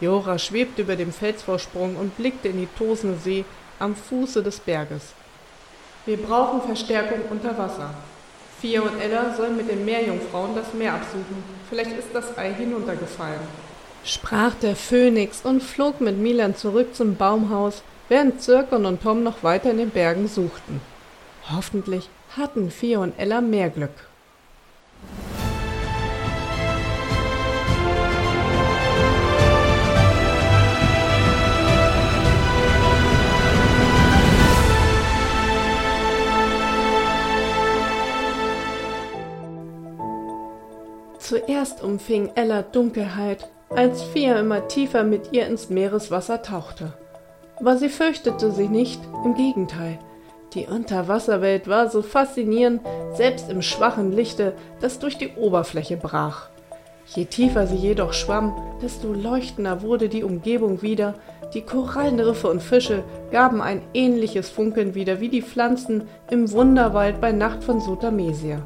Jora 0.00 0.38
schwebte 0.38 0.82
über 0.82 0.96
dem 0.96 1.12
Felsvorsprung 1.12 1.96
und 1.96 2.16
blickte 2.16 2.48
in 2.48 2.58
die 2.58 2.68
tosende 2.78 3.16
See 3.18 3.44
am 3.78 3.96
Fuße 3.96 4.42
des 4.42 4.60
Berges. 4.60 5.14
Wir 6.04 6.18
brauchen 6.18 6.62
Verstärkung 6.62 7.20
unter 7.30 7.56
Wasser. 7.56 7.94
Fia 8.60 8.80
und 8.80 9.00
Ella 9.00 9.34
sollen 9.34 9.56
mit 9.56 9.70
den 9.70 9.84
Meerjungfrauen 9.84 10.54
das 10.54 10.72
Meer 10.72 10.94
absuchen. 10.94 11.44
Vielleicht 11.68 11.92
ist 11.92 12.08
das 12.14 12.36
Ei 12.38 12.54
hinuntergefallen. 12.54 13.40
Sprach 14.04 14.54
der 14.54 14.76
Phönix 14.76 15.42
und 15.44 15.62
flog 15.62 16.00
mit 16.00 16.16
Milan 16.16 16.56
zurück 16.56 16.94
zum 16.94 17.16
Baumhaus, 17.16 17.82
während 18.08 18.40
Zirkon 18.40 18.86
und 18.86 19.02
Tom 19.02 19.22
noch 19.22 19.42
weiter 19.42 19.70
in 19.70 19.78
den 19.78 19.90
Bergen 19.90 20.28
suchten. 20.28 20.80
Hoffentlich 21.50 22.08
hatten 22.36 22.70
Fia 22.70 23.00
und 23.00 23.18
Ella 23.18 23.40
mehr 23.40 23.68
Glück. 23.68 23.90
Zuerst 41.28 41.82
umfing 41.82 42.30
Ella 42.36 42.62
Dunkelheit, 42.62 43.50
als 43.70 44.00
Fia 44.00 44.38
immer 44.38 44.68
tiefer 44.68 45.02
mit 45.02 45.32
ihr 45.32 45.48
ins 45.48 45.70
Meereswasser 45.70 46.40
tauchte. 46.40 46.92
Aber 47.56 47.76
sie 47.76 47.88
fürchtete 47.88 48.52
sich 48.52 48.70
nicht, 48.70 49.00
im 49.24 49.34
Gegenteil. 49.34 49.98
Die 50.54 50.66
Unterwasserwelt 50.66 51.66
war 51.66 51.90
so 51.90 52.02
faszinierend, 52.02 52.80
selbst 53.14 53.50
im 53.50 53.60
schwachen 53.60 54.12
Lichte, 54.12 54.52
das 54.80 55.00
durch 55.00 55.18
die 55.18 55.30
Oberfläche 55.30 55.96
brach. 55.96 56.48
Je 57.06 57.24
tiefer 57.24 57.66
sie 57.66 57.74
jedoch 57.74 58.12
schwamm, 58.12 58.54
desto 58.80 59.12
leuchtender 59.12 59.82
wurde 59.82 60.08
die 60.08 60.22
Umgebung 60.22 60.80
wieder, 60.80 61.14
die 61.54 61.62
Korallenriffe 61.62 62.48
und 62.48 62.62
Fische 62.62 63.02
gaben 63.32 63.60
ein 63.60 63.82
ähnliches 63.94 64.48
Funkeln 64.48 64.94
wieder 64.94 65.18
wie 65.18 65.28
die 65.28 65.42
Pflanzen 65.42 66.06
im 66.30 66.52
Wunderwald 66.52 67.20
bei 67.20 67.32
Nacht 67.32 67.64
von 67.64 67.80
Sotamesia. 67.80 68.62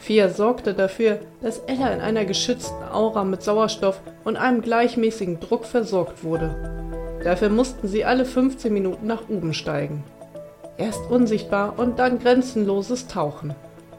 Fia 0.00 0.30
sorgte 0.30 0.72
dafür, 0.72 1.18
dass 1.42 1.58
Ella 1.66 1.92
in 1.92 2.00
einer 2.00 2.24
geschützten 2.24 2.82
Aura 2.90 3.22
mit 3.22 3.42
Sauerstoff 3.42 4.00
und 4.24 4.36
einem 4.36 4.62
gleichmäßigen 4.62 5.40
Druck 5.40 5.66
versorgt 5.66 6.24
wurde. 6.24 7.20
Dafür 7.22 7.50
mussten 7.50 7.86
sie 7.86 8.06
alle 8.06 8.24
15 8.24 8.72
Minuten 8.72 9.06
nach 9.06 9.28
oben 9.28 9.52
steigen. 9.52 10.02
Erst 10.78 11.10
unsichtbar 11.10 11.74
und 11.78 11.98
dann 11.98 12.18
grenzenloses 12.18 13.08
Tauchen. 13.08 13.54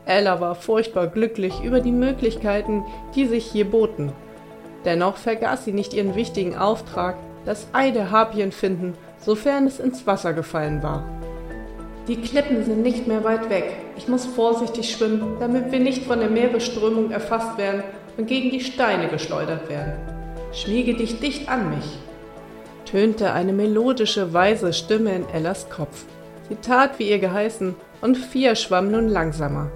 Ella 0.07 0.41
war 0.41 0.55
furchtbar 0.55 1.05
glücklich 1.05 1.61
über 1.63 1.79
die 1.79 1.91
Möglichkeiten, 1.91 2.83
die 3.15 3.27
sich 3.27 3.45
hier 3.45 3.69
boten. 3.69 4.11
Dennoch 4.85 5.17
vergaß 5.17 5.65
sie 5.65 5.71
nicht 5.71 5.93
ihren 5.93 6.15
wichtigen 6.15 6.57
Auftrag, 6.57 7.17
das 7.45 7.67
Ei 7.73 7.91
der 7.91 8.09
Harpien 8.09 8.51
finden, 8.51 8.95
sofern 9.19 9.67
es 9.67 9.79
ins 9.79 10.07
Wasser 10.07 10.33
gefallen 10.33 10.81
war. 10.81 11.20
Die 12.11 12.19
Klippen 12.19 12.65
sind 12.65 12.81
nicht 12.81 13.07
mehr 13.07 13.23
weit 13.23 13.49
weg. 13.49 13.71
Ich 13.95 14.09
muss 14.09 14.25
vorsichtig 14.25 14.91
schwimmen, 14.91 15.37
damit 15.39 15.71
wir 15.71 15.79
nicht 15.79 16.03
von 16.03 16.19
der 16.19 16.29
Meeresströmung 16.29 17.09
erfasst 17.09 17.57
werden 17.57 17.83
und 18.17 18.27
gegen 18.27 18.51
die 18.51 18.59
Steine 18.59 19.07
geschleudert 19.07 19.69
werden. 19.69 19.93
Schmiege 20.51 20.93
dich 20.93 21.21
dicht 21.21 21.47
an 21.47 21.69
mich, 21.69 21.85
tönte 22.83 23.31
eine 23.31 23.53
melodische, 23.53 24.33
weise 24.33 24.73
Stimme 24.73 25.15
in 25.15 25.29
Ellas 25.29 25.69
Kopf. 25.69 26.03
Sie 26.49 26.55
tat, 26.55 26.99
wie 26.99 27.09
ihr 27.09 27.19
geheißen, 27.19 27.75
und 28.01 28.17
Fia 28.17 28.57
schwamm 28.57 28.91
nun 28.91 29.07
langsamer. 29.07 29.71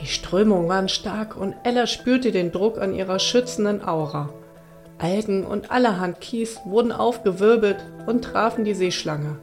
Die 0.00 0.06
Strömungen 0.06 0.68
waren 0.68 0.88
stark 0.88 1.36
und 1.36 1.56
Ella 1.64 1.88
spürte 1.88 2.30
den 2.30 2.52
Druck 2.52 2.80
an 2.80 2.94
ihrer 2.94 3.18
schützenden 3.18 3.84
Aura. 3.84 4.28
Algen 4.98 5.44
und 5.44 5.72
allerhand 5.72 6.20
Kies 6.20 6.60
wurden 6.64 6.92
aufgewirbelt 6.92 7.84
und 8.06 8.22
trafen 8.22 8.64
die 8.64 8.74
Seeschlange. 8.74 9.38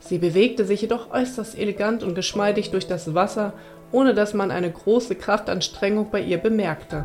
Sie 0.00 0.18
bewegte 0.18 0.64
sich 0.64 0.80
jedoch 0.80 1.12
äußerst 1.12 1.56
elegant 1.56 2.02
und 2.02 2.14
geschmeidig 2.14 2.70
durch 2.70 2.86
das 2.86 3.14
Wasser, 3.14 3.52
ohne 3.92 4.14
dass 4.14 4.34
man 4.34 4.50
eine 4.50 4.70
große 4.70 5.14
Kraftanstrengung 5.14 6.10
bei 6.10 6.20
ihr 6.20 6.38
bemerkte. 6.38 7.04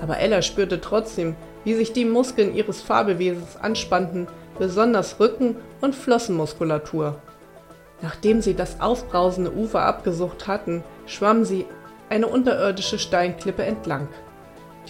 Aber 0.00 0.18
Ella 0.18 0.40
spürte 0.42 0.80
trotzdem, 0.80 1.36
wie 1.64 1.74
sich 1.74 1.92
die 1.92 2.04
Muskeln 2.04 2.54
ihres 2.54 2.80
Fabelwesens 2.80 3.56
anspannten, 3.56 4.26
besonders 4.58 5.20
Rücken- 5.20 5.56
und 5.80 5.94
Flossenmuskulatur. 5.94 7.20
Nachdem 8.02 8.40
sie 8.40 8.54
das 8.54 8.80
aufbrausende 8.80 9.52
Ufer 9.52 9.82
abgesucht 9.82 10.48
hatten, 10.48 10.82
schwamm 11.06 11.44
sie 11.44 11.66
eine 12.08 12.26
unterirdische 12.26 12.98
Steinklippe 12.98 13.62
entlang. 13.62 14.08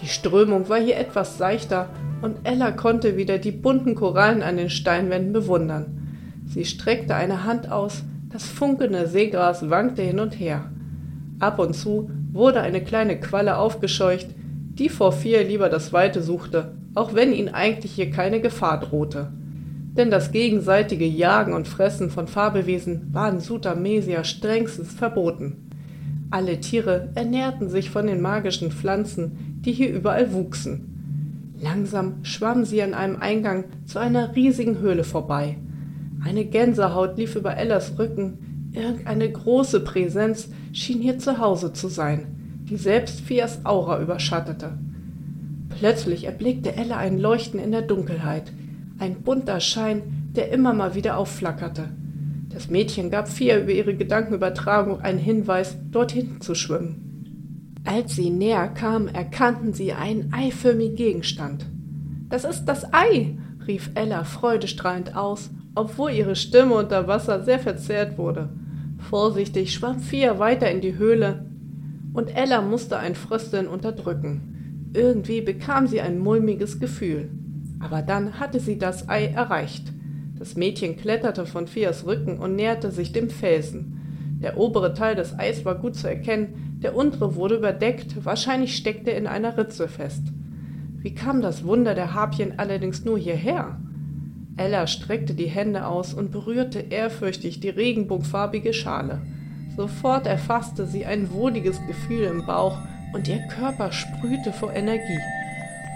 Die 0.01 0.09
Strömung 0.09 0.68
war 0.68 0.78
hier 0.78 0.97
etwas 0.97 1.37
seichter 1.39 1.91
und 2.22 2.39
Ella 2.45 2.72
konnte 2.72 3.16
wieder 3.16 3.39
die 3.39 3.53
bunten 3.53 3.95
Korallen 3.95 4.43
an 4.43 4.57
den 4.57 4.70
Steinwänden 4.70 5.33
bewundern. 5.33 6.01
Sie 6.53 6.66
streckte 6.66 7.14
eine 7.14 7.44
Hand 7.44 7.70
aus, 7.70 8.03
das 8.28 8.46
funkelnde 8.46 9.09
Seegras 9.09 9.70
wankte 9.70 10.03
hin 10.03 10.20
und 10.20 10.38
her. 10.38 10.70
Ab 11.40 11.59
und 11.59 11.74
zu 11.74 12.11
wurde 12.30 12.61
eine 12.61 12.82
kleine 12.82 13.18
Qualle 13.18 13.57
aufgescheucht, 13.57 14.28
die 14.74 14.90
vor 14.90 15.12
vier 15.12 15.44
lieber 15.44 15.70
das 15.70 15.94
Weite 15.94 16.22
suchte, 16.22 16.72
auch 16.94 17.14
wenn 17.14 17.32
ihnen 17.32 17.55
eigentlich 17.55 17.92
hier 17.92 18.11
keine 18.11 18.42
Gefahr 18.42 18.80
drohte. 18.80 19.32
Denn 19.96 20.11
das 20.11 20.30
gegenseitige 20.30 21.07
Jagen 21.07 21.55
und 21.55 21.68
Fressen 21.68 22.11
von 22.11 22.28
Fabelwesen 22.28 23.09
war 23.12 23.30
in 23.30 23.40
Sutamesia 23.40 24.22
strengstens 24.22 24.92
verboten. 24.92 25.70
Alle 26.30 26.61
Tiere 26.61 27.09
ernährten 27.14 27.70
sich 27.70 27.88
von 27.88 28.07
den 28.07 28.20
magischen 28.20 28.72
Pflanzen, 28.72 29.61
die 29.64 29.72
hier 29.72 29.90
überall 29.90 30.34
wuchsen. 30.34 31.55
Langsam 31.62 32.24
schwammen 32.24 32.66
sie 32.66 32.82
an 32.82 32.92
einem 32.92 33.16
Eingang 33.16 33.64
zu 33.86 33.98
einer 33.98 34.36
riesigen 34.36 34.80
Höhle 34.80 35.05
vorbei. 35.05 35.57
Eine 36.25 36.45
Gänsehaut 36.45 37.18
lief 37.18 37.35
über 37.35 37.57
Ellas 37.57 37.99
Rücken. 37.99 38.70
Irgendeine 38.73 39.31
große 39.31 39.81
Präsenz 39.81 40.49
schien 40.73 41.01
hier 41.01 41.18
zu 41.18 41.39
Hause 41.39 41.73
zu 41.73 41.89
sein, 41.89 42.61
die 42.70 42.77
selbst 42.77 43.20
Fias 43.20 43.64
Aura 43.64 44.01
überschattete. 44.01 44.79
Plötzlich 45.79 46.25
erblickte 46.25 46.77
Ella 46.77 46.97
ein 46.97 47.18
Leuchten 47.18 47.59
in 47.59 47.73
der 47.73 47.83
Dunkelheit, 47.83 48.53
ein 48.99 49.23
bunter 49.23 49.61
Schein, 49.61 50.03
der 50.37 50.53
immer 50.53 50.73
mal 50.73 50.95
wieder 50.95 51.16
aufflackerte. 51.16 51.89
Das 52.51 52.70
Mädchen 52.70 53.11
gab 53.11 53.29
Fia 53.29 53.59
über 53.59 53.73
ihre 53.73 53.95
Gedankenübertragung 53.95 55.01
einen 55.01 55.18
Hinweis, 55.18 55.77
dorthin 55.91 56.41
zu 56.41 56.55
schwimmen. 56.55 57.81
Als 57.85 58.14
sie 58.14 58.31
näher 58.31 58.68
kamen, 58.68 59.09
erkannten 59.09 59.73
sie 59.73 59.93
einen 59.93 60.33
eiförmigen 60.33 60.95
Gegenstand. 60.95 61.66
Das 62.29 62.45
ist 62.45 62.66
das 62.66 62.95
Ei, 62.95 63.37
rief 63.66 63.91
Ella 63.95 64.25
freudestrahlend 64.25 65.16
aus 65.16 65.51
obwohl 65.75 66.11
ihre 66.11 66.37
Stimme 66.37 66.75
unter 66.75 67.07
Wasser 67.07 67.43
sehr 67.45 67.59
verzerrt 67.59 68.18
wurde. 68.18 68.49
Vorsichtig 68.99 69.73
schwamm 69.73 70.01
Fia 70.01 70.39
weiter 70.39 70.70
in 70.70 70.81
die 70.81 70.97
Höhle, 70.97 71.47
und 72.12 72.37
Ella 72.37 72.61
musste 72.61 72.99
ein 72.99 73.14
Frösteln 73.14 73.66
unterdrücken. 73.66 74.91
Irgendwie 74.93 75.41
bekam 75.41 75.87
sie 75.87 76.01
ein 76.01 76.18
mulmiges 76.18 76.79
Gefühl. 76.79 77.31
Aber 77.81 78.03
dann 78.03 78.39
hatte 78.39 78.61
sie 78.61 78.79
das 78.79 79.09
Ei 79.09 79.27
erreicht. 79.27 79.93
Das 80.39 80.57
Mädchen 80.57 80.97
kletterte 80.97 81.47
von 81.47 81.66
Fias 81.66 82.07
Rücken 82.07 82.39
und 82.39 82.55
näherte 82.55 82.91
sich 82.91 83.12
dem 83.12 83.31
Felsen. 83.31 84.39
Der 84.43 84.59
obere 84.59 84.93
Teil 84.93 85.14
des 85.14 85.39
Eis 85.39 85.64
war 85.64 85.77
gut 85.77 85.95
zu 85.95 86.09
erkennen, 86.09 86.79
der 86.83 86.97
untere 86.97 87.37
wurde 87.37 87.57
überdeckt, 87.57 88.25
wahrscheinlich 88.25 88.77
steckte 88.77 89.12
er 89.12 89.18
in 89.18 89.29
einer 89.29 89.57
Ritze 89.57 89.89
fest. 89.89 90.25
Wie 90.99 91.14
kam 91.14 91.41
das 91.41 91.64
Wunder 91.64 91.95
der 91.95 92.12
Harpien 92.12 92.59
allerdings 92.59 93.05
nur 93.05 93.18
hierher? 93.18 93.81
Ella 94.57 94.86
streckte 94.86 95.34
die 95.34 95.46
Hände 95.46 95.86
aus 95.86 96.12
und 96.12 96.30
berührte 96.30 96.80
ehrfürchtig 96.80 97.61
die 97.61 97.70
regenbogenfarbige 97.70 98.74
Schale. 98.74 99.20
Sofort 99.76 100.26
erfasste 100.26 100.86
sie 100.86 101.07
ein 101.07 101.32
wohliges 101.32 101.80
Gefühl 101.86 102.24
im 102.24 102.44
Bauch 102.44 102.76
und 103.14 103.28
ihr 103.28 103.40
Körper 103.48 103.92
sprühte 103.92 104.53
vor 104.53 104.72
Energie. 104.74 105.20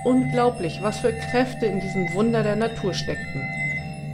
Unglaublich, 0.04 0.78
was 0.82 1.00
für 1.00 1.12
Kräfte 1.12 1.66
in 1.66 1.80
diesem 1.80 2.14
Wunder 2.14 2.42
der 2.42 2.56
Natur 2.56 2.94
steckten. 2.94 3.42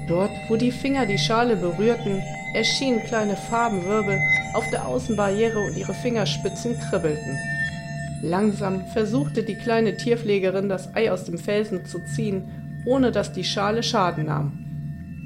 Dort, 0.09 0.32
wo 0.49 0.57
die 0.57 0.72
Finger 0.72 1.07
die 1.07 1.18
Schale 1.18 1.57
berührten, 1.57 2.20
erschienen 2.55 3.03
kleine 3.05 3.36
Farbenwirbel 3.36 4.18
auf 4.55 4.68
der 4.70 4.86
Außenbarriere 4.86 5.59
und 5.59 5.76
ihre 5.76 5.95
Fingerspitzen 5.95 6.78
kribbelten. 6.78 7.38
Langsam 8.22 8.86
versuchte 8.86 9.43
die 9.43 9.57
kleine 9.57 9.97
Tierpflegerin 9.97 10.68
das 10.68 10.95
Ei 10.95 11.11
aus 11.11 11.24
dem 11.24 11.38
Felsen 11.38 11.84
zu 11.86 11.99
ziehen 12.05 12.45
ohne 12.85 13.12
dass 13.12 13.33
die 13.33 13.45
Schale 13.45 13.83
Schaden 13.83 14.26
nahm. 14.26 14.59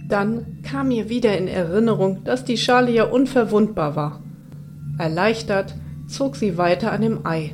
Dann 0.08 0.62
kam 0.62 0.90
ihr 0.90 1.08
wieder 1.08 1.36
in 1.36 1.48
Erinnerung, 1.48 2.22
dass 2.24 2.44
die 2.44 2.56
Schale 2.56 2.92
ja 2.92 3.04
unverwundbar 3.04 3.96
war. 3.96 4.22
Erleichtert 4.98 5.74
zog 6.06 6.36
sie 6.36 6.56
weiter 6.56 6.92
an 6.92 7.02
dem 7.02 7.26
Ei. 7.26 7.52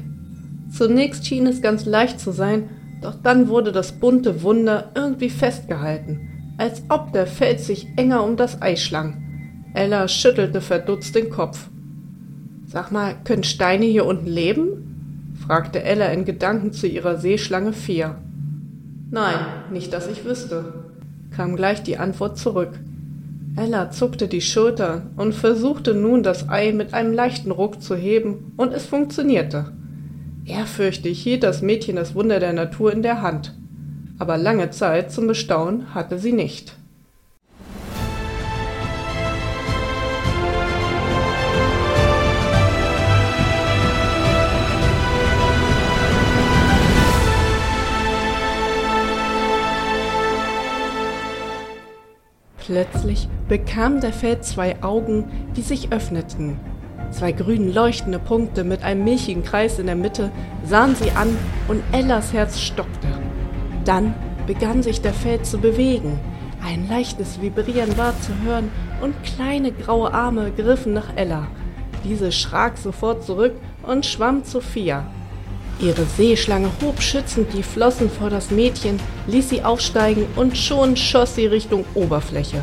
Zunächst 0.70 1.26
schien 1.26 1.46
es 1.46 1.62
ganz 1.62 1.86
leicht 1.86 2.20
zu 2.20 2.30
sein, 2.30 2.70
doch 3.00 3.14
dann 3.22 3.48
wurde 3.48 3.72
das 3.72 3.92
bunte 3.92 4.42
Wunder 4.42 4.90
irgendwie 4.94 5.30
festgehalten, 5.30 6.54
als 6.58 6.82
ob 6.88 7.12
der 7.12 7.26
Fels 7.26 7.66
sich 7.66 7.88
enger 7.96 8.22
um 8.22 8.36
das 8.36 8.62
Ei 8.62 8.76
schlang. 8.76 9.22
Ella 9.74 10.06
schüttelte 10.06 10.60
verdutzt 10.60 11.14
den 11.14 11.30
Kopf. 11.30 11.68
Sag 12.66 12.92
mal, 12.92 13.16
können 13.24 13.44
Steine 13.44 13.86
hier 13.86 14.06
unten 14.06 14.28
leben? 14.28 15.32
fragte 15.46 15.82
Ella 15.82 16.06
in 16.06 16.24
Gedanken 16.24 16.72
zu 16.72 16.86
ihrer 16.86 17.18
Seeschlange 17.18 17.72
Fia. 17.72 18.16
Nein, 19.12 19.36
nicht, 19.70 19.92
dass 19.92 20.08
ich 20.08 20.24
wüsste, 20.24 20.72
kam 21.36 21.54
gleich 21.54 21.82
die 21.82 21.98
Antwort 21.98 22.38
zurück. 22.38 22.70
Ella 23.56 23.90
zuckte 23.90 24.26
die 24.26 24.40
Schultern 24.40 25.10
und 25.18 25.34
versuchte 25.34 25.92
nun 25.92 26.22
das 26.22 26.48
Ei 26.48 26.72
mit 26.72 26.94
einem 26.94 27.12
leichten 27.12 27.50
Ruck 27.50 27.82
zu 27.82 27.94
heben, 27.94 28.54
und 28.56 28.72
es 28.72 28.86
funktionierte. 28.86 29.70
Ehrfürchtig 30.46 31.22
hielt 31.22 31.42
das 31.42 31.60
Mädchen 31.60 31.96
das 31.96 32.14
Wunder 32.14 32.40
der 32.40 32.54
Natur 32.54 32.90
in 32.90 33.02
der 33.02 33.20
Hand, 33.20 33.54
aber 34.18 34.38
lange 34.38 34.70
Zeit 34.70 35.12
zum 35.12 35.26
Bestaunen 35.26 35.94
hatte 35.94 36.18
sie 36.18 36.32
nicht. 36.32 36.74
Plötzlich 52.72 53.28
bekam 53.48 54.00
der 54.00 54.14
Feld 54.14 54.46
zwei 54.46 54.82
Augen, 54.82 55.26
die 55.54 55.60
sich 55.60 55.92
öffneten. 55.92 56.58
Zwei 57.10 57.32
grün 57.32 57.70
leuchtende 57.70 58.18
Punkte 58.18 58.64
mit 58.64 58.82
einem 58.82 59.04
milchigen 59.04 59.44
Kreis 59.44 59.78
in 59.78 59.84
der 59.84 59.94
Mitte 59.94 60.30
sahen 60.64 60.96
sie 60.96 61.10
an 61.10 61.36
und 61.68 61.82
Ellas 61.92 62.32
Herz 62.32 62.58
stockte. 62.58 63.08
Dann 63.84 64.14
begann 64.46 64.82
sich 64.82 65.02
der 65.02 65.12
Feld 65.12 65.44
zu 65.44 65.58
bewegen. 65.58 66.18
Ein 66.64 66.88
leichtes 66.88 67.42
Vibrieren 67.42 67.98
war 67.98 68.18
zu 68.22 68.32
hören 68.42 68.70
und 69.02 69.22
kleine 69.22 69.72
graue 69.72 70.14
Arme 70.14 70.50
griffen 70.56 70.94
nach 70.94 71.14
Ella. 71.14 71.48
Diese 72.04 72.32
schrak 72.32 72.78
sofort 72.78 73.22
zurück 73.22 73.52
und 73.82 74.06
schwamm 74.06 74.44
zu 74.44 74.62
Fia. 74.62 75.04
Ihre 75.82 76.04
Seeschlange 76.16 76.70
hob 76.80 77.02
schützend 77.02 77.52
die 77.52 77.64
Flossen 77.64 78.08
vor 78.08 78.30
das 78.30 78.52
Mädchen, 78.52 79.00
ließ 79.26 79.48
sie 79.48 79.64
aufsteigen 79.64 80.26
und 80.36 80.56
schon 80.56 80.96
schoss 80.96 81.34
sie 81.34 81.46
Richtung 81.46 81.84
Oberfläche. 81.94 82.62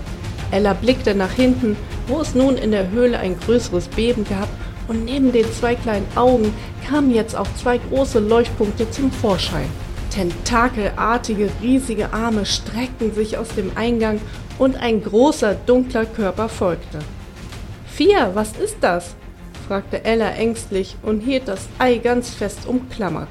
Ella 0.52 0.74
blickte 0.74 1.14
nach 1.14 1.34
hinten, 1.34 1.76
wo 2.08 2.22
es 2.22 2.34
nun 2.34 2.58
in 2.58 2.72
der 2.72 2.90
Höhle 2.90 3.20
ein 3.20 3.38
größeres 3.38 3.90
Beben 3.90 4.24
gab, 4.24 4.48
und 4.88 5.06
neben 5.06 5.32
den 5.32 5.46
zwei 5.54 5.76
kleinen 5.76 6.08
Augen 6.16 6.52
kamen 6.88 7.14
jetzt 7.14 7.36
auch 7.36 7.48
zwei 7.62 7.78
große 7.78 8.20
Leuchtpunkte 8.20 8.90
zum 8.90 9.12
Vorschein. 9.12 9.70
Tentakelartige, 10.10 11.52
riesige 11.62 12.12
Arme 12.12 12.46
streckten 12.46 13.14
sich 13.14 13.38
aus 13.38 13.50
dem 13.50 13.72
Eingang 13.76 14.20
und 14.58 14.78
ein 14.78 15.04
großer, 15.04 15.54
dunkler 15.54 16.06
Körper 16.06 16.50
folgte. 16.50 17.00
Fia, 17.86 18.32
was 18.34 18.54
ist 18.54 18.78
das? 18.82 19.16
Fragte 19.70 20.04
Ella 20.04 20.32
ängstlich 20.32 20.96
und 21.04 21.20
hielt 21.20 21.48
das 21.48 21.68
Ei 21.78 21.98
ganz 22.00 22.32
fest 22.32 22.62
umklammert. 22.66 23.28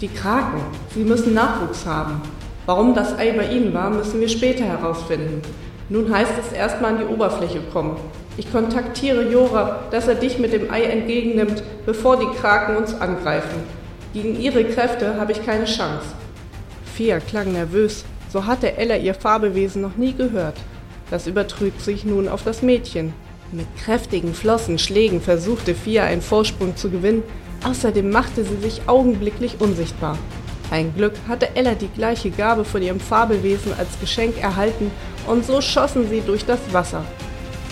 Die 0.00 0.06
Kraken, 0.06 0.60
sie 0.94 1.02
müssen 1.02 1.34
Nachwuchs 1.34 1.84
haben. 1.86 2.22
Warum 2.66 2.94
das 2.94 3.18
Ei 3.18 3.32
bei 3.32 3.48
ihnen 3.48 3.74
war, 3.74 3.90
müssen 3.90 4.20
wir 4.20 4.28
später 4.28 4.62
herausfinden. 4.62 5.42
Nun 5.88 6.14
heißt 6.14 6.34
es 6.40 6.52
erstmal 6.52 6.92
an 6.92 7.00
die 7.00 7.12
Oberfläche 7.12 7.62
kommen. 7.72 7.96
Ich 8.36 8.52
kontaktiere 8.52 9.28
Jora, 9.28 9.80
dass 9.90 10.06
er 10.06 10.14
dich 10.14 10.38
mit 10.38 10.52
dem 10.52 10.70
Ei 10.70 10.84
entgegennimmt, 10.84 11.64
bevor 11.84 12.16
die 12.16 12.38
Kraken 12.38 12.76
uns 12.76 12.94
angreifen. 12.94 13.64
Gegen 14.14 14.40
ihre 14.40 14.62
Kräfte 14.62 15.18
habe 15.18 15.32
ich 15.32 15.44
keine 15.44 15.64
Chance. 15.64 16.06
Fia 16.94 17.18
klang 17.18 17.52
nervös, 17.52 18.04
so 18.32 18.46
hatte 18.46 18.76
Ella 18.76 18.98
ihr 18.98 19.14
Fabelwesen 19.14 19.82
noch 19.82 19.96
nie 19.96 20.12
gehört. 20.12 20.58
Das 21.10 21.26
übertrug 21.26 21.72
sich 21.80 22.04
nun 22.04 22.28
auf 22.28 22.44
das 22.44 22.62
Mädchen. 22.62 23.12
Mit 23.52 23.66
kräftigen 23.76 24.32
Flossenschlägen 24.32 25.20
versuchte 25.20 25.74
Fia 25.74 26.04
einen 26.04 26.22
Vorsprung 26.22 26.76
zu 26.76 26.88
gewinnen, 26.88 27.24
außerdem 27.64 28.08
machte 28.08 28.44
sie 28.44 28.56
sich 28.58 28.82
augenblicklich 28.86 29.60
unsichtbar. 29.60 30.16
Ein 30.70 30.94
Glück 30.94 31.14
hatte 31.26 31.56
Ella 31.56 31.74
die 31.74 31.88
gleiche 31.88 32.30
Gabe 32.30 32.64
von 32.64 32.80
ihrem 32.80 33.00
Fabelwesen 33.00 33.72
als 33.76 33.98
Geschenk 34.00 34.40
erhalten 34.40 34.92
und 35.26 35.44
so 35.44 35.60
schossen 35.60 36.08
sie 36.08 36.20
durch 36.24 36.44
das 36.44 36.60
Wasser. 36.70 37.04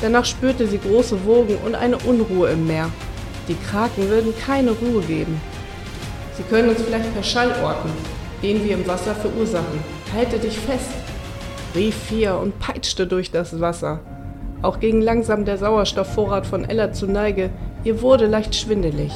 Danach 0.01 0.25
spürte 0.25 0.67
sie 0.67 0.79
große 0.79 1.25
Wogen 1.25 1.57
und 1.65 1.77
eine 1.77 1.99
Unruhe 1.99 2.51
im 2.51 2.67
Meer. 2.67 2.91
Die 3.47 3.57
Kraken 3.71 4.09
würden 4.09 4.35
keine 4.45 4.73
Ruhe 4.73 5.03
geben. 5.03 5.41
Sie 6.37 6.43
können 6.43 6.71
uns 6.71 6.83
vielleicht 6.83 7.15
per 7.15 7.23
Schall 7.23 7.55
orten, 7.63 7.91
den 8.43 8.65
wir 8.65 8.75
im 8.75 8.87
Wasser 8.87 9.15
verursachen. 9.15 9.79
Halte 10.13 10.39
dich 10.39 10.59
fest, 10.59 10.91
rief 11.77 11.95
Fia 11.95 12.35
und 12.35 12.59
peitschte 12.59 13.07
durch 13.07 13.31
das 13.31 13.61
Wasser. 13.61 14.01
Auch 14.61 14.81
ging 14.81 15.01
langsam 15.01 15.45
der 15.45 15.57
Sauerstoffvorrat 15.57 16.47
von 16.47 16.69
Ella 16.69 16.93
zu 16.93 17.07
Neige, 17.07 17.51
ihr 17.85 18.03
wurde 18.03 18.27
leicht 18.27 18.55
schwindelig. 18.55 19.13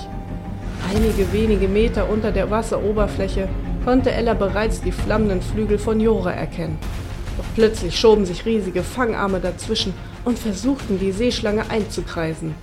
Einige 0.94 1.32
wenige 1.32 1.68
Meter 1.68 2.08
unter 2.08 2.30
der 2.30 2.50
Wasseroberfläche 2.50 3.48
konnte 3.84 4.12
Ella 4.12 4.34
bereits 4.34 4.80
die 4.80 4.92
flammenden 4.92 5.42
Flügel 5.42 5.78
von 5.78 5.98
Jora 5.98 6.32
erkennen. 6.32 6.78
Doch 7.36 7.44
plötzlich 7.54 7.98
schoben 7.98 8.24
sich 8.24 8.44
riesige 8.46 8.82
Fangarme 8.82 9.40
dazwischen 9.40 9.94
und 10.24 10.38
versuchten, 10.38 11.00
die 11.00 11.12
Seeschlange 11.12 11.68
einzukreisen. 11.70 12.54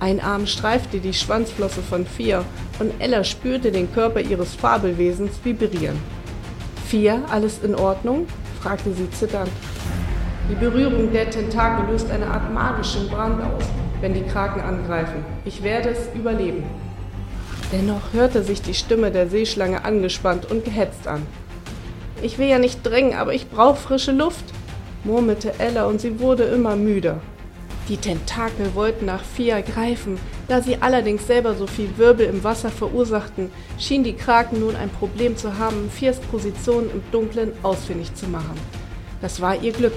Ein 0.00 0.20
Arm 0.20 0.46
streifte 0.46 0.98
die 0.98 1.12
Schwanzflosse 1.12 1.82
von 1.82 2.06
Fia 2.06 2.44
und 2.78 2.92
Ella 2.98 3.24
spürte 3.24 3.70
den 3.70 3.92
Körper 3.92 4.20
ihres 4.20 4.54
Fabelwesens 4.54 5.32
vibrieren. 5.44 5.98
Fia, 6.86 7.22
alles 7.30 7.60
in 7.62 7.74
Ordnung? 7.74 8.26
fragte 8.60 8.92
sie 8.94 9.10
zitternd. 9.10 9.50
Die 10.52 10.58
Berührung 10.66 11.10
der 11.10 11.30
Tentakel 11.30 11.90
löst 11.90 12.10
eine 12.10 12.26
Art 12.26 12.52
magischen 12.52 13.08
Brand 13.08 13.42
aus, 13.42 13.64
wenn 14.02 14.12
die 14.12 14.24
Kraken 14.24 14.60
angreifen. 14.60 15.24
Ich 15.46 15.62
werde 15.62 15.88
es 15.88 16.14
überleben. 16.14 16.64
Dennoch 17.72 18.12
hörte 18.12 18.42
sich 18.42 18.60
die 18.60 18.74
Stimme 18.74 19.10
der 19.10 19.30
Seeschlange 19.30 19.82
angespannt 19.86 20.50
und 20.50 20.66
gehetzt 20.66 21.08
an. 21.08 21.22
Ich 22.20 22.36
will 22.36 22.48
ja 22.48 22.58
nicht 22.58 22.84
drängen, 22.84 23.14
aber 23.14 23.32
ich 23.32 23.48
brauche 23.48 23.80
frische 23.80 24.12
Luft, 24.12 24.44
murmelte 25.04 25.54
Ella 25.58 25.86
und 25.86 26.02
sie 26.02 26.20
wurde 26.20 26.42
immer 26.42 26.76
müder. 26.76 27.20
Die 27.88 27.96
Tentakel 27.96 28.74
wollten 28.74 29.06
nach 29.06 29.24
Fia 29.24 29.62
greifen, 29.62 30.18
da 30.48 30.60
sie 30.60 30.82
allerdings 30.82 31.26
selber 31.26 31.54
so 31.54 31.66
viel 31.66 31.96
Wirbel 31.96 32.26
im 32.26 32.44
Wasser 32.44 32.68
verursachten, 32.68 33.50
schien 33.78 34.04
die 34.04 34.16
Kraken 34.16 34.60
nun 34.60 34.76
ein 34.76 34.90
Problem 34.90 35.34
zu 35.34 35.56
haben, 35.58 35.88
Fias 35.90 36.20
Position 36.20 36.90
im 36.92 37.02
Dunkeln 37.10 37.52
ausfindig 37.62 38.14
zu 38.14 38.28
machen. 38.28 38.60
Das 39.22 39.40
war 39.40 39.62
ihr 39.62 39.72
Glück, 39.72 39.94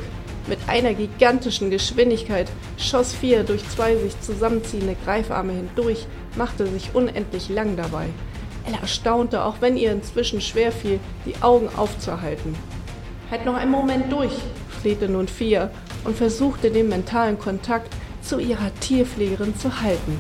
mit 0.48 0.60
einer 0.68 0.94
gigantischen 0.94 1.70
Geschwindigkeit 1.70 2.52
schoss 2.78 3.14
Fia 3.14 3.44
durch 3.44 3.68
zwei 3.70 3.96
sich 3.96 4.20
zusammenziehende 4.22 4.96
Greifarme 5.04 5.54
hindurch, 5.54 6.06
machte 6.36 6.68
sich 6.68 6.94
unendlich 6.94 7.50
lang 7.50 7.76
dabei. 7.76 8.08
Ella 8.68 8.86
staunte, 8.88 9.44
auch 9.44 9.56
wenn 9.62 9.78
ihr 9.78 9.92
inzwischen 9.92 10.42
schwer 10.42 10.72
fiel, 10.72 11.00
die 11.26 11.42
Augen 11.42 11.70
aufzuhalten. 11.76 12.56
Halt 13.32 13.46
noch 13.46 13.56
einen 13.56 13.72
Moment 13.72 14.12
durch, 14.12 14.34
flehte 14.82 15.10
nun 15.10 15.28
Fia 15.28 15.70
und 16.04 16.16
versuchte 16.16 16.72
den 16.72 16.90
mentalen 16.90 17.40
Kontakt 17.40 17.92
zu 18.22 18.40
ihrer 18.40 18.74
Tierpflegerin 18.80 19.58
zu 19.58 19.82
halten. 19.82 20.20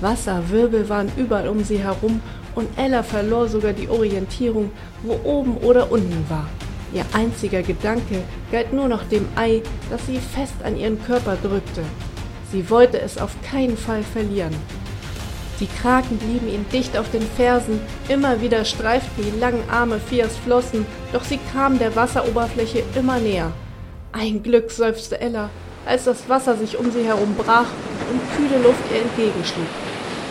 Wasserwirbel 0.00 0.88
waren 0.88 1.10
überall 1.16 1.48
um 1.48 1.64
sie 1.64 1.78
herum 1.78 2.20
und 2.54 2.68
Ella 2.76 3.02
verlor 3.02 3.48
sogar 3.48 3.72
die 3.72 3.88
Orientierung, 3.88 4.70
wo 5.02 5.18
oben 5.24 5.56
oder 5.58 5.90
unten 5.90 6.24
war. 6.28 6.48
Ihr 6.92 7.04
einziger 7.12 7.62
Gedanke 7.62 8.22
galt 8.50 8.72
nur 8.72 8.88
noch 8.88 9.04
dem 9.04 9.26
Ei, 9.36 9.62
das 9.90 10.06
sie 10.06 10.18
fest 10.18 10.54
an 10.64 10.76
ihren 10.76 11.02
Körper 11.04 11.36
drückte. 11.42 11.82
Sie 12.50 12.70
wollte 12.70 13.00
es 13.00 13.18
auf 13.18 13.36
keinen 13.42 13.76
Fall 13.76 14.02
verlieren. 14.02 14.54
Die 15.60 15.66
Kraken 15.66 16.18
blieben 16.18 16.48
ihm 16.48 16.64
dicht 16.72 16.96
auf 16.96 17.10
den 17.10 17.26
Fersen, 17.36 17.80
immer 18.08 18.40
wieder 18.40 18.64
streiften 18.64 19.24
die 19.24 19.38
langen 19.38 19.68
Arme 19.68 19.98
Fias 19.98 20.36
Flossen, 20.36 20.86
doch 21.12 21.24
sie 21.24 21.40
kamen 21.52 21.78
der 21.78 21.96
Wasseroberfläche 21.96 22.84
immer 22.94 23.18
näher. 23.18 23.52
Ein 24.12 24.42
Glück, 24.42 24.70
seufzte 24.70 25.20
Ella, 25.20 25.50
als 25.84 26.04
das 26.04 26.28
Wasser 26.28 26.56
sich 26.56 26.78
um 26.78 26.90
sie 26.92 27.04
herum 27.04 27.34
brach 27.36 27.66
und 28.10 28.20
kühle 28.36 28.62
Luft 28.62 28.82
ihr 28.92 29.02
entgegenschlug. 29.02 29.66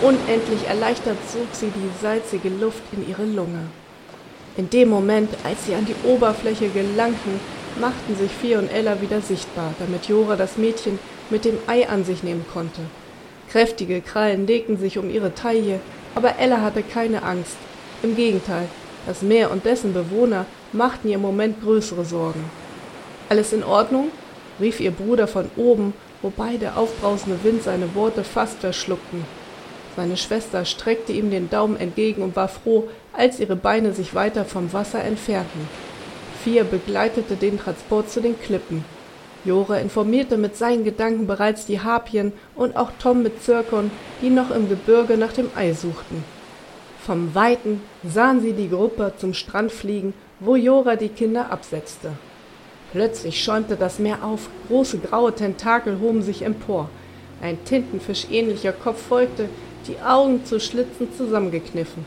Unendlich 0.01 0.67
erleichtert 0.67 1.17
sog 1.31 1.47
sie 1.51 1.71
die 1.75 2.01
salzige 2.01 2.49
Luft 2.49 2.81
in 2.93 3.07
ihre 3.07 3.25
Lunge. 3.25 3.67
In 4.57 4.71
dem 4.71 4.89
Moment, 4.89 5.29
als 5.43 5.67
sie 5.67 5.75
an 5.75 5.85
die 5.85 6.07
Oberfläche 6.07 6.69
gelangten, 6.69 7.39
machten 7.79 8.15
sich 8.15 8.31
Fia 8.31 8.57
und 8.57 8.71
Ella 8.71 8.99
wieder 9.01 9.21
sichtbar, 9.21 9.75
damit 9.77 10.07
Jora 10.07 10.35
das 10.35 10.57
Mädchen 10.57 10.97
mit 11.29 11.45
dem 11.45 11.59
Ei 11.67 11.87
an 11.87 12.03
sich 12.03 12.23
nehmen 12.23 12.43
konnte. 12.51 12.81
Kräftige 13.49 14.01
Krallen 14.01 14.47
legten 14.47 14.77
sich 14.77 14.97
um 14.97 15.11
ihre 15.11 15.35
Taille, 15.35 15.79
aber 16.15 16.39
Ella 16.39 16.61
hatte 16.61 16.81
keine 16.81 17.21
Angst. 17.21 17.55
Im 18.01 18.15
Gegenteil, 18.15 18.67
das 19.05 19.21
Meer 19.21 19.51
und 19.51 19.63
dessen 19.63 19.93
Bewohner 19.93 20.47
machten 20.73 21.07
ihr 21.07 21.15
im 21.15 21.21
Moment 21.21 21.61
größere 21.61 22.03
Sorgen. 22.03 22.43
Alles 23.29 23.53
in 23.53 23.63
Ordnung? 23.63 24.09
rief 24.59 24.79
ihr 24.79 24.89
Bruder 24.89 25.27
von 25.27 25.51
oben, 25.55 25.93
wobei 26.23 26.57
der 26.57 26.79
aufbrausende 26.79 27.37
Wind 27.43 27.61
seine 27.61 27.93
Worte 27.93 28.23
fast 28.23 28.57
verschluckten. 28.57 29.23
Seine 29.97 30.15
Schwester 30.15 30.63
streckte 30.63 31.11
ihm 31.11 31.31
den 31.31 31.49
Daumen 31.49 31.75
entgegen 31.75 32.21
und 32.21 32.35
war 32.35 32.49
froh, 32.49 32.87
als 33.13 33.39
ihre 33.39 33.55
Beine 33.55 33.93
sich 33.93 34.13
weiter 34.13 34.45
vom 34.45 34.71
Wasser 34.71 35.03
entfernten. 35.03 35.67
Fia 36.43 36.63
begleitete 36.63 37.35
den 37.35 37.57
Transport 37.57 38.11
zu 38.11 38.21
den 38.21 38.39
Klippen. 38.39 38.85
Jora 39.43 39.77
informierte 39.77 40.37
mit 40.37 40.55
seinen 40.55 40.83
Gedanken 40.83 41.25
bereits 41.25 41.65
die 41.65 41.79
Harpien 41.79 42.31
und 42.53 42.77
auch 42.77 42.91
Tom 42.99 43.23
mit 43.23 43.41
Zirkon, 43.41 43.89
die 44.21 44.29
noch 44.29 44.51
im 44.51 44.69
Gebirge 44.69 45.17
nach 45.17 45.33
dem 45.33 45.49
Ei 45.55 45.73
suchten. 45.73 46.23
Vom 47.03 47.33
Weiten 47.33 47.81
sahen 48.07 48.39
sie 48.41 48.53
die 48.53 48.69
Gruppe 48.69 49.13
zum 49.17 49.33
Strand 49.33 49.71
fliegen, 49.71 50.13
wo 50.39 50.55
Jora 50.55 50.95
die 50.95 51.09
Kinder 51.09 51.51
absetzte. 51.51 52.11
Plötzlich 52.91 53.43
schäumte 53.43 53.75
das 53.75 53.97
Meer 53.97 54.23
auf, 54.23 54.47
große 54.67 54.99
graue 54.99 55.33
Tentakel 55.33 55.99
hoben 55.99 56.21
sich 56.21 56.43
empor. 56.43 56.87
Ein 57.41 57.63
tintenfischähnlicher 57.65 58.73
Kopf 58.73 59.01
folgte, 59.07 59.49
die 59.87 59.99
Augen 59.99 60.45
zu 60.45 60.59
Schlitzen 60.59 61.13
zusammengekniffen. 61.15 62.05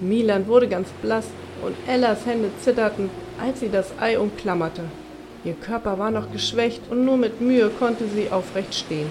Milan 0.00 0.46
wurde 0.46 0.68
ganz 0.68 0.88
blass 1.02 1.26
und 1.64 1.74
Ellas 1.88 2.26
Hände 2.26 2.50
zitterten, 2.60 3.10
als 3.40 3.60
sie 3.60 3.70
das 3.70 3.92
Ei 3.98 4.18
umklammerte. 4.18 4.82
Ihr 5.44 5.54
Körper 5.54 5.98
war 5.98 6.10
noch 6.10 6.32
geschwächt 6.32 6.82
und 6.90 7.04
nur 7.04 7.16
mit 7.16 7.40
Mühe 7.40 7.70
konnte 7.78 8.04
sie 8.08 8.30
aufrecht 8.30 8.74
stehen. 8.74 9.08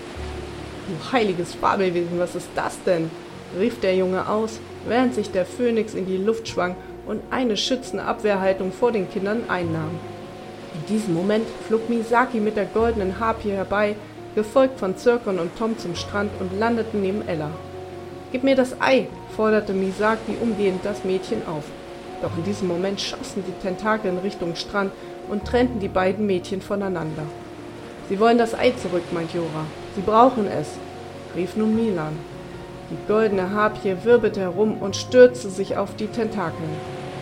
Du 0.87 1.11
heiliges 1.11 1.53
Fabelwesen, 1.53 2.19
was 2.19 2.35
ist 2.35 2.49
das 2.55 2.81
denn? 2.83 3.09
rief 3.59 3.79
der 3.79 3.95
Junge 3.95 4.27
aus, 4.27 4.59
während 4.87 5.13
sich 5.13 5.31
der 5.31 5.45
Phönix 5.45 5.93
in 5.93 6.07
die 6.07 6.17
Luft 6.17 6.47
schwang 6.47 6.75
und 7.05 7.21
eine 7.29 7.55
schützende 7.55 8.03
Abwehrhaltung 8.03 8.71
vor 8.71 8.91
den 8.91 9.09
Kindern 9.09 9.43
einnahm. 9.47 9.91
In 10.73 10.95
diesem 10.95 11.13
Moment 11.13 11.45
flog 11.67 11.87
Misaki 11.87 12.39
mit 12.39 12.57
der 12.57 12.65
goldenen 12.65 13.19
Harpie 13.19 13.51
herbei, 13.51 13.95
gefolgt 14.33 14.79
von 14.79 14.97
Zirkon 14.97 15.37
und 15.37 15.55
Tom 15.57 15.77
zum 15.77 15.95
Strand 15.95 16.31
und 16.39 16.59
landeten 16.59 17.01
neben 17.01 17.27
Ella. 17.27 17.51
Gib 18.33 18.43
mir 18.43 18.55
das 18.55 18.81
Ei, 18.81 19.05
forderte 19.35 19.73
Misaki 19.73 20.35
umgehend 20.41 20.83
das 20.83 21.03
Mädchen 21.03 21.45
auf. 21.45 21.65
Doch 22.19 22.35
in 22.35 22.43
diesem 22.43 22.67
Moment 22.67 22.99
schossen 22.99 23.43
die 23.47 23.61
Tentakel 23.61 24.09
in 24.09 24.17
Richtung 24.17 24.55
Strand 24.55 24.91
und 25.29 25.45
trennten 25.45 25.79
die 25.79 25.87
beiden 25.87 26.25
Mädchen 26.25 26.59
voneinander. 26.59 27.21
Sie 28.09 28.19
wollen 28.19 28.39
das 28.39 28.55
Ei 28.55 28.71
zurück, 28.71 29.03
meint 29.11 29.35
Jora. 29.35 29.65
Sie 29.95 30.01
brauchen 30.01 30.47
es, 30.47 30.67
rief 31.35 31.55
nun 31.55 31.75
Milan. 31.75 32.17
Die 32.89 33.07
goldene 33.07 33.51
Harpie 33.51 33.97
wirbelte 34.03 34.39
herum 34.39 34.77
und 34.79 34.95
stürzte 34.95 35.51
sich 35.51 35.77
auf 35.77 35.95
die 35.95 36.07
Tentakeln. 36.07 36.71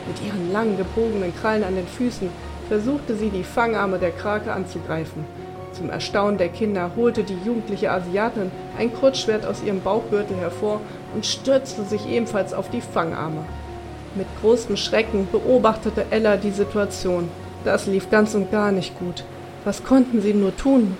Mit 0.07 0.25
ihren 0.25 0.53
langen, 0.53 0.77
gebogenen 0.77 1.33
Krallen 1.35 1.65
an 1.65 1.75
den 1.75 1.87
Füßen 1.87 2.29
versuchte 2.69 3.17
sie, 3.17 3.31
die 3.31 3.43
Fangarme 3.43 3.99
der 3.99 4.11
Krake 4.11 4.53
anzugreifen. 4.53 5.25
Zum 5.73 5.89
Erstaunen 5.89 6.37
der 6.37 6.49
Kinder 6.49 6.91
holte 6.95 7.23
die 7.23 7.37
jugendliche 7.45 7.91
Asiatin 7.91 8.51
ein 8.77 8.93
Kurzschwert 8.93 9.45
aus 9.45 9.63
ihrem 9.63 9.81
Bauchgürtel 9.81 10.35
hervor 10.37 10.81
und 11.15 11.25
stürzte 11.25 11.83
sich 11.83 12.07
ebenfalls 12.07 12.53
auf 12.53 12.69
die 12.69 12.81
Fangarme. 12.81 13.45
Mit 14.15 14.27
großem 14.41 14.75
Schrecken 14.75 15.27
beobachtete 15.31 16.05
Ella 16.09 16.35
die 16.35 16.51
Situation. 16.51 17.29
Das 17.63 17.87
lief 17.87 18.09
ganz 18.09 18.35
und 18.35 18.51
gar 18.51 18.71
nicht 18.71 18.97
gut. 18.99 19.23
Was 19.63 19.83
konnten 19.83 20.21
sie 20.21 20.33
nur 20.33 20.55
tun? 20.55 20.97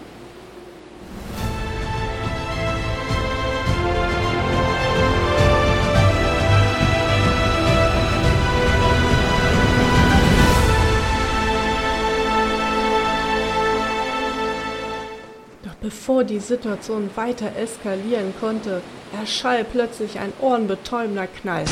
Bevor 16.02 16.24
die 16.24 16.40
Situation 16.40 17.12
weiter 17.14 17.56
eskalieren 17.56 18.34
konnte, 18.40 18.82
erschall 19.16 19.64
plötzlich 19.64 20.18
ein 20.18 20.34
ohrenbetäubender 20.42 21.28
Knall. 21.28 21.64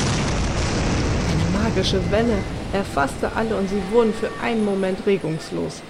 Eine 1.32 1.64
magische 1.64 2.00
Welle 2.12 2.38
erfasste 2.72 3.32
alle 3.36 3.56
und 3.56 3.68
sie 3.72 3.82
wurden 3.92 4.14
für 4.14 4.30
einen 4.44 4.64
Moment 4.64 5.08
regungslos. 5.08 5.82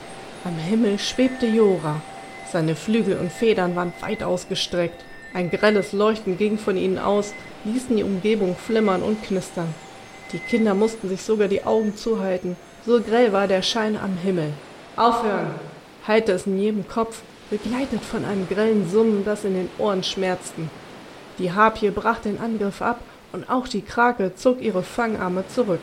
Am 0.46 0.56
Himmel 0.56 1.00
schwebte 1.00 1.48
Jora. 1.48 2.02
Seine 2.50 2.78
Flügel 2.78 3.18
und 3.18 3.30
Federn 3.30 3.76
waren 3.76 3.92
weit 4.00 4.24
ausgestreckt. 4.24 5.04
Ein 5.34 5.50
grelles 5.50 5.92
Leuchten 5.92 6.38
ging 6.38 6.58
von 6.58 6.78
ihnen 6.78 6.98
aus, 6.98 7.34
ließen 7.66 7.98
die 7.98 8.04
Umgebung 8.04 8.56
flimmern 8.56 9.04
und 9.04 9.22
knistern. 9.22 9.74
Die 10.32 10.40
Kinder 10.40 10.76
mussten 10.76 11.10
sich 11.10 11.24
sogar 11.24 11.50
die 11.50 11.66
Augen 11.66 11.98
zuhalten, 11.98 12.56
so 12.86 13.02
grell 13.02 13.34
war 13.34 13.50
der 13.50 13.64
Schein 13.64 13.98
am 13.98 14.16
Himmel. 14.16 14.54
Aufhören! 14.96 15.56
hallte 16.08 16.32
es 16.32 16.48
in 16.48 16.58
jedem 16.58 16.88
Kopf 16.88 17.22
begleitet 17.50 18.04
von 18.04 18.26
einem 18.26 18.48
grellen 18.48 18.90
Summen, 18.90 19.26
das 19.26 19.44
in 19.44 19.54
den 19.54 19.70
Ohren 19.78 20.04
schmerzten. 20.04 20.70
Die 21.38 21.52
Harpie 21.52 21.90
brach 21.90 22.20
den 22.20 22.40
Angriff 22.40 22.82
ab 22.82 23.02
und 23.32 23.50
auch 23.50 23.68
die 23.68 23.82
Krake 23.82 24.36
zog 24.36 24.62
ihre 24.62 24.84
Fangarme 24.84 25.48
zurück. 25.48 25.80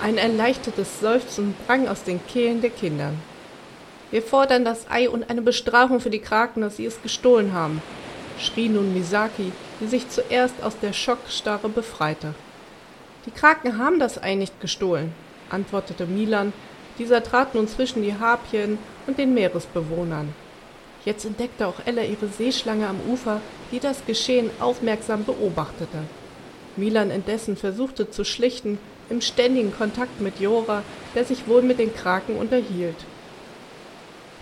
Ein 0.00 0.18
erleichtertes 0.18 1.00
Seufzen 1.00 1.54
drang 1.66 1.88
aus 1.88 2.04
den 2.04 2.20
Kehlen 2.26 2.60
der 2.60 2.70
Kindern. 2.70 3.20
Wir 4.10 4.22
fordern 4.22 4.64
das 4.64 4.90
Ei 4.90 5.08
und 5.08 5.30
eine 5.30 5.42
Bestrafung 5.42 6.00
für 6.00 6.10
die 6.10 6.20
Kraken, 6.20 6.60
dass 6.60 6.76
sie 6.76 6.86
es 6.86 7.00
gestohlen 7.02 7.52
haben, 7.52 7.80
schrie 8.38 8.68
nun 8.68 8.92
Misaki, 8.92 9.52
die 9.80 9.86
sich 9.86 10.08
zuerst 10.08 10.62
aus 10.62 10.78
der 10.78 10.92
Schockstarre 10.92 11.68
befreite. 11.68 12.34
Die 13.26 13.30
Kraken 13.30 13.78
haben 13.78 13.98
das 13.98 14.22
Ei 14.22 14.34
nicht 14.34 14.60
gestohlen, 14.60 15.14
antwortete 15.48 16.06
Milan. 16.06 16.52
Dieser 16.98 17.22
trat 17.22 17.54
nun 17.54 17.68
zwischen 17.68 18.02
die 18.02 18.14
Harpien 18.14 18.78
und 19.06 19.18
den 19.18 19.32
Meeresbewohnern. 19.32 20.34
Jetzt 21.04 21.24
entdeckte 21.24 21.66
auch 21.66 21.84
Ella 21.84 22.02
ihre 22.02 22.28
Seeschlange 22.28 22.86
am 22.86 23.00
Ufer, 23.08 23.40
die 23.72 23.80
das 23.80 24.06
Geschehen 24.06 24.50
aufmerksam 24.60 25.24
beobachtete. 25.24 25.98
Milan 26.76 27.10
indessen 27.10 27.56
versuchte 27.56 28.10
zu 28.10 28.24
schlichten, 28.24 28.78
im 29.10 29.20
ständigen 29.20 29.74
Kontakt 29.76 30.20
mit 30.20 30.40
Jora, 30.40 30.82
der 31.14 31.24
sich 31.24 31.46
wohl 31.48 31.62
mit 31.62 31.78
den 31.78 31.94
Kraken 31.94 32.36
unterhielt. 32.36 32.96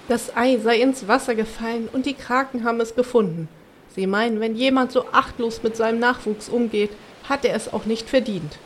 Das 0.08 0.36
Ei 0.36 0.58
sei 0.58 0.80
ins 0.80 1.08
Wasser 1.08 1.34
gefallen 1.34 1.88
und 1.92 2.04
die 2.04 2.14
Kraken 2.14 2.64
haben 2.64 2.80
es 2.80 2.94
gefunden. 2.94 3.48
Sie 3.94 4.06
meinen, 4.06 4.40
wenn 4.40 4.54
jemand 4.54 4.92
so 4.92 5.06
achtlos 5.12 5.62
mit 5.62 5.76
seinem 5.76 5.98
Nachwuchs 5.98 6.48
umgeht, 6.48 6.90
hat 7.28 7.44
er 7.44 7.54
es 7.54 7.72
auch 7.72 7.86
nicht 7.86 8.08
verdient. 8.08 8.58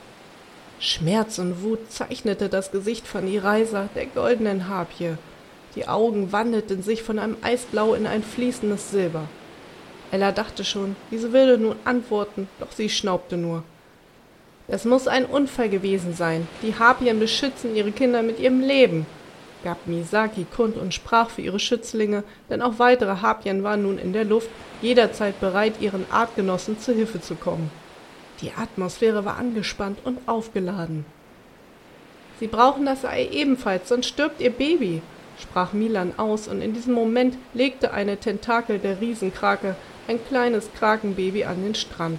Schmerz 0.81 1.39
und 1.39 1.63
Wut 1.63 1.91
zeichnete 1.91 2.49
das 2.49 2.71
Gesicht 2.71 3.07
von 3.07 3.27
Iraisa, 3.27 3.89
der 3.95 4.07
goldenen 4.07 4.69
Harpie, 4.69 5.17
die 5.77 5.89
Augen 5.89 6.33
wandelten 6.33 6.83
sich 6.83 7.03
von 7.03 7.18
einem 7.18 7.37
Eisblau 7.43 7.95
in 7.95 8.07
ein 8.07 8.22
fließendes 8.22 8.91
Silber. 8.91 9.25
Ella 10.11 10.33
dachte 10.33 10.64
schon, 10.64 10.97
diese 11.11 11.33
würde 11.33 11.59
nun 11.59 11.77
antworten, 11.85 12.49
doch 12.61 12.72
sie 12.72 12.89
schnaubte 12.89 13.37
nur. 13.37 13.64
Es 14.68 14.85
muss 14.85 15.09
ein 15.09 15.27
Unfall 15.27 15.68
gewesen 15.68 16.14
sein. 16.14 16.47
Die 16.62 16.79
Harpien 16.79 17.18
beschützen 17.18 17.75
ihre 17.75 17.93
Kinder 17.93 18.22
mit 18.22 18.39
ihrem 18.39 18.61
Leben, 18.61 19.07
gab 19.62 19.87
Misaki 19.87 20.47
kund 20.55 20.77
und 20.77 20.95
sprach 20.95 21.31
für 21.31 21.43
ihre 21.43 21.59
Schützlinge, 21.59 22.22
denn 22.49 22.62
auch 22.62 22.79
weitere 22.79 23.16
Harpien 23.20 23.62
waren 23.62 23.83
nun 23.83 23.99
in 23.99 24.12
der 24.12 24.25
Luft, 24.25 24.49
jederzeit 24.81 25.41
bereit, 25.41 25.75
ihren 25.81 26.07
Artgenossen 26.11 26.79
zu 26.79 26.95
Hilfe 26.95 27.20
zu 27.20 27.35
kommen. 27.35 27.70
Die 28.41 28.53
Atmosphäre 28.53 29.25
war 29.25 29.37
angespannt 29.37 29.99
und 30.05 30.18
aufgeladen. 30.27 31.05
Sie 32.41 32.47
brauchen 32.47 32.87
das 32.87 33.05
Ei 33.05 33.29
ebenfalls, 33.33 33.89
sonst 33.89 34.07
stirbt 34.07 34.41
ihr 34.41 34.51
Baby, 34.51 35.03
sprach 35.39 35.72
Milan 35.72 36.12
aus, 36.16 36.49
und 36.49 36.61
in 36.62 36.72
diesem 36.72 36.95
Moment 36.95 37.37
legte 37.53 37.93
eine 37.93 38.16
Tentakel 38.16 38.78
der 38.78 39.01
Riesenkrake 39.01 39.76
ein 40.09 40.24
kleines 40.26 40.70
Krakenbaby 40.74 41.45
an 41.45 41.62
den 41.62 41.74
Strand. 41.74 42.18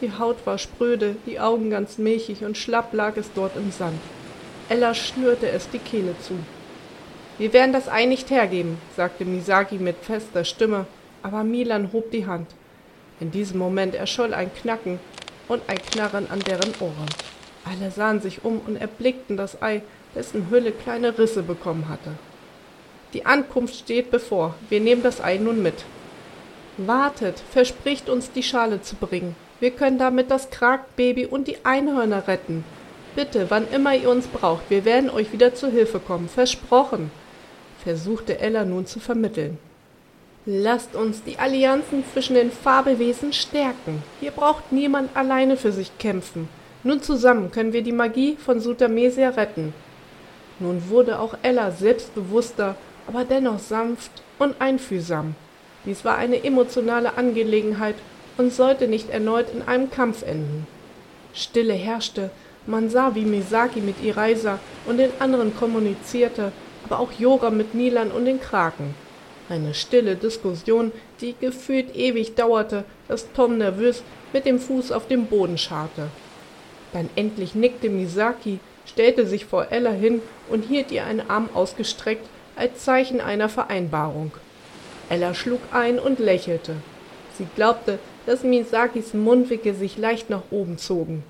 Die 0.00 0.12
Haut 0.18 0.46
war 0.46 0.58
spröde, 0.58 1.16
die 1.26 1.40
Augen 1.40 1.70
ganz 1.70 1.98
milchig 1.98 2.44
und 2.44 2.56
schlapp 2.56 2.92
lag 2.94 3.16
es 3.16 3.32
dort 3.34 3.56
im 3.56 3.72
Sand. 3.72 4.00
Ella 4.68 4.94
schnürte 4.94 5.48
es 5.48 5.68
die 5.70 5.78
Kehle 5.78 6.14
zu. 6.20 6.34
Wir 7.38 7.52
werden 7.52 7.72
das 7.72 7.88
Ei 7.88 8.04
nicht 8.04 8.30
hergeben, 8.30 8.78
sagte 8.96 9.24
Misaki 9.24 9.76
mit 9.76 9.96
fester 10.02 10.44
Stimme, 10.44 10.86
aber 11.22 11.44
Milan 11.44 11.92
hob 11.92 12.10
die 12.10 12.26
Hand. 12.26 12.48
In 13.20 13.30
diesem 13.30 13.58
Moment 13.58 13.94
erscholl 13.94 14.34
ein 14.34 14.52
Knacken 14.54 15.00
und 15.48 15.62
ein 15.66 15.78
Knarren 15.78 16.30
an 16.30 16.40
deren 16.40 16.72
Ohren. 16.80 17.08
Alle 17.64 17.90
sahen 17.90 18.20
sich 18.20 18.44
um 18.44 18.60
und 18.66 18.76
erblickten 18.76 19.36
das 19.36 19.60
Ei, 19.60 19.82
dessen 20.14 20.48
Hülle 20.50 20.72
kleine 20.72 21.18
Risse 21.18 21.42
bekommen 21.42 21.88
hatte. 21.88 22.12
Die 23.14 23.24
Ankunft 23.24 23.74
steht 23.74 24.10
bevor. 24.10 24.54
Wir 24.68 24.80
nehmen 24.80 25.02
das 25.02 25.20
Ei 25.20 25.38
nun 25.38 25.62
mit. 25.62 25.84
Wartet, 26.76 27.42
verspricht 27.50 28.08
uns 28.08 28.30
die 28.30 28.42
Schale 28.42 28.82
zu 28.82 28.96
bringen. 28.96 29.34
Wir 29.60 29.70
können 29.70 29.98
damit 29.98 30.30
das 30.30 30.50
Kragbaby 30.50 31.26
und 31.26 31.48
die 31.48 31.64
Einhörner 31.64 32.28
retten. 32.28 32.64
Bitte, 33.16 33.46
wann 33.48 33.66
immer 33.72 33.96
ihr 33.96 34.10
uns 34.10 34.26
braucht, 34.28 34.70
wir 34.70 34.84
werden 34.84 35.10
euch 35.10 35.32
wieder 35.32 35.54
zu 35.54 35.68
Hilfe 35.70 35.98
kommen. 35.98 36.28
Versprochen, 36.28 37.10
versuchte 37.82 38.38
Ella 38.38 38.64
nun 38.64 38.86
zu 38.86 39.00
vermitteln. 39.00 39.58
Lasst 40.46 40.94
uns 40.94 41.24
die 41.24 41.38
Allianzen 41.38 42.04
zwischen 42.12 42.34
den 42.34 42.52
Fabelwesen 42.52 43.32
stärken. 43.32 44.02
Hier 44.20 44.30
braucht 44.30 44.70
niemand 44.70 45.16
alleine 45.16 45.56
für 45.56 45.72
sich 45.72 45.98
kämpfen. 45.98 46.48
Nun 46.84 47.02
zusammen 47.02 47.50
können 47.50 47.72
wir 47.72 47.82
die 47.82 47.92
Magie 47.92 48.36
von 48.36 48.60
Sutamesia 48.60 49.30
retten. 49.30 49.74
Nun 50.60 50.88
wurde 50.88 51.18
auch 51.18 51.34
Ella 51.42 51.70
selbstbewusster 51.70 52.76
aber 53.08 53.24
dennoch 53.24 53.58
sanft 53.58 54.10
und 54.38 54.60
einfühlsam. 54.60 55.34
Dies 55.84 56.04
war 56.04 56.16
eine 56.16 56.44
emotionale 56.44 57.16
Angelegenheit 57.16 57.96
und 58.36 58.52
sollte 58.52 58.86
nicht 58.86 59.10
erneut 59.10 59.46
in 59.52 59.62
einem 59.62 59.90
Kampf 59.90 60.22
enden. 60.22 60.66
Stille 61.32 61.72
herrschte, 61.72 62.30
man 62.66 62.90
sah, 62.90 63.14
wie 63.14 63.24
Misaki 63.24 63.80
mit 63.80 64.04
Iraisa 64.04 64.58
und 64.86 64.98
den 64.98 65.10
anderen 65.20 65.56
kommunizierte, 65.56 66.52
aber 66.84 67.00
auch 67.00 67.12
Yoga 67.12 67.50
mit 67.50 67.74
Nilan 67.74 68.10
und 68.10 68.26
den 68.26 68.40
Kraken. 68.40 68.94
Eine 69.48 69.72
stille 69.72 70.16
Diskussion, 70.16 70.92
die 71.22 71.34
gefühlt 71.40 71.96
ewig 71.96 72.34
dauerte, 72.34 72.84
dass 73.08 73.32
Tom 73.32 73.56
nervös 73.56 74.02
mit 74.34 74.44
dem 74.44 74.58
Fuß 74.58 74.92
auf 74.92 75.08
dem 75.08 75.26
Boden 75.26 75.56
scharrte. 75.56 76.08
Dann 76.92 77.08
endlich 77.16 77.54
nickte 77.54 77.88
Misaki, 77.88 78.58
stellte 78.84 79.26
sich 79.26 79.46
vor 79.46 79.68
Ella 79.70 79.90
hin 79.90 80.20
und 80.50 80.66
hielt 80.66 80.92
ihr 80.92 81.04
einen 81.04 81.30
Arm 81.30 81.48
ausgestreckt, 81.54 82.26
als 82.58 82.84
Zeichen 82.84 83.20
einer 83.20 83.48
Vereinbarung. 83.48 84.32
Ella 85.08 85.32
schlug 85.32 85.60
ein 85.72 85.98
und 85.98 86.18
lächelte. 86.18 86.74
Sie 87.36 87.46
glaubte, 87.54 87.98
dass 88.26 88.42
Misakis 88.42 89.14
Mundwinkel 89.14 89.74
sich 89.74 89.96
leicht 89.96 90.28
nach 90.28 90.42
oben 90.50 90.76
zogen. 90.76 91.22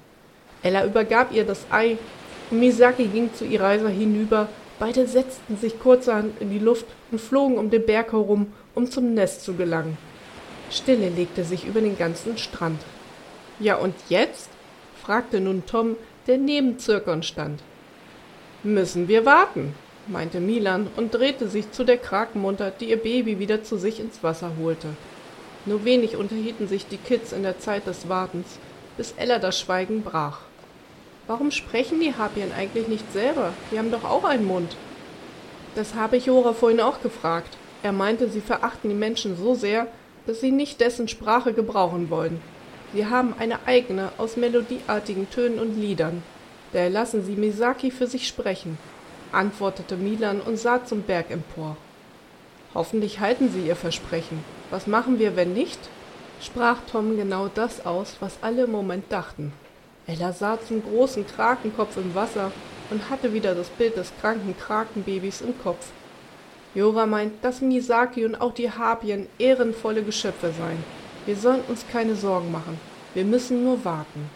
Ella 0.62 0.84
übergab 0.84 1.32
ihr 1.32 1.44
das 1.44 1.66
Ei 1.70 1.98
und 2.50 2.60
Misaki 2.60 3.06
ging 3.06 3.32
zu 3.34 3.44
Iraisa 3.44 3.88
hinüber. 3.88 4.48
Beide 4.78 5.06
setzten 5.06 5.56
sich 5.56 5.78
kurzerhand 5.78 6.40
in 6.40 6.50
die 6.50 6.58
Luft 6.58 6.86
und 7.10 7.20
flogen 7.20 7.58
um 7.58 7.70
den 7.70 7.84
Berg 7.84 8.12
herum, 8.12 8.52
um 8.74 8.90
zum 8.90 9.14
Nest 9.14 9.42
zu 9.42 9.54
gelangen. 9.54 9.98
Stille 10.70 11.08
legte 11.08 11.44
sich 11.44 11.66
über 11.66 11.80
den 11.80 11.98
ganzen 11.98 12.38
Strand. 12.38 12.80
Ja, 13.60 13.76
und 13.76 13.94
jetzt? 14.08 14.50
fragte 15.02 15.40
nun 15.40 15.64
Tom, 15.66 15.96
der 16.26 16.38
neben 16.38 16.78
Zirkon 16.78 17.22
stand. 17.22 17.60
Müssen 18.62 19.08
wir 19.08 19.24
warten, 19.24 19.74
meinte 20.09 20.40
Milan 20.40 20.88
und 20.96 21.14
drehte 21.14 21.48
sich 21.48 21.70
zu 21.72 21.84
der 21.84 21.98
Krakenmutter, 21.98 22.70
die 22.70 22.90
ihr 22.90 22.96
Baby 22.96 23.38
wieder 23.38 23.62
zu 23.62 23.76
sich 23.76 24.00
ins 24.00 24.22
Wasser 24.22 24.52
holte. 24.59 24.88
Nur 25.66 25.84
wenig 25.84 26.16
unterhielten 26.16 26.68
sich 26.68 26.86
die 26.86 26.96
Kids 26.96 27.32
in 27.32 27.42
der 27.42 27.59
Zeit 27.59 27.86
des 27.86 28.09
Wartens, 28.09 28.59
bis 28.96 29.12
Ella 29.16 29.38
das 29.38 29.59
Schweigen 29.59 30.02
brach. 30.02 30.40
Warum 31.26 31.50
sprechen 31.50 32.00
die 32.00 32.14
Harpien 32.14 32.52
eigentlich 32.56 32.88
nicht 32.88 33.12
selber? 33.12 33.52
Die 33.70 33.78
haben 33.78 33.90
doch 33.90 34.04
auch 34.04 34.24
einen 34.24 34.46
Mund. 34.46 34.76
Das 35.74 35.94
habe 35.94 36.16
ich 36.16 36.26
Jora 36.26 36.54
vorhin 36.54 36.80
auch 36.80 37.02
gefragt. 37.02 37.56
Er 37.82 37.92
meinte, 37.92 38.28
sie 38.28 38.40
verachten 38.40 38.88
die 38.88 38.96
Menschen 38.96 39.36
so 39.36 39.54
sehr, 39.54 39.86
dass 40.26 40.40
sie 40.40 40.50
nicht 40.50 40.80
dessen 40.80 41.06
Sprache 41.06 41.52
gebrauchen 41.52 42.11
wollen. 42.11 42.40
Sie 42.94 43.06
haben 43.06 43.34
eine 43.38 43.66
eigene 43.66 44.11
aus 44.16 44.36
melodieartigen 44.36 45.28
Tönen 45.30 45.59
und 45.59 45.78
Liedern. 45.78 46.22
Daher 46.72 46.90
lassen 46.90 47.24
sie 47.24 47.36
Misaki 47.36 47.90
für 47.90 48.06
sich 48.06 48.26
sprechen, 48.26 48.78
antwortete 49.32 49.96
Milan 49.96 50.40
und 50.40 50.58
sah 50.58 50.84
zum 50.84 51.02
Berg 51.02 51.30
empor. 51.30 51.76
Hoffentlich 52.74 53.20
halten 53.20 53.50
sie 53.50 53.66
ihr 53.66 53.76
Versprechen. 53.76 54.44
Was 54.70 54.86
machen 54.86 55.18
wir, 55.18 55.36
wenn 55.36 55.52
nicht? 55.52 55.78
sprach 56.40 56.78
Tom 56.90 57.16
genau 57.16 57.48
das 57.48 57.84
aus, 57.84 58.16
was 58.20 58.38
alle 58.42 58.64
im 58.64 58.70
Moment 58.70 59.10
dachten. 59.10 59.52
Ella 60.06 60.32
sah 60.32 60.58
zum 60.60 60.82
großen 60.82 61.26
Krakenkopf 61.26 61.96
im 61.96 62.14
Wasser 62.14 62.52
und 62.90 63.10
hatte 63.10 63.32
wieder 63.32 63.54
das 63.54 63.68
Bild 63.68 63.96
des 63.96 64.12
kranken 64.20 64.56
Krakenbabys 64.56 65.40
im 65.40 65.58
Kopf. 65.60 65.88
Jora 66.74 67.06
meint, 67.06 67.42
dass 67.42 67.60
Misaki 67.60 68.24
und 68.24 68.40
auch 68.40 68.54
die 68.54 68.70
Harpien 68.70 69.26
ehrenvolle 69.38 70.02
Geschöpfe 70.02 70.52
seien. 70.52 70.84
Wir 71.26 71.36
sollen 71.36 71.62
uns 71.68 71.84
keine 71.90 72.14
Sorgen 72.14 72.52
machen. 72.52 72.78
Wir 73.14 73.24
müssen 73.24 73.64
nur 73.64 73.84
warten. 73.84 74.30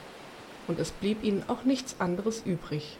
Und 0.66 0.78
es 0.78 0.90
blieb 0.90 1.22
ihnen 1.24 1.44
auch 1.48 1.64
nichts 1.64 1.96
anderes 1.98 2.42
übrig. 2.44 2.98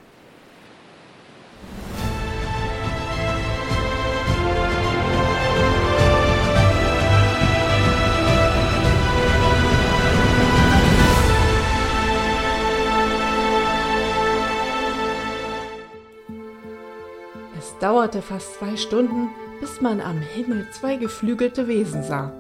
Dauerte 17.83 18.23
fast 18.23 18.55
zwei 18.55 18.77
Stunden, 18.77 19.29
bis 19.61 19.81
man 19.81 20.01
am 20.01 20.21
Himmel 20.21 20.67
zwei 20.71 20.97
geflügelte 20.97 21.67
Wesen 21.67 22.05
sah. 22.05 22.33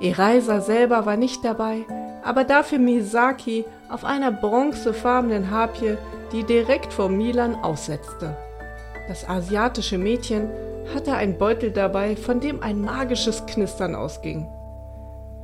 Eraisa 0.00 0.60
selber 0.60 1.04
war 1.04 1.16
nicht 1.16 1.44
dabei, 1.44 1.84
aber 2.24 2.44
dafür 2.44 2.78
Misaki 2.78 3.64
auf 3.90 4.04
einer 4.04 4.32
bronzefarbenen 4.32 5.50
Harpie, 5.50 5.96
die 6.32 6.44
direkt 6.44 6.92
vor 6.92 7.10
Milan 7.10 7.54
aussetzte. 7.56 8.36
Das 9.08 9.28
asiatische 9.28 9.98
Mädchen 9.98 10.48
hatte 10.94 11.14
einen 11.14 11.38
Beutel 11.38 11.70
dabei, 11.70 12.16
von 12.16 12.40
dem 12.40 12.62
ein 12.62 12.80
magisches 12.80 13.46
Knistern 13.46 13.94
ausging. 13.94 14.46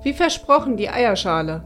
Wie 0.02 0.12
versprochen 0.12 0.76
die 0.76 0.88
Eierschale. 0.88 1.64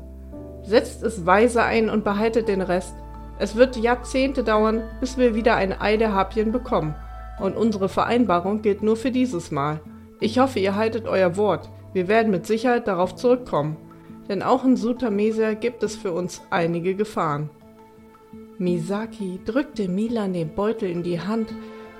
Setzt 0.62 1.02
es 1.02 1.24
weise 1.24 1.62
ein 1.62 1.88
und 1.88 2.04
behaltet 2.04 2.48
den 2.48 2.60
Rest. 2.60 2.94
Es 3.38 3.56
wird 3.56 3.76
Jahrzehnte 3.76 4.44
dauern, 4.44 4.82
bis 5.00 5.16
wir 5.16 5.34
wieder 5.34 5.56
ein 5.56 5.78
Ei 5.78 5.96
der 5.96 6.12
Harpien 6.12 6.52
bekommen. 6.52 6.94
Und 7.38 7.56
unsere 7.56 7.88
Vereinbarung 7.88 8.62
gilt 8.62 8.82
nur 8.82 8.96
für 8.96 9.10
dieses 9.10 9.50
Mal. 9.50 9.80
Ich 10.20 10.38
hoffe, 10.38 10.58
ihr 10.58 10.74
haltet 10.74 11.06
euer 11.06 11.36
Wort. 11.36 11.70
Wir 11.92 12.08
werden 12.08 12.30
mit 12.30 12.46
Sicherheit 12.46 12.88
darauf 12.88 13.14
zurückkommen. 13.14 13.76
Denn 14.28 14.42
auch 14.42 14.64
in 14.64 14.76
Sutamesia 14.76 15.54
gibt 15.54 15.82
es 15.82 15.96
für 15.96 16.12
uns 16.12 16.42
einige 16.50 16.94
Gefahren. 16.94 17.50
Misaki 18.58 19.40
drückte 19.44 19.86
Milan 19.88 20.32
den 20.32 20.54
Beutel 20.54 20.90
in 20.90 21.02
die 21.02 21.20
Hand, 21.20 21.54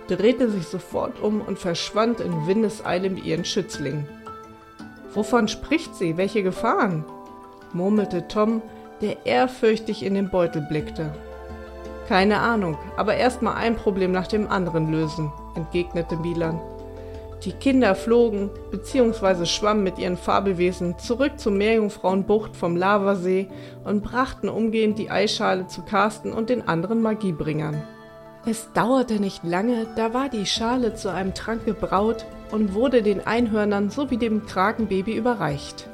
drehte 0.09 0.51
sich 0.51 0.69
sofort 0.69 1.21
um 1.21 1.41
und 1.41 1.59
verschwand 1.59 2.21
in 2.21 2.47
Windeseile 2.47 3.11
mit 3.11 3.25
ihren 3.25 3.45
Schützlingen. 3.45 4.09
Wovon 5.15 5.49
spricht 5.49 5.95
sie? 5.95 6.17
Welche 6.17 6.43
Gefahren? 6.43 7.05
murmelte 7.73 8.29
Tom, 8.29 8.63
der 9.01 9.27
ehrfürchtig 9.27 10.05
in 10.05 10.15
den 10.15 10.31
Beutel 10.31 10.63
blickte. 10.69 11.13
Keine 12.09 12.39
Ahnung, 12.39 12.79
aber 12.97 13.17
erst 13.17 13.43
mal 13.43 13.55
ein 13.55 13.77
Problem 13.77 14.13
nach 14.13 14.29
dem 14.29 14.49
anderen 14.49 14.93
lösen, 14.93 15.33
entgegnete 15.57 16.17
Milan. 16.17 16.61
Die 17.45 17.53
Kinder 17.53 17.95
flogen 17.95 18.51
bzw. 18.71 19.45
schwammen 19.45 19.85
mit 19.85 19.99
ihren 19.99 20.17
Fabelwesen 20.17 20.99
zurück 20.99 21.39
zur 21.39 21.53
Meerjungfrauenbucht 21.53 22.57
vom 22.57 22.77
Lavasee 22.77 23.49
und 23.85 24.03
brachten 24.03 24.49
umgehend 24.49 24.99
die 24.99 25.11
Eischale 25.11 25.67
zu 25.67 25.83
Carsten 25.83 26.33
und 26.33 26.49
den 26.49 26.67
anderen 26.67 27.03
Magiebringern. 27.03 27.83
Es 28.49 28.73
dauerte 28.75 29.15
nicht 29.15 29.43
lange, 29.43 29.89
da 29.97 30.15
war 30.15 30.29
die 30.29 30.47
Schale 30.47 30.95
zu 30.95 31.11
einem 31.11 31.35
Trank 31.35 31.65
gebraut 31.65 32.25
und 32.53 32.75
wurde 32.75 33.03
den 33.03 33.27
Einhörnern 33.27 33.91
sowie 33.91 34.19
dem 34.19 34.47
Krakenbaby 34.47 35.17
überreicht. 35.17 35.89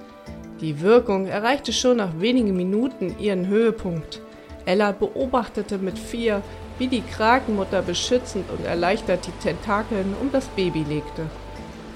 Die 0.61 0.83
Wirkung 0.83 1.27
erreichte 1.27 1.73
schon 1.73 1.97
nach 1.97 2.21
wenigen 2.21 2.55
Minuten 2.55 3.17
ihren 3.19 3.47
Höhepunkt. 3.47 4.21
Ella 4.67 4.93
beobachtete 4.93 5.79
mit 5.79 5.99
vier, 5.99 6.43
wie 6.77 6.89
die 6.89 7.01
Krakenmutter 7.01 7.81
beschützend 7.81 8.45
und 8.51 8.67
erleichtert 8.67 9.27
die 9.27 9.43
Tentakeln 9.43 10.15
um 10.21 10.31
das 10.31 10.47
Baby 10.49 10.85
legte. 10.87 11.31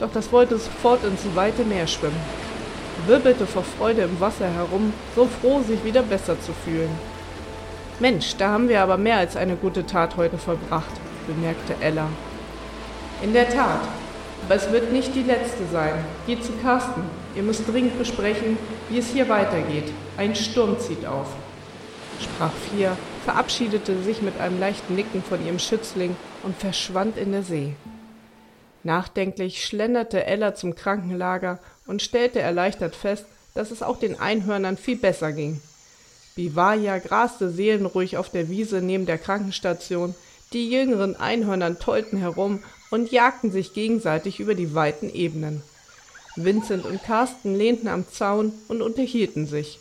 Doch 0.01 0.11
das 0.11 0.33
wollte 0.33 0.57
sofort 0.57 1.05
ins 1.05 1.21
weite 1.35 1.65
Meer 1.65 1.87
schwimmen, 1.87 2.17
wirbelte 3.07 3.47
vor 3.47 3.63
Freude 3.63 4.03
im 4.03 4.19
Wasser 4.21 4.49
herum, 4.49 4.95
so 5.15 5.27
froh, 5.27 5.61
sich 5.61 5.85
wieder 5.85 6.03
besser 6.03 6.41
zu 6.41 6.53
fühlen. 6.65 7.16
Mensch, 7.99 8.37
da 8.37 8.51
haben 8.51 8.69
wir 8.69 8.81
aber 8.81 8.99
mehr 8.99 9.19
als 9.19 9.37
eine 9.37 9.57
gute 9.57 9.87
Tat 9.87 10.17
heute 10.17 10.39
vollbracht, 10.39 10.93
bemerkte 11.27 11.75
Ella. 11.81 12.09
In 13.23 13.33
der 13.33 13.49
Tat, 13.49 13.81
aber 14.45 14.55
es 14.55 14.71
wird 14.71 14.93
nicht 14.93 15.15
die 15.15 15.23
letzte 15.23 15.67
sein. 15.73 16.05
Geht 16.27 16.45
zu 16.45 16.53
Carsten. 16.63 17.03
Ihr 17.35 17.43
müsst 17.43 17.67
dringend 17.67 17.99
besprechen, 17.99 18.59
wie 18.91 18.99
es 18.99 19.09
hier 19.09 19.29
weitergeht. 19.29 19.93
Ein 20.17 20.35
Sturm 20.35 20.79
zieht 20.79 21.07
auf 21.07 21.29
sprach 22.23 22.53
Fia, 22.53 22.97
verabschiedete 23.25 24.03
sich 24.03 24.23
mit 24.23 24.39
einem 24.41 24.61
leichten 24.61 24.95
Nicken 24.95 25.23
von 25.23 25.45
ihrem 25.45 25.59
Schützling 25.59 26.17
und 26.43 26.57
verschwand 26.57 27.17
in 27.17 27.33
der 27.33 27.43
See. 27.43 27.75
Nachdenklich 28.83 29.65
schlenderte 29.65 30.25
Ella 30.25 30.55
zum 30.55 30.75
Krankenlager 30.75 31.59
und 31.87 32.03
stellte 32.03 32.41
erleichtert 32.41 32.95
fest, 32.95 33.27
dass 33.55 33.71
es 33.71 33.83
auch 33.83 33.99
den 33.99 34.21
Einhörnern 34.21 34.77
viel 34.77 34.97
besser 34.97 35.33
ging. 35.33 35.61
Bivaya 36.37 36.99
graste 36.99 37.51
seelenruhig 37.51 38.19
auf 38.19 38.29
der 38.29 38.51
Wiese 38.51 38.83
neben 38.83 39.07
der 39.07 39.17
Krankenstation, 39.17 40.15
die 40.53 40.71
jüngeren 40.71 41.17
Einhörnern 41.17 41.79
tollten 41.79 42.19
herum 42.19 42.63
und 42.91 43.11
jagten 43.11 43.51
sich 43.51 43.73
gegenseitig 43.73 44.39
über 44.39 44.55
die 44.55 44.75
weiten 44.75 45.09
Ebenen. 45.13 45.63
Vincent 46.37 46.85
und 46.85 47.03
Carsten 47.03 47.57
lehnten 47.57 47.89
am 47.89 48.07
Zaun 48.09 48.53
und 48.69 48.83
unterhielten 48.83 49.47
sich. 49.47 49.81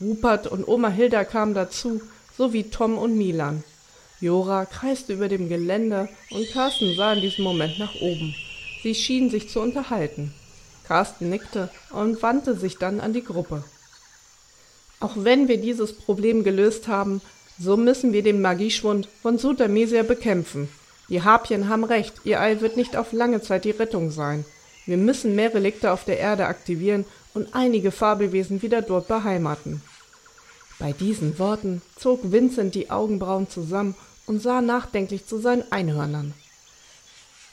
Rupert 0.00 0.46
und 0.46 0.66
Oma 0.66 0.88
Hilda 0.88 1.24
kamen 1.24 1.54
dazu, 1.54 2.00
sowie 2.36 2.64
Tom 2.64 2.96
und 2.96 3.16
Milan. 3.16 3.62
Jora 4.20 4.64
kreiste 4.64 5.12
über 5.12 5.28
dem 5.28 5.50
Geländer 5.50 6.08
und 6.30 6.50
Carsten 6.50 6.94
sah 6.96 7.12
in 7.12 7.20
diesem 7.20 7.44
Moment 7.44 7.78
nach 7.78 7.94
oben. 7.96 8.34
Sie 8.82 8.94
schienen 8.94 9.28
sich 9.28 9.50
zu 9.50 9.60
unterhalten. 9.60 10.32
Carsten 10.84 11.28
nickte 11.28 11.68
und 11.90 12.22
wandte 12.22 12.56
sich 12.56 12.78
dann 12.78 13.00
an 13.00 13.12
die 13.12 13.24
Gruppe. 13.24 13.64
Auch 15.04 15.16
wenn 15.16 15.48
wir 15.48 15.58
dieses 15.58 15.92
Problem 15.92 16.44
gelöst 16.44 16.88
haben, 16.88 17.20
so 17.60 17.76
müssen 17.76 18.14
wir 18.14 18.22
den 18.22 18.40
Magieschwund 18.40 19.06
von 19.20 19.36
Sutamesia 19.36 20.02
bekämpfen. 20.02 20.70
Die 21.10 21.20
Harpien 21.20 21.68
haben 21.68 21.84
recht, 21.84 22.22
ihr 22.24 22.40
Ei 22.40 22.62
wird 22.62 22.78
nicht 22.78 22.96
auf 22.96 23.12
lange 23.12 23.42
Zeit 23.42 23.66
die 23.66 23.72
Rettung 23.72 24.10
sein. 24.10 24.46
Wir 24.86 24.96
müssen 24.96 25.36
mehr 25.36 25.52
Relikte 25.52 25.92
auf 25.92 26.06
der 26.06 26.18
Erde 26.18 26.46
aktivieren 26.46 27.04
und 27.34 27.54
einige 27.54 27.90
Fabelwesen 27.90 28.62
wieder 28.62 28.80
dort 28.80 29.06
beheimaten. 29.06 29.82
Bei 30.78 30.92
diesen 30.92 31.38
Worten 31.38 31.82
zog 31.96 32.32
Vincent 32.32 32.74
die 32.74 32.90
Augenbrauen 32.90 33.50
zusammen 33.50 33.96
und 34.24 34.40
sah 34.40 34.62
nachdenklich 34.62 35.26
zu 35.26 35.38
seinen 35.38 35.70
Einhörnern. 35.70 36.32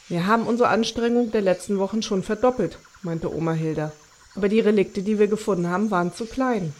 Wir 0.07 0.25
haben 0.25 0.47
unsere 0.47 0.69
Anstrengung 0.69 1.31
der 1.31 1.41
letzten 1.41 1.79
Wochen 1.79 2.01
schon 2.01 2.23
verdoppelt, 2.23 2.77
meinte 3.01 3.29
Oma 3.35 3.51
Hilda, 3.51 3.91
aber 4.35 4.47
die 4.47 4.61
Relikte, 4.61 5.01
die 5.01 5.19
wir 5.19 5.27
gefunden 5.27 5.67
haben, 5.67 5.91
waren 5.91 6.13
zu 6.13 6.25
klein. 6.25 6.73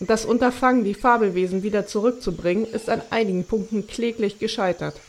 Das 0.00 0.26
Unterfangen, 0.26 0.84
die 0.84 0.94
Fabelwesen 0.94 1.62
wieder 1.62 1.86
zurückzubringen, 1.86 2.66
ist 2.66 2.90
an 2.90 3.02
einigen 3.10 3.44
Punkten 3.44 3.86
kläglich 3.86 4.38
gescheitert. 4.38 5.00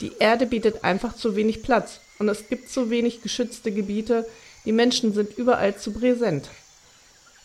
Die 0.00 0.12
Erde 0.20 0.46
bietet 0.46 0.84
einfach 0.84 1.16
zu 1.16 1.34
wenig 1.34 1.62
Platz 1.62 2.00
und 2.20 2.28
es 2.28 2.48
gibt 2.48 2.70
zu 2.70 2.88
wenig 2.88 3.22
geschützte 3.22 3.72
Gebiete, 3.72 4.26
die 4.64 4.72
Menschen 4.72 5.12
sind 5.12 5.36
überall 5.36 5.76
zu 5.76 5.92
präsent. 5.92 6.50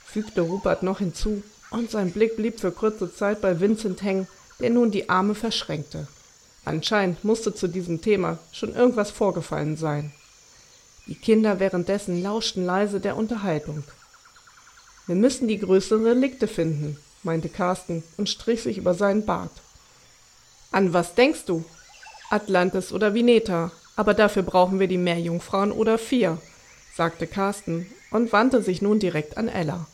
Fügte 0.06 0.42
Rupert 0.42 0.84
noch 0.84 1.00
hinzu, 1.00 1.42
und 1.72 1.90
sein 1.90 2.12
Blick 2.12 2.36
blieb 2.36 2.60
für 2.60 2.72
kurze 2.72 3.12
Zeit 3.12 3.42
bei 3.42 3.60
Vincent 3.60 4.04
hängen, 4.04 4.28
der 4.60 4.70
nun 4.70 4.92
die 4.92 5.10
Arme 5.10 5.34
verschränkte. 5.34 6.08
Anscheinend 6.66 7.24
musste 7.24 7.56
zu 7.56 7.68
diesem 7.68 8.02
Thema 8.02 8.38
schon 8.52 8.76
irgendwas 8.76 9.10
vorgefallen 9.10 9.76
sein. 9.76 10.12
Die 11.08 11.16
Kinder 11.16 11.60
währenddessen 11.60 12.22
lauschten 12.22 12.64
leise 12.64 13.00
der 13.00 13.18
Unterhaltung. 13.18 13.84
Wir 15.06 15.16
müssen 15.16 15.48
die 15.48 15.60
größeren 15.60 16.06
Relikte 16.06 16.48
finden, 16.48 16.98
meinte 17.24 17.50
Carsten 17.50 18.04
und 18.18 18.30
strich 18.30 18.64
sich 18.64 18.78
über 18.78 18.94
seinen 18.94 19.26
Bart. 19.26 19.52
An 20.72 20.94
was 20.94 21.14
denkst 21.16 21.46
du? 21.46 21.66
Atlantis 22.30 22.92
oder 22.92 23.14
Vineta? 23.14 23.72
Aber 23.96 24.14
dafür 24.14 24.44
brauchen 24.44 24.80
wir 24.80 24.88
die 24.88 24.98
Meerjungfrauen 24.98 25.72
oder 25.72 25.98
vier, 25.98 26.40
sagte 26.96 27.28
Carsten 27.28 27.88
und 28.12 28.32
wandte 28.32 28.62
sich 28.64 28.82
nun 28.82 29.00
direkt 29.00 29.38
an 29.38 29.48
Ella. 29.48 29.86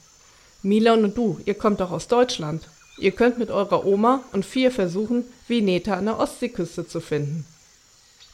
Milan 0.62 1.04
und 1.04 1.18
du, 1.18 1.40
ihr 1.46 1.56
kommt 1.56 1.80
doch 1.80 1.92
aus 1.92 2.08
Deutschland. 2.08 2.70
Ihr 2.98 3.12
könnt 3.12 3.40
mit 3.40 3.50
eurer 3.50 3.86
Oma 3.86 4.24
und 4.32 4.46
vier 4.46 4.72
versuchen, 4.72 5.26
Vineta 5.48 5.96
an 5.96 6.06
der 6.06 6.20
Ostseeküste 6.20 6.88
zu 6.88 7.00
finden. 7.00 7.46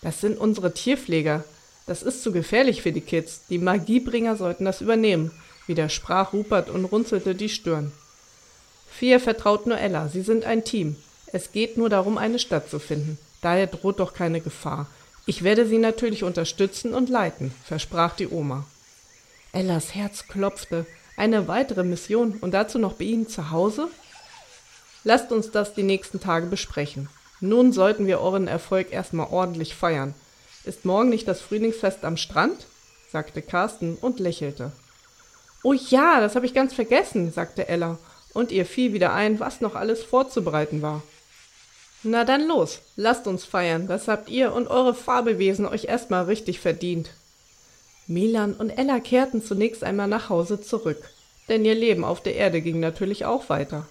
Das 0.01 0.21
sind 0.21 0.37
unsere 0.37 0.73
Tierpfleger. 0.73 1.43
Das 1.87 2.03
ist 2.03 2.23
zu 2.23 2.31
gefährlich 2.31 2.81
für 2.81 2.91
die 2.91 3.01
Kids. 3.01 3.41
Die 3.49 3.59
Magiebringer 3.59 4.35
sollten 4.35 4.65
das 4.65 4.81
übernehmen, 4.81 5.31
widersprach 5.67 6.33
Rupert 6.33 6.69
und 6.69 6.85
runzelte 6.85 7.35
die 7.35 7.49
Stirn. 7.49 7.91
Vier 8.89 9.19
vertraut 9.19 9.67
nur 9.67 9.77
Ella, 9.77 10.07
sie 10.07 10.21
sind 10.21 10.45
ein 10.45 10.63
Team. 10.63 10.95
Es 11.27 11.51
geht 11.51 11.77
nur 11.77 11.89
darum, 11.89 12.17
eine 12.17 12.39
Stadt 12.39 12.69
zu 12.69 12.79
finden. 12.79 13.17
Daher 13.41 13.67
droht 13.67 13.99
doch 13.99 14.13
keine 14.13 14.41
Gefahr. 14.41 14.87
Ich 15.25 15.43
werde 15.43 15.67
sie 15.67 15.79
natürlich 15.79 16.23
unterstützen 16.23 16.93
und 16.93 17.09
leiten, 17.09 17.53
versprach 17.65 18.15
die 18.15 18.29
Oma. 18.29 18.65
Ellas 19.51 19.95
Herz 19.95 20.27
klopfte. 20.27 20.85
Eine 21.17 21.47
weitere 21.47 21.83
Mission 21.83 22.37
und 22.41 22.53
dazu 22.53 22.77
noch 22.77 22.93
bei 22.93 23.05
Ihnen 23.05 23.27
zu 23.27 23.51
Hause? 23.51 23.87
Lasst 25.03 25.31
uns 25.31 25.51
das 25.51 25.73
die 25.73 25.83
nächsten 25.83 26.19
Tage 26.19 26.47
besprechen. 26.47 27.09
Nun 27.39 27.71
sollten 27.71 28.07
wir 28.07 28.19
euren 28.19 28.47
Erfolg 28.47 28.91
erstmal 28.91 29.27
ordentlich 29.27 29.75
feiern. 29.75 30.13
Ist 30.63 30.83
morgen 30.83 31.09
nicht 31.09 31.27
das 31.27 31.41
Frühlingsfest 31.41 32.03
am 32.03 32.17
Strand? 32.17 32.65
sagte 33.11 33.41
Carsten 33.41 33.95
und 33.95 34.19
lächelte. 34.19 34.71
Oh 35.65 35.73
ja, 35.73 36.19
das 36.19 36.35
habe 36.35 36.45
ich 36.45 36.53
ganz 36.53 36.75
vergessen, 36.75 37.31
sagte 37.31 37.67
Ella, 37.67 37.97
und 38.35 38.51
ihr 38.51 38.67
fiel 38.67 38.93
wieder 38.93 39.13
ein, 39.13 39.39
was 39.39 39.61
noch 39.61 39.73
alles 39.73 40.03
vorzubereiten 40.03 40.83
war. 40.83 41.01
Na 42.03 42.23
dann 42.23 42.47
los, 42.47 42.81
lasst 42.97 43.25
uns 43.25 43.45
feiern, 43.45 43.87
das 43.87 44.07
habt 44.07 44.29
ihr 44.29 44.53
und 44.53 44.67
eure 44.67 44.93
Fabelwesen 44.93 45.65
euch 45.65 45.85
erstmal 45.85 46.25
richtig 46.25 46.59
verdient. 46.59 47.09
Milan 48.05 48.53
und 48.53 48.69
Ella 48.69 48.99
kehrten 48.99 49.41
zunächst 49.41 49.83
einmal 49.83 50.07
nach 50.07 50.29
Hause 50.29 50.61
zurück, 50.61 51.01
denn 51.49 51.65
ihr 51.65 51.73
Leben 51.73 52.03
auf 52.03 52.21
der 52.21 52.35
Erde 52.35 52.61
ging 52.61 52.79
natürlich 52.79 53.25
auch 53.25 53.49
weiter. 53.49 53.87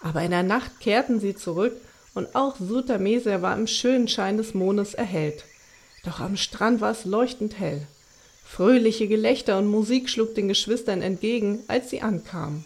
Aber 0.00 0.22
in 0.22 0.30
der 0.30 0.44
Nacht 0.44 0.78
kehrten 0.78 1.18
sie 1.18 1.34
zurück 1.34 1.72
und 2.14 2.36
auch 2.36 2.54
Sutamese 2.60 3.42
war 3.42 3.58
im 3.58 3.66
schönen 3.66 4.06
Schein 4.06 4.36
des 4.36 4.54
Mondes 4.54 4.94
erhellt. 4.94 5.42
Doch 6.04 6.20
am 6.20 6.36
Strand 6.36 6.80
war 6.80 6.92
es 6.92 7.04
leuchtend 7.04 7.58
hell. 7.58 7.88
Fröhliche 8.46 9.08
Gelächter 9.08 9.58
und 9.58 9.66
Musik 9.66 10.08
schlug 10.08 10.34
den 10.34 10.48
Geschwistern 10.48 11.02
entgegen, 11.02 11.64
als 11.68 11.90
sie 11.90 12.00
ankamen. 12.00 12.64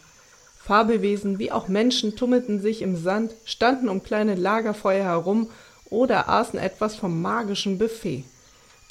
Fabelwesen 0.62 1.38
wie 1.38 1.50
auch 1.50 1.66
Menschen 1.66 2.14
tummelten 2.14 2.60
sich 2.60 2.82
im 2.82 2.96
Sand, 2.96 3.32
standen 3.44 3.88
um 3.88 4.02
kleine 4.02 4.36
Lagerfeuer 4.36 5.04
herum 5.04 5.50
oder 5.86 6.28
aßen 6.28 6.60
etwas 6.60 6.94
vom 6.94 7.20
magischen 7.20 7.78
Buffet. 7.78 8.24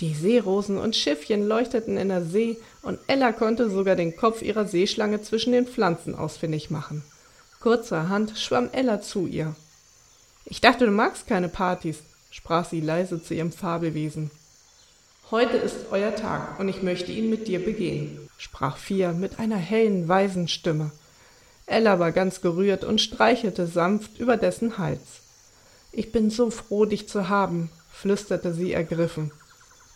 Die 0.01 0.13
Seerosen 0.13 0.77
und 0.77 0.95
Schiffchen 0.95 1.47
leuchteten 1.47 1.95
in 1.95 2.09
der 2.09 2.25
See, 2.25 2.57
und 2.81 2.99
Ella 3.07 3.33
konnte 3.33 3.69
sogar 3.69 3.95
den 3.95 4.15
Kopf 4.17 4.41
ihrer 4.41 4.65
Seeschlange 4.65 5.21
zwischen 5.21 5.53
den 5.53 5.67
Pflanzen 5.67 6.15
ausfindig 6.15 6.69
machen. 6.69 7.03
Kurzerhand 7.59 8.37
schwamm 8.37 8.69
Ella 8.71 9.01
zu 9.01 9.27
ihr. 9.27 9.55
Ich 10.45 10.59
dachte, 10.59 10.85
du 10.85 10.91
magst 10.91 11.27
keine 11.27 11.49
Partys, 11.49 11.99
sprach 12.31 12.65
sie 12.65 12.81
leise 12.81 13.21
zu 13.21 13.33
ihrem 13.35 13.51
Fabelwesen. 13.51 14.31
Heute 15.31 15.57
ist 15.57 15.91
euer 15.91 16.15
Tag, 16.15 16.59
und 16.59 16.69
ich 16.69 16.81
möchte 16.81 17.11
ihn 17.11 17.29
mit 17.29 17.47
dir 17.47 17.63
begehen, 17.63 18.17
sprach 18.39 18.77
Fia 18.77 19.11
mit 19.11 19.37
einer 19.37 19.57
hellen, 19.57 20.07
weisen 20.07 20.47
Stimme. 20.47 20.89
Ella 21.67 21.99
war 21.99 22.11
ganz 22.11 22.41
gerührt 22.41 22.83
und 22.83 22.99
streichelte 22.99 23.67
sanft 23.67 24.17
über 24.17 24.37
dessen 24.37 24.79
Hals. 24.79 25.21
Ich 25.91 26.11
bin 26.11 26.31
so 26.31 26.49
froh, 26.49 26.85
dich 26.85 27.07
zu 27.07 27.29
haben, 27.29 27.69
flüsterte 27.91 28.55
sie 28.55 28.73
ergriffen. 28.73 29.31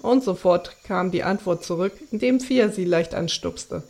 Und 0.03 0.23
sofort 0.23 0.83
kam 0.83 1.09
die 1.09 1.23
Antwort 1.23 1.63
zurück, 1.63 1.93
indem 2.11 2.39
Fia 2.39 2.69
sie 2.69 2.85
leicht 2.85 3.15
anstupste. 3.15 3.81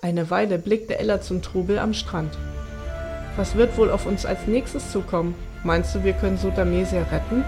Eine 0.00 0.30
Weile 0.30 0.60
blickte 0.60 1.00
Ella 1.00 1.20
zum 1.20 1.42
Trubel 1.42 1.80
am 1.80 1.94
Strand. 1.94 2.38
Was 3.34 3.56
wird 3.56 3.76
wohl 3.76 3.90
auf 3.90 4.06
uns 4.06 4.24
als 4.24 4.46
nächstes 4.46 4.92
zukommen? 4.92 5.34
Meinst 5.64 5.96
du, 5.96 6.04
wir 6.04 6.12
können 6.12 6.38
Sotamesia 6.38 7.02
retten? 7.10 7.44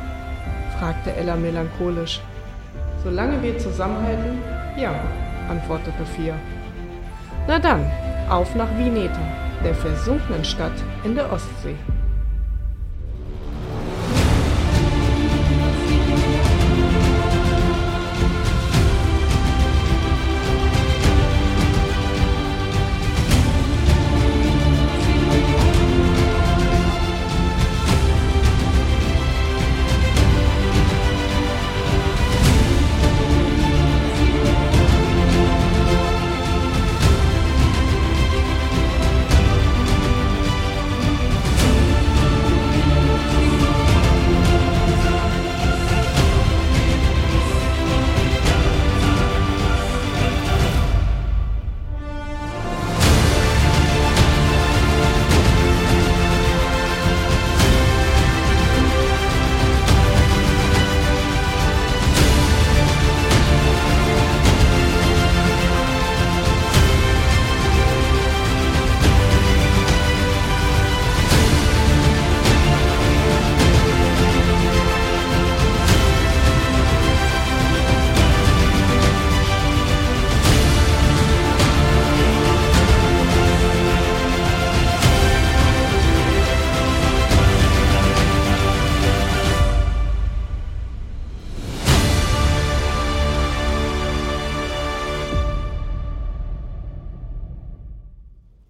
fragte 0.76 1.12
Ella 1.12 1.36
melancholisch. 1.36 2.20
Solange 3.04 3.42
wir 3.42 3.58
zusammenhalten, 3.58 4.38
ja, 4.76 4.94
antwortete 5.48 6.04
Fia. 6.16 6.34
Na 7.48 7.58
dann, 7.58 7.84
auf 8.30 8.54
nach 8.54 8.70
Vineta, 8.78 9.20
der 9.64 9.74
versunkenen 9.74 10.44
Stadt 10.44 10.72
in 11.02 11.16
der 11.16 11.32
Ostsee. 11.32 11.74